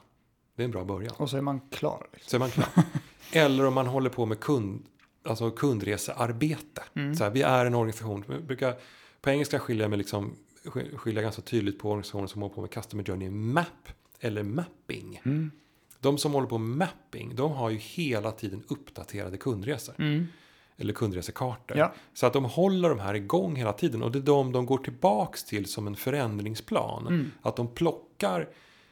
Det 0.55 0.63
är 0.63 0.65
en 0.65 0.71
bra 0.71 0.83
början. 0.83 1.13
och 1.17 1.29
så 1.29 1.37
är 1.37 1.41
man 1.41 1.61
klar. 1.71 2.07
Liksom. 2.13 2.29
Så 2.29 2.37
är 2.37 2.39
man 2.39 2.49
klar. 2.49 2.67
Eller 3.31 3.65
om 3.65 3.73
man 3.73 3.87
håller 3.87 4.09
på 4.09 4.25
med 4.25 4.39
kund, 4.39 4.85
alltså 5.23 5.51
kundresearbete. 5.51 6.83
Mm. 6.93 7.15
Så 7.15 7.23
här, 7.23 7.31
vi 7.31 7.41
är 7.41 7.65
en 7.65 7.75
organisation. 7.75 8.23
Vi 8.27 8.39
brukar, 8.39 8.75
på 9.21 9.29
engelska 9.29 9.59
skiljer 9.59 9.89
jag, 9.89 9.97
liksom, 9.97 10.35
skiljer 10.95 11.23
ganska 11.23 11.41
tydligt 11.41 11.79
på 11.79 11.89
organisationer 11.89 12.27
som 12.27 12.41
håller 12.41 12.55
på 12.55 12.61
med 12.61 12.71
Customer 12.71 13.03
Journey 13.03 13.29
Map 13.29 13.89
eller 14.19 14.43
Mapping. 14.43 15.21
Mm. 15.25 15.51
De 15.99 16.17
som 16.17 16.33
håller 16.33 16.47
på 16.47 16.57
med 16.57 16.77
mapping, 16.77 17.35
de 17.35 17.51
har 17.51 17.69
ju 17.69 17.77
hela 17.77 18.31
tiden 18.31 18.63
uppdaterade 18.67 19.37
kundresor. 19.37 19.95
Mm. 19.99 20.27
Eller 20.77 20.93
kundresekartor. 20.93 21.77
Ja. 21.77 21.93
Så 22.13 22.25
att 22.25 22.33
de 22.33 22.45
håller 22.45 22.89
de 22.89 22.99
här 22.99 23.13
igång 23.13 23.55
hela 23.55 23.73
tiden. 23.73 24.03
Och 24.03 24.11
det 24.11 24.19
är 24.19 24.23
de 24.23 24.51
de 24.51 24.65
går 24.65 24.77
tillbaks 24.77 25.43
till 25.43 25.65
som 25.65 25.87
en 25.87 25.95
förändringsplan. 25.95 27.07
Mm. 27.07 27.31
Att 27.41 27.55
de 27.55 27.67
plockar 27.67 28.47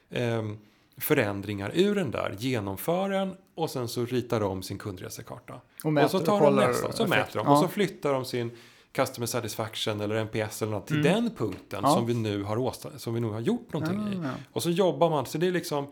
ehm, 0.10 0.58
förändringar 0.98 1.72
ur 1.76 1.96
den 1.96 2.12
där, 2.12 2.36
genomför 2.39 3.10
den 3.10 3.36
och 3.56 3.70
sen 3.70 3.88
så 3.88 4.06
ritar 4.06 4.39
de 4.39 4.63
sin 4.63 4.78
kundresekarta. 4.78 5.62
Och 5.84 5.94
mäter 5.94 6.06
och 6.06 6.12
så 6.12 6.20
tar 6.20 6.41
de 6.41 6.56
nästa, 6.56 6.91
så 6.91 7.08
mäter 7.08 7.38
de. 7.39 7.48
Ja. 7.48 7.52
Och 7.54 7.58
så 7.60 7.68
flyttar 7.68 8.13
de 8.13 8.26
sin 8.26 8.52
Customer 8.91 9.28
Satisfaction 9.28 10.02
eller 10.02 10.15
NPS 10.15 10.62
eller 10.62 10.72
något 10.72 10.88
till 10.88 11.04
den 11.04 11.30
punkten 11.38 11.80
Mm. 11.80 11.91
Ja. 11.91 11.98
som 11.98 12.06
vi 12.06 12.13
nu 12.13 12.44
har, 12.44 12.58
åsta- 12.58 12.98
som 12.98 13.13
vi 13.13 13.20
nu 13.20 13.28
har 13.28 13.39
gjort 13.39 13.74
någonting 13.74 14.00
i. 14.13 14.15
Ja, 14.15 14.24
ja. 14.24 14.30
Och 14.52 14.63
så 14.63 14.70
jobbar 14.70 15.10
man, 15.10 15.26
så 15.26 15.38
det 15.38 15.48
är 15.48 15.52
liksom 15.52 15.88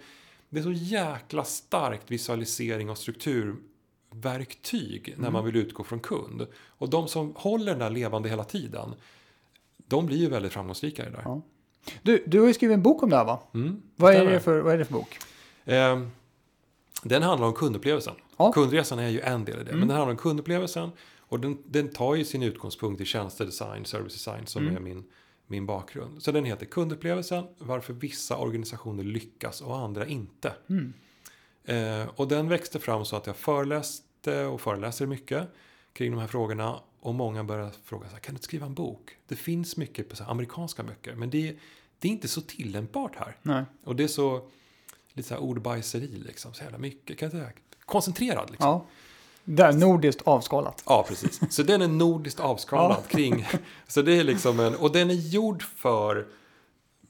det 0.54 0.60
är 0.60 0.64
så 0.64 0.72
jäkla 0.72 1.44
starkt 1.44 2.12
visualisering 2.12 2.90
och 2.90 2.98
strukturverktyg 2.98 5.08
när 5.08 5.16
Mm. 5.18 5.34
man 5.34 5.46
vill 5.46 5.56
utgå 5.56 5.84
från 5.84 6.00
kund. 6.00 6.48
Och 6.68 6.90
de 6.90 7.08
som 7.08 7.34
håller 7.36 7.66
den 7.72 7.80
där 7.80 7.90
levande 7.90 8.30
hela 8.30 8.44
tiden, 8.44 8.96
de 9.78 10.06
blir 10.06 10.18
ju 10.18 10.30
väldigt 10.30 10.54
framgångsrika 10.54 11.02
i 11.02 11.06
det 11.06 11.12
där. 11.12 11.22
Ja. 11.26 11.42
Du, 12.02 12.24
du 12.28 12.40
har 12.40 12.48
ju 12.48 12.54
skrivit 12.54 12.74
en 12.76 12.82
bok 12.84 13.04
om 13.04 13.10
det 13.10 13.16
här 13.18 13.26
va? 13.26 13.44
Mm, 13.54 13.82
Vad 13.96 14.14
är, 14.14 14.26
det 14.26 14.40
för, 14.40 14.60
vad 14.62 14.74
är 14.74 14.78
det 14.78 14.86
för 14.86 14.94
bok? 14.94 15.18
Ehm, 15.66 16.10
den 17.04 17.24
handlar 17.24 17.48
om 17.48 17.54
kundupplevelsen. 17.54 18.14
Ja. 18.38 18.46
Mm. 18.46 18.54
Kundresan 18.54 19.00
är 19.00 19.10
ju 19.10 19.20
en 19.22 19.46
del 19.46 19.62
i 19.62 19.64
det, 19.64 19.72
men 19.72 19.88
den 19.88 19.98
handlar 19.98 20.12
om 20.12 20.18
kundupplevelsen. 20.18 20.92
Och 21.20 21.40
den, 21.40 21.58
den 21.66 21.90
tar 21.90 22.16
ju 22.16 22.26
sin 22.26 22.44
utgångspunkt 22.44 23.02
i 23.02 23.06
tjänstedesign, 23.06 23.86
service 23.86 24.14
design 24.14 24.46
som 24.48 24.62
Mm. 24.64 24.76
är 24.76 24.80
min, 24.80 25.04
min 25.48 25.66
bakgrund. 25.66 26.24
Så 26.24 26.32
den 26.32 26.46
heter 26.46 26.66
Kundupplevelsen, 26.66 27.48
varför 27.58 27.94
vissa 27.94 28.38
organisationer 28.38 29.04
lyckas 29.04 29.62
och 29.62 29.78
andra 29.78 30.08
inte. 30.08 30.54
Mm. 30.70 30.94
Eh, 31.64 32.10
och 32.16 32.28
den 32.28 32.50
växte 32.50 32.80
fram 32.80 33.06
så 33.06 33.16
att 33.16 33.28
jag 33.28 33.36
föreläste 33.36 34.46
och 34.46 34.62
föreläser 34.62 35.06
mycket 35.06 35.48
kring 35.94 36.12
de 36.12 36.20
här 36.20 36.28
frågorna. 36.28 36.80
Och 37.00 37.16
många 37.16 37.44
började 37.44 37.72
fråga 37.84 38.08
så 38.08 38.14
här, 38.14 38.20
kan 38.20 38.34
du 38.34 38.36
inte 38.36 38.46
skriva 38.46 38.66
en 38.66 38.74
bok? 38.74 39.18
Det 39.28 39.36
finns 39.36 39.78
mycket 39.78 40.10
på 40.10 40.16
så 40.16 40.24
amerikanska 40.24 40.84
böcker, 40.84 41.16
men 41.16 41.30
det, 41.30 41.56
det 42.00 42.08
är 42.08 42.12
inte 42.12 42.28
så 42.28 42.42
tillämpbart 42.42 43.16
här. 43.16 43.38
Nej. 43.42 43.64
Och 43.84 43.96
det 43.96 44.04
är 44.04 44.08
så, 44.08 44.50
lite 45.14 45.30
så 45.30 45.34
här 45.34 45.42
ordbajseri 45.42 46.08
liksom, 46.08 46.54
så 46.54 46.64
jävla 46.64 46.78
mycket. 46.78 47.18
Kan 47.18 47.26
jag 47.26 47.32
säga. 47.32 47.52
Koncentrerad 47.86 48.50
liksom. 48.50 48.70
Ja. 48.70 48.86
Där, 49.44 49.74
nordiskt 49.74 50.22
avskalat. 50.22 50.84
Ja, 50.86 51.06
precis. 51.08 51.40
Så 51.50 51.64
den 51.64 51.82
är 51.82 51.88
nordiskt 51.88 52.40
avskalad 52.40 53.08
kring... 53.08 53.48
Så 53.88 54.02
det 54.02 54.20
är 54.20 54.24
liksom 54.24 54.60
en... 54.60 54.76
Och 54.76 54.92
den 54.92 55.10
är 55.10 55.14
gjord 55.14 55.64
för... 55.64 56.28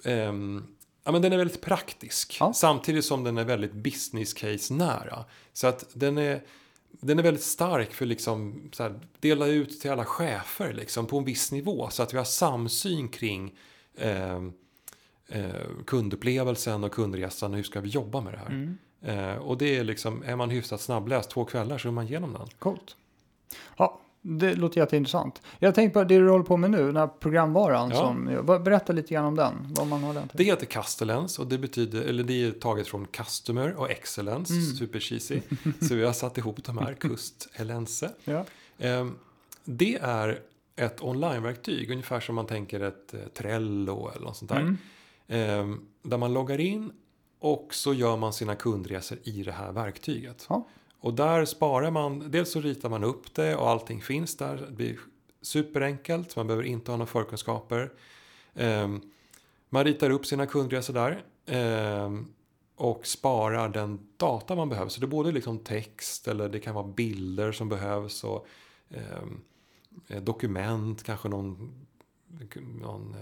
ehm, 0.04 0.64
ja, 1.04 1.12
men 1.12 1.22
den 1.22 1.34
är 1.34 1.38
väldigt 1.38 1.62
praktisk. 1.62 2.38
Ja. 2.40 2.54
Samtidigt 2.54 3.06
som 3.06 3.24
den 3.24 3.38
är 3.38 3.44
väldigt 3.46 3.74
business 3.74 4.34
case-nära. 4.34 5.26
Så 5.54 5.68
att 5.68 5.86
den 5.94 6.18
är... 6.18 6.44
Den 7.02 7.20
är 7.20 7.24
väldigt 7.24 7.44
stark 7.44 7.94
för 7.94 8.06
liksom 8.06 8.70
så 8.74 8.84
här, 8.84 9.00
dela 9.20 9.48
ut 9.48 9.82
till 9.82 9.92
alla 9.92 10.06
chefer 10.06 10.74
liksom, 10.74 11.06
på 11.06 11.18
en 11.18 11.26
viss 11.26 11.52
nivå. 11.52 11.90
Så 11.90 12.04
att 12.04 12.14
vi 12.14 12.18
har 12.18 12.26
samsyn 12.26 13.10
kring 13.10 13.54
ehm, 13.98 14.54
eh, 15.28 15.86
kundupplevelsen 15.86 16.84
och 16.84 16.92
kundresan 16.92 17.52
och 17.52 17.58
hur 17.58 17.64
ska 17.64 17.82
vi 17.82 17.90
jobba 17.90 18.22
med 18.22 18.34
det 18.34 18.38
här. 18.38 18.48
Mm. 18.48 18.78
Eh, 19.04 19.36
och 19.36 19.58
det 19.58 19.78
är 19.78 19.84
liksom, 19.84 20.24
är 20.26 20.36
man 20.36 20.50
hyfsat 20.50 20.82
snabbläst 20.82 21.30
två 21.30 21.46
kvällar 21.46 21.78
så 21.78 21.88
är 21.88 21.92
man 21.92 22.06
igenom 22.08 22.34
den. 22.34 22.48
Coolt. 22.60 22.96
Ja, 23.78 24.00
det 24.22 24.56
låter 24.56 24.80
jätteintressant. 24.82 25.42
Jag 25.60 25.76
tänkte 25.76 26.00
på 26.00 26.04
det 26.04 26.18
du 26.20 26.30
håller 26.30 26.44
på 26.46 26.58
med 26.58 26.72
nu, 26.72 26.86
den 26.86 26.98
här 26.98 27.08
programvaran. 27.08 27.90
Ja. 27.90 27.96
Som, 27.96 28.26
berätta 28.64 28.94
lite 28.94 29.14
grann 29.14 29.26
om 29.26 29.36
den. 29.36 29.54
Vad 29.70 29.88
man 29.88 30.04
har 30.04 30.14
den 30.14 30.28
till. 30.28 30.38
Det 30.38 30.44
heter 30.44 30.66
Castellence 30.66 31.42
och 31.42 31.48
det 31.48 31.58
betyder, 31.58 32.02
eller 32.02 32.24
det 32.24 32.44
är 32.44 32.52
taget 32.52 32.88
från 32.88 33.06
Customer 33.08 33.74
och 33.74 33.92
Excellence, 33.92 34.54
Mm. 34.54 34.66
super 34.66 35.00
cheesy. 35.00 35.40
Så 35.82 35.96
vi 35.96 36.04
har 36.06 36.14
satt 36.14 36.38
ihop 36.38 36.64
de 36.64 36.78
här, 36.78 36.94
Kustelense. 36.94 38.12
Ja. 38.24 38.46
Ehm, 38.80 39.16
Det 39.66 39.96
är 40.02 40.40
ett 40.76 41.02
onlineverktyg, 41.04 41.92
ungefär 41.92 42.20
som 42.20 42.36
man 42.36 42.46
tänker 42.46 42.80
ett 42.80 43.14
eh, 43.14 43.20
Trello 43.34 44.12
eller 44.16 44.26
något 44.26 44.38
sånt 44.38 44.52
där. 44.52 44.60
Mm. 44.60 44.78
Ehm, 45.28 45.80
Där 46.04 46.18
man 46.18 46.34
loggar 46.34 46.60
in 46.60 46.92
och 47.44 47.74
så 47.74 47.94
gör 47.94 48.18
man 48.18 48.34
sina 48.34 48.56
kundresor 48.56 49.18
i 49.24 49.44
det 49.44 49.52
här 49.52 49.72
verktyget. 49.72 50.46
Ja. 50.50 50.68
Och 51.00 51.14
där 51.14 51.46
sparar 51.46 51.92
man, 51.92 52.32
dels 52.32 52.52
så 52.52 52.62
ritar 52.62 52.90
man 52.90 53.04
upp 53.04 53.34
det 53.34 53.56
och 53.56 53.70
allting 53.70 54.02
finns 54.02 54.38
där. 54.38 54.56
Det 54.56 54.72
blir 54.72 55.00
superenkelt, 55.42 56.36
man 56.36 56.48
behöver 56.48 56.64
inte 56.64 56.92
ha 56.92 56.98
några 56.98 57.12
förkunskaper. 57.12 57.92
Ehm, 58.56 59.02
man 59.70 59.84
ritar 59.84 60.10
upp 60.10 60.26
sina 60.26 60.46
kundresor 60.46 60.94
där. 60.94 61.24
ehm, 61.46 62.28
och 62.76 63.08
sparar 63.08 63.70
den 63.70 64.00
data 64.18 64.56
man 64.56 64.70
behöver. 64.70 64.90
Så 64.90 65.00
det 65.00 65.06
är 65.06 65.08
både 65.08 65.32
liksom 65.32 65.60
text 65.60 66.28
eller 66.28 66.50
det 66.50 66.60
kan 66.60 66.76
vara 66.76 66.88
bilder 66.88 67.52
som 67.52 67.70
behövs. 67.70 68.24
Och, 68.24 68.48
ehm, 68.90 69.42
eh, 70.08 70.22
dokument, 70.24 71.04
kanske 71.04 71.30
någon, 71.30 71.86
någon 72.82 73.16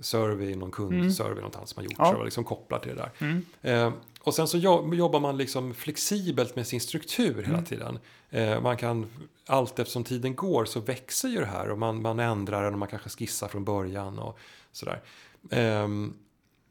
survey, 0.00 0.54
någon 0.56 0.70
kundsurvey 0.70 1.34
någonstans 1.34 1.70
som 1.70 1.80
har 1.80 1.84
gjorts. 1.84 1.96
Ja. 1.98 2.16
Och 2.16 2.24
liksom 2.24 2.44
kopplat 2.44 2.82
till 2.82 2.96
det 2.96 3.02
där. 3.02 3.10
Mm. 3.18 3.44
Eh, 3.62 3.92
och 4.20 4.34
sen 4.34 4.48
så 4.48 4.58
jo- 4.58 4.94
jobbar 4.94 5.20
man 5.20 5.36
liksom 5.36 5.74
flexibelt 5.74 6.56
med 6.56 6.66
sin 6.66 6.80
struktur 6.80 7.34
hela 7.34 7.48
Mm. 7.48 7.64
tiden. 7.64 7.98
Eh, 8.30 8.60
man 8.60 8.76
kan, 8.76 9.06
allt 9.46 9.78
eftersom 9.78 10.04
tiden 10.04 10.34
går 10.36 10.64
så 10.64 10.80
växer 10.80 11.28
ju 11.28 11.38
det 11.40 11.46
här 11.46 11.68
och 11.70 11.78
man, 11.78 12.02
man 12.02 12.18
ändrar 12.20 12.64
den 12.64 12.72
och 12.72 12.78
man 12.78 12.88
kanske 12.88 13.08
skissar 13.10 13.48
från 13.48 13.64
början 13.64 14.18
och 14.18 14.38
sådär. 14.72 15.02
Ehm, 15.50 16.14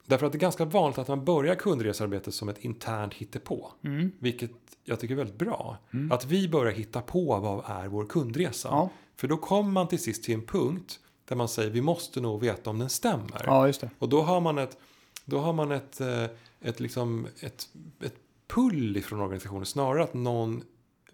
därför 0.05 0.25
att 0.25 0.31
det 0.31 0.37
är 0.37 0.39
ganska 0.39 0.65
vanligt 0.65 0.97
att 0.97 1.07
man 1.07 1.25
börjar 1.25 1.55
kundresearbetet 1.55 2.33
som 2.33 2.49
ett 2.49 2.57
internt 2.57 3.13
hittepå. 3.13 3.71
Mm. 3.83 4.11
Vilket 4.19 4.51
jag 4.83 4.99
tycker 4.99 5.13
är 5.13 5.17
väldigt 5.17 5.37
bra. 5.37 5.77
Att 6.11 6.25
vi 6.25 6.49
börjar 6.49 6.71
hitta 6.73 7.01
på 7.01 7.39
vad 7.39 7.81
är 7.83 7.87
vår 7.87 8.05
kundresa. 8.05 8.67
Ja. 8.71 8.89
För 9.15 9.27
då 9.27 9.37
kommer 9.37 9.71
man 9.71 9.87
till 9.87 9.99
sist 9.99 10.23
till 10.23 10.33
en 10.33 10.45
punkt 10.45 10.99
där 11.27 11.35
man 11.35 11.47
säger 11.47 11.69
vi 11.69 11.81
måste 11.81 12.21
nog 12.21 12.41
veta 12.41 12.69
om 12.69 12.79
den 12.79 12.89
stämmer. 12.89 13.41
ja, 13.45 13.67
just 13.67 13.81
det. 13.81 13.89
Och 13.99 14.09
då 14.09 14.21
har 14.21 14.41
man 14.41 14.57
ett, 14.57 14.77
då 15.25 15.39
har 15.39 15.53
man 15.53 15.71
ett, 15.71 16.01
eh, 16.01 16.23
ett, 16.61 16.79
liksom, 16.79 17.27
ett, 17.39 17.67
ett 18.03 18.15
pull 18.47 18.97
ifrån 18.97 19.19
organisationen. 19.21 19.65
Snarare 19.65 20.03
att 20.03 20.13
någon, 20.13 20.63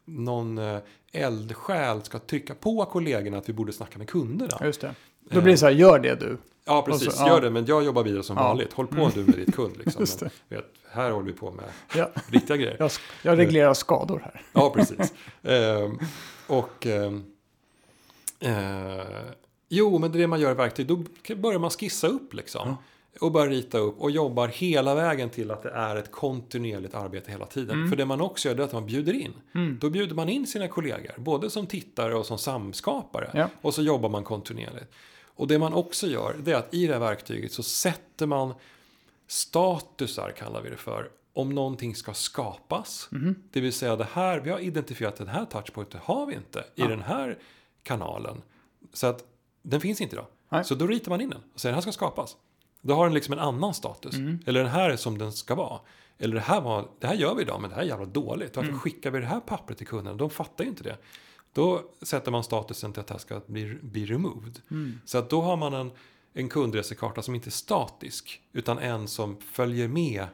någon 0.05 0.57
eh, 0.57 0.77
eldsjäl 1.11 2.03
ska 2.03 2.19
trycka 2.19 2.55
på 2.55 2.85
kollegorna 2.85 3.37
att 3.37 3.49
vi 3.49 3.53
borde 3.53 3.73
snacka 3.73 3.97
med 3.97 4.09
kunderna. 4.09 4.57
Ja, 4.59 4.65
just 4.65 4.81
det. 4.81 4.95
Då 5.29 5.41
blir 5.41 5.51
det 5.53 5.57
så 5.57 5.65
här, 5.65 5.73
gör 5.73 5.99
det 5.99 6.15
du. 6.15 6.37
Ja, 6.65 6.81
precis. 6.81 7.13
Så- 7.15 7.23
ja. 7.23 7.27
Gör 7.27 7.41
det, 7.41 7.49
men 7.49 7.65
jag 7.65 7.83
jobbar 7.83 8.03
vidare 8.03 8.23
som 8.23 8.37
Ja. 8.37 8.43
vanligt. 8.43 8.73
Håll 8.73 8.87
på 8.87 9.11
du 9.15 9.23
med 9.23 9.35
ditt 9.35 9.55
kund. 9.55 9.77
Liksom. 9.77 10.05
Men, 10.21 10.57
vet, 10.57 10.65
här 10.91 11.11
håller 11.11 11.25
vi 11.25 11.33
på 11.33 11.51
med 11.51 11.65
Ja, 11.95 12.09
riktiga 12.27 12.57
grejer. 12.57 12.75
jag, 12.79 12.91
jag 13.21 13.37
reglerar 13.37 13.73
skador 13.73 14.19
här. 14.19 14.41
Ja, 14.53 14.69
precis. 14.69 15.13
Ehm, 15.43 15.99
och 16.47 16.85
ehm, 16.87 17.23
eh, 18.39 19.05
Jo, 19.75 19.99
men 19.99 20.11
det 20.11 20.17
är 20.17 20.19
det 20.19 20.27
man 20.27 20.39
gör 20.39 20.51
i 20.51 20.55
verktyg. 20.55 20.87
Då 20.87 21.03
börjar 21.35 21.59
man 21.59 21.69
skissa 21.69 22.07
upp 22.07 22.33
liksom. 22.33 22.75
Och 23.19 23.31
börjar 23.31 23.49
rita 23.49 23.77
upp 23.77 23.99
och 23.99 24.11
jobbar 24.11 24.47
hela 24.47 24.95
vägen 24.95 25.29
till 25.29 25.51
att 25.51 25.63
det 25.63 25.69
är 25.69 25.95
ett 25.95 26.11
kontinuerligt 26.11 26.95
arbete 26.95 27.31
hela 27.31 27.45
tiden. 27.45 27.75
Mm. 27.75 27.89
För 27.89 27.95
det 27.95 28.05
man 28.05 28.21
också 28.21 28.47
gör 28.47 28.55
det 28.55 28.63
är 28.63 28.65
att 28.65 28.73
man 28.73 28.85
bjuder 28.85 29.13
in. 29.13 29.33
Då 29.79 29.89
bjuder 29.89 30.15
man 30.15 30.29
in 30.29 30.47
sina 30.47 30.67
kollegor, 30.67 31.13
både 31.17 31.49
som 31.49 31.67
tittare 31.67 32.15
och 32.15 32.25
som 32.25 32.37
samskapare. 32.37 33.29
Ja. 33.33 33.49
Och 33.61 33.73
så 33.73 33.81
jobbar 33.81 34.09
man 34.09 34.23
kontinuerligt. 34.23 34.93
Och 35.35 35.47
det 35.47 35.59
man 35.59 35.73
också 35.73 36.07
gör, 36.07 36.35
det 36.43 36.51
är 36.51 36.55
att 36.55 36.73
i 36.73 36.87
det 36.87 36.93
här 36.93 36.99
verktyget 36.99 37.51
så 37.51 37.63
sätter 37.63 38.25
man 38.25 38.53
statusar, 39.27 40.31
kallar 40.37 40.61
vi 40.61 40.69
det 40.69 40.77
för, 40.77 41.09
om 41.33 41.49
någonting 41.49 41.95
ska 41.95 42.13
skapas. 42.13 43.07
Mhm. 43.11 43.35
Det 43.51 43.61
vill 43.61 43.73
säga 43.73 43.95
det 43.95 44.07
här, 44.13 44.39
vi 44.39 44.49
har 44.49 44.59
identifierat 44.59 45.15
den 45.15 45.27
här 45.27 45.45
touchpointen, 45.45 45.99
har 46.03 46.25
vi 46.25 46.33
inte 46.33 46.63
i 46.75 46.81
den 46.81 47.01
här 47.01 47.37
kanalen. 47.83 48.41
Så 48.93 49.07
att 49.07 49.23
den 49.63 49.81
finns 49.81 50.01
inte 50.01 50.15
idag. 50.15 50.27
Nej. 50.49 50.65
Så 50.65 50.75
då 50.75 50.87
ritar 50.87 51.09
man 51.09 51.21
in 51.21 51.29
den 51.29 51.41
och 51.53 51.59
säger 51.59 51.71
den 51.71 51.75
här 51.75 51.81
ska 51.81 51.91
skapas. 51.91 52.37
Då 52.81 52.93
har 52.93 53.05
den 53.05 53.13
liksom 53.13 53.33
en 53.33 53.39
annan 53.39 53.73
status. 53.73 54.15
Mm. 54.15 54.39
Eller 54.45 54.63
den 54.63 54.71
här 54.71 54.89
är 54.89 54.95
som 54.95 55.17
den 55.17 55.31
ska 55.31 55.55
vara. 55.55 55.79
Eller 56.17 56.35
det 56.35 56.41
här, 56.41 56.61
var, 56.61 56.87
det 56.99 57.07
här 57.07 57.15
gör 57.15 57.35
vi 57.35 57.41
idag 57.41 57.61
men 57.61 57.69
det 57.69 57.75
här 57.75 57.83
är 57.83 57.87
jävla 57.87 58.05
dåligt. 58.05 58.57
Mm. 58.57 58.67
Varför 58.67 58.79
skickar 58.79 59.11
vi 59.11 59.19
det 59.19 59.25
här 59.25 59.39
pappret 59.39 59.77
till 59.77 59.87
kunden? 59.87 60.17
De 60.17 60.29
fattar 60.29 60.63
ju 60.63 60.69
inte 60.69 60.83
det. 60.83 60.97
Då 61.53 61.81
sätter 62.01 62.31
man 62.31 62.43
statusen 62.43 62.93
till 62.93 62.99
att 62.99 63.07
det 63.07 63.13
här 63.13 63.19
ska 63.19 63.41
bli, 63.47 63.77
bli 63.81 64.05
removed. 64.05 64.61
Mm. 64.71 64.99
Så 65.05 65.17
att 65.17 65.29
då 65.29 65.41
har 65.41 65.57
man 65.57 65.73
en, 65.73 65.91
en 66.33 66.49
kundresekarta 66.49 67.21
som 67.21 67.35
inte 67.35 67.49
är 67.49 67.51
statisk. 67.51 68.41
Utan 68.51 68.79
en 68.79 69.07
som 69.07 69.37
följer 69.41 69.87
med. 69.87 70.27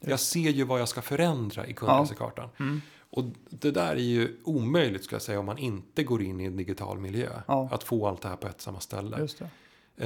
Jag 0.00 0.20
ser 0.20 0.50
ju 0.50 0.64
vad 0.64 0.80
jag 0.80 0.88
ska 0.88 1.02
förändra 1.02 1.66
i 1.66 1.74
kundresekartan. 1.74 2.48
Mm. 2.58 2.82
Och 3.14 3.24
det 3.50 3.70
där 3.70 3.90
är 3.92 3.96
ju 3.96 4.36
omöjligt 4.44 5.04
ska 5.04 5.14
jag 5.14 5.22
säga 5.22 5.38
om 5.40 5.46
man 5.46 5.58
inte 5.58 6.04
går 6.04 6.22
in 6.22 6.40
i 6.40 6.44
en 6.44 6.56
digital 6.56 6.98
miljö. 6.98 7.28
Ja. 7.46 7.68
Att 7.72 7.82
få 7.82 8.06
allt 8.06 8.22
det 8.22 8.28
här 8.28 8.36
på 8.36 8.48
ett 8.48 8.60
samma 8.60 8.80
ställe. 8.80 9.18
Just 9.18 9.38
det. 9.38 9.48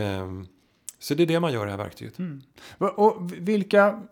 Ehm, 0.01 0.47
så 0.99 1.15
det 1.15 1.23
är 1.23 1.27
det 1.27 1.41
man 1.41 1.53
gör 1.53 1.63
i 1.63 1.65
det 1.65 1.71
här 1.71 1.79
verktyget. 1.79 2.19
Mm. 2.19 2.43
Och- 2.79 3.33
vilka, 3.33 4.03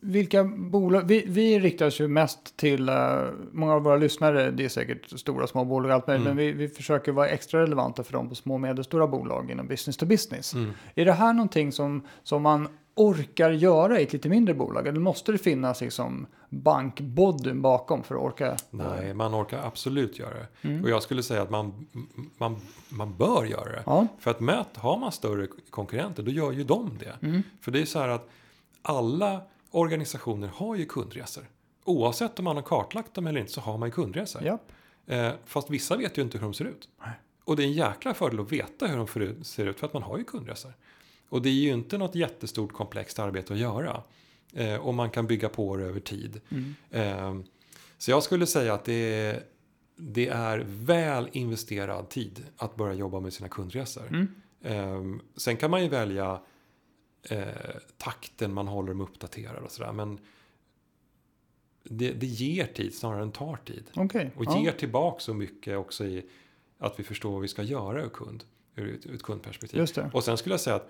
vilka 0.00 0.44
bolag, 0.44 1.02
vi, 1.08 1.24
vi 1.28 1.60
riktar 1.60 1.86
oss 1.86 2.00
ju 2.00 2.08
mest 2.08 2.56
till, 2.56 2.88
eh, 2.88 3.24
många 3.52 3.74
av 3.74 3.82
våra 3.82 3.96
lyssnare, 3.96 4.50
det 4.50 4.64
är 4.64 4.68
säkert 4.68 5.18
stora 5.20 5.46
små 5.46 5.64
bolag 5.64 5.88
och 5.90 5.94
allt 5.94 6.06
möjligt, 6.06 6.26
Mm. 6.26 6.36
men 6.36 6.46
vi, 6.46 6.52
vi 6.52 6.68
försöker 6.68 7.12
vara 7.12 7.28
extra 7.28 7.62
relevanta 7.62 8.04
för 8.04 8.12
dem 8.12 8.28
på 8.28 8.34
små 8.34 8.54
och 8.54 8.60
medelstora 8.60 9.06
bolag 9.06 9.50
inom 9.50 9.66
business 9.68 9.96
to 9.96 10.06
business. 10.06 10.54
Mm. 10.54 10.70
Är 10.94 11.04
det 11.04 11.12
här 11.12 11.32
någonting 11.32 11.72
som, 11.72 12.06
som 12.22 12.42
man 12.42 12.68
orkar 12.94 13.50
göra 13.50 14.00
i 14.00 14.02
ett 14.02 14.12
lite 14.12 14.28
mindre 14.28 14.54
bolag? 14.54 14.86
Eller 14.86 15.00
måste 15.00 15.32
det 15.32 15.38
finnas 15.38 15.80
liksom 15.80 16.26
bankbodyn 16.48 17.62
bakom 17.62 18.02
för 18.02 18.14
att 18.14 18.20
orka? 18.20 18.56
Nej, 18.70 19.14
man 19.14 19.34
orkar 19.34 19.62
absolut 19.66 20.18
göra 20.18 20.34
det. 20.34 20.68
Mm. 20.68 20.84
Och 20.84 20.90
jag 20.90 21.02
skulle 21.02 21.22
säga 21.22 21.42
att 21.42 21.50
man, 21.50 21.86
man, 22.38 22.56
man 22.88 23.16
bör 23.16 23.44
göra 23.44 23.72
det. 23.72 23.82
Ja. 23.86 24.06
För 24.18 24.30
att 24.30 24.40
möt, 24.40 24.76
har 24.76 24.98
man 24.98 25.12
större 25.12 25.48
konkurrenter, 25.70 26.22
då 26.22 26.30
gör 26.30 26.52
ju 26.52 26.64
de 26.64 26.98
det. 26.98 27.26
Mm. 27.26 27.42
För 27.60 27.70
det 27.70 27.80
är 27.80 27.84
så 27.86 27.98
här 27.98 28.08
att 28.08 28.28
alla 28.82 29.40
organisationer 29.70 30.50
har 30.54 30.76
ju 30.76 30.86
kundresor. 30.86 31.44
Oavsett 31.84 32.38
om 32.38 32.44
man 32.44 32.56
har 32.56 32.62
kartlagt 32.62 33.14
dem 33.14 33.26
eller 33.26 33.40
inte 33.40 33.52
så 33.52 33.60
har 33.60 33.78
man 33.78 33.88
ju 33.88 33.92
kundresor. 33.92 34.42
Ja. 34.44 34.58
Eh, 35.14 35.32
fast 35.44 35.70
vissa 35.70 35.96
vet 35.96 36.18
ju 36.18 36.22
inte 36.22 36.38
hur 36.38 36.42
de 36.44 36.54
ser 36.54 36.64
ut. 36.64 36.88
Nej. 37.00 37.10
Och 37.44 37.56
det 37.56 37.62
är 37.62 37.66
en 37.66 37.72
jäkla 37.72 38.14
fördel 38.14 38.40
att 38.40 38.52
veta 38.52 38.86
hur 38.86 38.96
de 38.96 39.06
ser 39.06 39.20
ut- 39.20 39.46
ser 39.46 39.66
ut 39.66 39.80
för 39.80 39.86
att 39.86 39.92
man 39.92 40.02
har 40.02 40.18
ju 40.18 40.24
kundresor. 40.24 40.72
Och 41.28 41.42
det 41.42 41.48
är 41.48 41.52
ju 41.52 41.72
inte 41.72 41.98
något 41.98 42.14
jättestort 42.14 42.72
komplext 42.72 43.18
arbete 43.18 43.52
att 43.52 43.58
göra. 43.58 44.02
Eh, 44.52 44.76
och 44.76 44.94
man 44.94 45.10
kan 45.10 45.26
bygga 45.26 45.48
på 45.48 45.76
det 45.76 45.84
över 45.84 46.00
tid. 46.00 46.40
Mm. 46.48 46.74
Eh, 46.90 47.44
så 47.98 48.10
jag 48.10 48.22
skulle 48.22 48.46
säga 48.46 48.74
att 48.74 48.84
det 48.84 48.92
är, 49.14 49.42
det 49.96 50.28
är 50.28 50.64
väl 50.66 51.28
investerad 51.32 52.08
tid 52.08 52.46
att 52.56 52.76
börja 52.76 52.94
jobba 52.94 53.20
med 53.20 53.32
sina 53.32 53.48
kundresor. 53.48 54.06
Mm. 54.08 54.28
Eh, 54.62 55.20
sen 55.36 55.56
kan 55.56 55.70
man 55.70 55.82
ju 55.82 55.88
välja 55.88 56.40
eh, 57.22 57.44
takten 57.96 58.52
man 58.54 58.68
håller 58.68 58.88
dem 58.88 59.00
uppdaterade 59.00 59.60
och 59.60 59.70
sådär. 59.70 59.92
Men 59.92 60.18
det, 61.84 62.12
det 62.12 62.26
ger 62.26 62.66
tid 62.66 62.94
snarare 62.94 63.22
än 63.22 63.32
tar 63.32 63.56
tid. 63.56 63.84
Okej. 63.94 64.30
Och 64.36 64.44
ja. 64.44 64.62
ger 64.62 64.72
tillbaka 64.72 65.20
så 65.20 65.34
mycket 65.34 65.76
också 65.78 66.04
i 66.04 66.26
att 66.78 66.98
vi 67.00 67.04
förstår 67.04 67.32
vad 67.32 67.42
vi 67.42 67.48
ska 67.48 67.62
göra 67.62 68.02
ur, 68.04 68.08
kund, 68.08 68.44
ur, 68.74 68.94
ett- 68.94 69.06
ur 69.06 69.14
ett 69.14 69.22
kundperspektiv. 69.22 69.78
Och 70.12 70.24
sen 70.24 70.36
skulle 70.36 70.52
jag 70.52 70.60
säga 70.60 70.76
att 70.76 70.88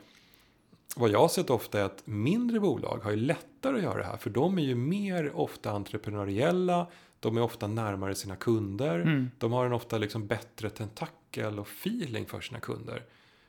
vad 0.97 1.11
jag 1.11 1.18
har 1.18 1.28
sett 1.28 1.51
ofta 1.51 1.80
är 1.80 1.85
att 1.85 2.03
mindre 2.05 2.61
bolag 2.61 3.01
har 3.03 3.11
ju 3.11 3.16
lättare 3.16 3.76
att 3.76 3.82
göra 3.82 3.99
det 3.99 4.05
här. 4.05 4.16
För 4.16 4.30
de 4.30 4.59
är 4.59 4.62
ju 4.62 4.74
mer 4.74 5.37
ofta 5.37 5.70
entreprenöriella. 5.70 6.87
De 7.20 7.37
är 7.37 7.43
ofta 7.43 7.66
närmare 7.66 8.14
sina 8.14 8.37
kunder. 8.37 9.01
Mm. 9.01 9.30
De 9.39 9.53
har 9.53 9.66
en 9.66 9.72
ofta 9.72 9.99
liksom 9.99 10.26
bättre 10.26 10.70
tentakel 10.70 11.59
och 11.59 11.66
feeling 11.66 12.26
för 12.26 12.41
sina 12.41 12.61
kunder. 12.61 13.03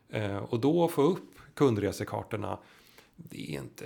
Eh, 0.10 0.38
och 0.38 0.60
då 0.60 0.88
få 0.88 1.02
upp 1.02 1.40
kundresekartorna. 1.54 2.58
Det 3.16 3.56
är 3.56 3.62
inte 3.62 3.86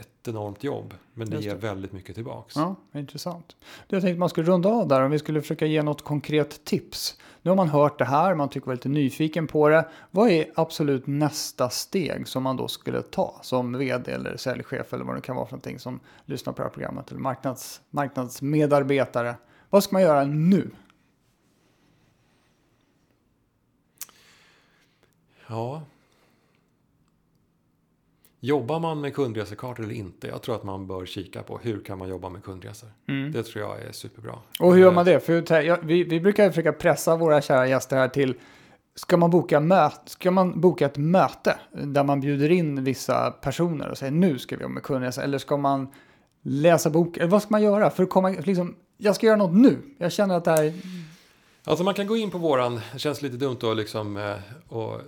ett 0.00 0.28
enormt 0.28 0.64
jobb. 0.64 0.94
Men 1.14 1.30
det 1.30 1.40
ger 1.40 1.54
väldigt 1.54 1.92
mycket 1.92 2.14
tillbaks. 2.14 2.56
Ja, 2.56 2.76
intressant. 2.94 3.56
Jag 3.88 4.02
tänkte 4.02 4.18
man 4.18 4.28
skulle 4.28 4.46
runda 4.46 4.68
av 4.68 4.88
där 4.88 5.02
om 5.02 5.10
vi 5.10 5.18
skulle 5.18 5.40
försöka 5.40 5.66
ge 5.66 5.82
något 5.82 6.04
konkret 6.04 6.64
tips. 6.64 7.18
Nu 7.42 7.50
har 7.50 7.56
man 7.56 7.68
hört 7.68 7.98
det 7.98 8.04
här, 8.04 8.34
man 8.34 8.48
tycker 8.48 8.66
var 8.66 8.74
lite 8.74 8.88
nyfiken 8.88 9.46
på 9.46 9.68
det. 9.68 9.88
Vad 10.10 10.30
är 10.30 10.46
absolut 10.54 11.06
nästa 11.06 11.70
steg 11.70 12.28
som 12.28 12.42
man 12.42 12.56
då 12.56 12.68
skulle 12.68 13.02
ta 13.02 13.38
som 13.42 13.78
vd 13.78 14.12
eller 14.12 14.36
säljchef 14.36 14.92
eller 14.92 15.04
vad 15.04 15.16
det 15.16 15.20
kan 15.20 15.36
vara 15.36 15.46
för 15.46 15.52
någonting 15.52 15.78
som 15.78 16.00
lyssnar 16.24 16.52
på 16.52 16.62
det 16.62 16.68
här 16.68 16.72
programmet 16.72 17.10
eller 17.10 17.20
marknads, 17.20 17.80
marknadsmedarbetare. 17.90 19.34
Vad 19.70 19.84
ska 19.84 19.92
man 19.92 20.02
göra 20.02 20.24
nu? 20.24 20.70
Ja. 25.46 25.82
Jobbar 28.40 28.80
man 28.80 29.00
med 29.00 29.14
kundresekartor 29.14 29.84
eller 29.84 29.94
inte? 29.94 30.26
Jag 30.28 30.42
tror 30.42 30.54
att 30.54 30.64
man 30.64 30.86
bör 30.86 31.06
kika 31.06 31.42
på 31.42 31.58
hur 31.62 31.80
kan 31.84 31.98
man 31.98 32.08
jobba 32.08 32.28
med 32.28 32.44
kundresor. 32.44 32.88
Det 33.32 33.42
tror 33.42 33.64
jag 33.64 33.82
är 33.82 33.92
superbra. 33.92 34.34
Och 34.60 34.74
hur 34.74 34.80
gör 34.80 34.92
man 34.92 35.04
det? 35.04 35.20
För 35.20 35.62
jag- 35.62 35.78
vi, 35.82 36.04
vi 36.04 36.20
brukar 36.20 36.50
försöka 36.50 36.72
pressa 36.72 37.16
våra 37.16 37.40
kära 37.42 37.66
gäster 37.66 37.96
här 37.96 38.08
till 38.08 38.34
Ska 38.94 39.16
man, 39.16 39.30
boka 39.30 39.60
möt, 39.60 40.00
ska 40.04 40.30
man 40.30 40.60
boka 40.60 40.86
ett 40.86 40.96
möte 40.96 41.58
där 41.72 42.04
man 42.04 42.20
bjuder 42.20 42.50
in 42.50 42.84
vissa 42.84 43.30
personer 43.30 43.88
och 43.88 43.98
säger 43.98 44.12
nu 44.12 44.38
ska 44.38 44.56
vi 44.56 44.62
jobba 44.62 44.74
med 44.74 44.82
kundresa? 44.82 45.22
Eller 45.22 45.38
ska 45.38 45.56
man 45.56 45.88
läsa 46.42 46.90
bok? 46.90 47.16
Eller 47.16 47.26
vad 47.28 47.42
ska 47.42 47.50
man 47.50 47.62
göra 47.62 47.90
för 47.90 48.02
att 48.02 48.10
komma, 48.10 48.30
liksom, 48.30 48.76
jag 48.96 49.14
ska 49.14 49.26
göra 49.26 49.36
något 49.36 49.54
nu. 49.56 49.78
Jag 49.98 50.12
känner 50.12 50.34
att 50.36 50.44
det 50.44 50.50
här, 50.50 50.72
Alltså 51.64 51.84
man 51.84 51.94
kan 51.94 52.06
gå 52.06 52.16
in 52.16 52.30
på 52.30 52.38
våran, 52.38 52.80
det 52.92 52.98
känns 52.98 53.22
lite 53.22 53.36
dumt 53.36 53.56
då 53.60 53.74
liksom 53.74 54.16
eh, 54.16 54.34
och 54.68 55.00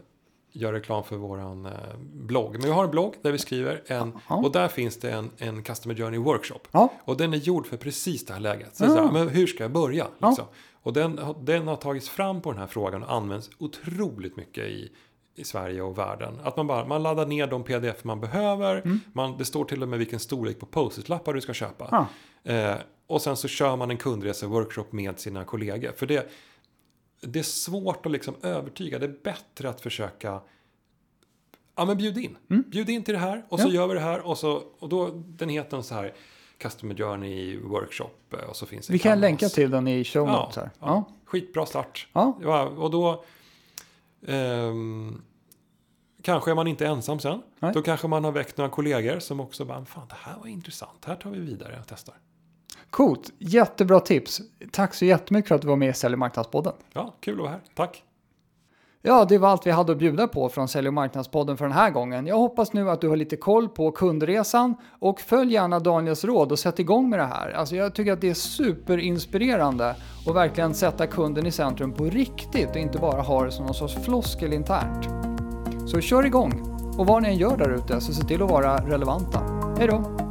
göra 0.53 0.77
reklam 0.77 1.05
för 1.05 1.17
våran 1.17 1.67
eh, 1.67 1.73
blogg. 2.13 2.53
Men 2.53 2.61
vi 2.63 2.71
har 2.71 2.85
en 2.85 2.91
blogg 2.91 3.15
där 3.23 3.33
vi 3.33 3.39
skriver 3.39 3.83
en, 3.87 4.13
Ja. 4.29 4.37
och 4.37 4.53
där 4.53 4.69
finns 4.69 4.97
det 4.97 5.11
en, 5.11 5.31
en 5.39 5.63
Customer 5.63 5.95
Journey 5.95 6.19
Workshop. 6.21 6.61
ja, 6.71 6.93
Och 7.05 7.17
den 7.17 7.33
är 7.35 7.39
gjord 7.39 7.67
för 7.67 7.77
precis 7.77 8.27
det 8.27 8.33
här 8.33 8.41
läget. 8.41 8.77
Så 8.77 8.85
är 8.85 8.89
Ja. 8.89 8.95
så 8.95 9.03
här, 9.05 9.13
men 9.13 9.29
hur 9.29 9.47
ska 9.47 9.65
jag 9.65 9.73
börja? 9.73 10.07
Ja. 10.19 10.29
Liksom? 10.29 10.47
Och 10.83 10.93
den, 10.93 11.19
har- 11.19 11.37
den 11.43 11.69
har 11.69 11.77
tagits 11.77 12.09
fram 12.09 12.41
på 12.41 12.51
den 12.51 12.61
här 12.61 12.67
frågan 12.67 13.03
och 13.03 13.13
används 13.13 13.51
otroligt 13.59 14.37
mycket 14.37 14.65
i, 14.65 14.93
i 15.37 15.45
Sverige 15.45 15.83
och 15.83 15.99
världen. 15.99 16.39
Att 16.45 16.57
man 16.57 16.67
bara 16.67 16.85
man 16.85 17.03
laddar 17.03 17.27
ner 17.27 17.47
de 17.47 17.63
pdf 17.65 18.05
man 18.05 18.21
behöver. 18.21 18.77
Mm. 18.77 19.01
Man, 19.13 19.39
det 19.39 19.45
står 19.45 19.65
till 19.65 19.83
och 19.83 19.89
med 19.89 19.99
vilken 19.99 20.19
storlek 20.19 20.59
på 20.61 20.67
post-it-lappar 20.67 21.35
du 21.35 21.41
ska 21.41 21.53
köpa. 21.53 21.89
ja, 21.91 22.07
Eh, 22.45 22.75
och 23.07 23.23
sen 23.23 23.37
så 23.37 23.49
kör 23.49 23.77
man 23.77 23.91
en 23.91 23.97
kundreseworkshop 23.97 24.93
med 24.93 25.19
sina 25.21 25.45
kollegor. 25.45 25.93
För 25.97 26.07
det, 26.07 26.31
det 27.21 27.39
är 27.39 27.43
svårt 27.43 28.07
att 28.07 28.13
liksom 28.13 28.35
övertyga. 28.43 28.99
Det 28.99 29.07
är 29.07 29.17
bättre 29.25 29.69
att 29.69 29.81
försöka 29.81 30.41
Ja 31.77 31.85
men 31.85 31.97
bjud 31.97 32.19
in. 32.19 32.37
Bjud 32.67 32.91
in 32.91 33.05
till 33.05 33.15
det 33.15 33.21
här 33.21 33.45
och 33.49 33.59
så 33.61 33.65
Mm. 33.65 33.75
Ja. 33.77 33.81
gör 33.83 33.89
vi 33.89 33.95
det 33.95 34.01
här. 34.01 34.21
Och, 34.27 34.39
så, 34.39 34.63
och 34.79 34.89
då, 34.89 35.11
den 35.15 35.49
heter 35.49 35.77
en 35.77 35.83
så 35.83 35.95
här 35.95 36.15
Customer 36.59 36.95
Journey 36.95 37.59
Workshop. 37.59 38.11
eh, 38.33 38.39
Och 38.39 38.57
så 38.57 38.67
finns 38.67 38.87
det 38.87 38.93
vi 38.93 38.99
kan 38.99 39.11
Canvas. 39.13 39.21
länka 39.23 39.49
till 39.49 39.71
den 39.71 39.89
i 39.89 40.05
show 40.05 40.27
Ja, 40.29 40.33
notes 40.43 40.57
här. 40.57 40.71
ja. 40.81 40.87
Ja, 40.87 41.05
Skitbra 41.25 41.67
start. 41.67 42.09
ja, 42.13 42.39
Ja, 42.43 42.63
och 42.69 42.91
då 42.91 43.25
ehm, 44.27 45.23
kanske 46.23 46.51
är 46.51 46.55
man 46.55 46.67
inte 46.67 46.87
ensam 46.87 47.19
sen. 47.19 47.43
Nej. 47.59 47.73
Då 47.75 47.83
kanske 47.83 48.09
man 48.09 48.25
har 48.25 48.33
väckt 48.33 48.57
några 48.57 48.71
kollegor 48.71 49.19
som 49.19 49.41
också 49.41 49.65
bara, 49.65 49.85
fan 49.85 50.09
det 50.09 50.15
här 50.19 50.39
var 50.39 50.47
intressant, 50.47 51.05
här 51.05 51.17
tar 51.17 51.31
vi 51.31 51.39
vidare 51.41 51.79
och 51.81 51.87
testar. 51.89 52.15
Coolt. 52.91 53.31
Jättebra 53.39 54.01
tips. 54.01 54.41
Tack 54.73 54.95
så 54.95 55.05
jättemycket 55.05 55.49
för 55.49 55.55
att 55.55 55.63
du 55.63 55.69
var 55.69 55.77
med 55.77 55.91
i 55.91 55.93
Sälj 55.93 56.13
och 56.13 56.19
marknadspodden. 56.19 56.73
Ja, 56.93 57.15
kul 57.21 57.35
att 57.35 57.41
vara 57.41 57.51
här. 57.51 57.61
Tack. 57.75 58.05
Ja, 59.03 59.25
det 59.29 59.39
var 59.39 59.49
allt 59.49 59.67
vi 59.67 59.71
hade 59.71 59.93
att 59.93 59.99
bjuda 59.99 60.29
på 60.29 60.49
från 60.49 60.69
Sälj 60.69 60.89
och 60.89 60.95
marknadspodden 60.95 61.57
för 61.57 61.65
den 61.65 61.73
här 61.73 61.91
gången. 61.91 62.27
Jag 62.27 62.37
hoppas 62.37 62.73
nu 62.73 62.91
att 62.91 63.01
du 63.01 63.09
har 63.09 63.17
lite 63.17 63.37
koll 63.37 63.69
på 63.69 63.91
kundresan 63.91 64.75
och 64.99 65.21
följ 65.21 65.53
gärna 65.53 65.81
Daniels 65.81 66.25
råd 66.25 66.53
och 66.53 66.59
sätt 66.59 66.79
igång 66.79 67.11
med 67.11 67.19
det 67.19 67.25
här. 67.25 67.51
Alltså 67.51 67.77
jag 67.77 67.95
tycker 67.95 68.13
att 68.13 68.21
det 68.21 68.31
är 68.31 68.35
superinspirerande 68.35 69.97
och 70.27 70.37
verkligen 70.37 70.75
sätta 70.75 71.07
kunden 71.07 71.47
i 71.47 71.51
centrum 71.51 71.93
på 71.93 72.05
riktigt 72.05 72.71
och 72.71 72.77
inte 72.77 72.99
bara 72.99 73.23
ha 73.23 73.45
det 73.45 73.53
som 73.53 73.67
någon 73.67 73.75
sorts 73.75 73.95
floskel 74.05 74.53
internt. 74.53 75.09
Så 75.91 76.01
kör 76.01 76.27
igång 76.27 76.79
och 76.99 77.07
vad 77.07 77.23
ni 77.23 77.29
än 77.29 77.37
gör 77.37 77.57
där 77.57 77.71
ute 77.71 78.01
så 78.01 78.13
se 78.13 78.23
till 78.23 78.43
att 78.43 78.51
vara 78.51 78.77
relevanta. 78.77 79.41
Hej 79.79 79.89
då! 79.89 80.30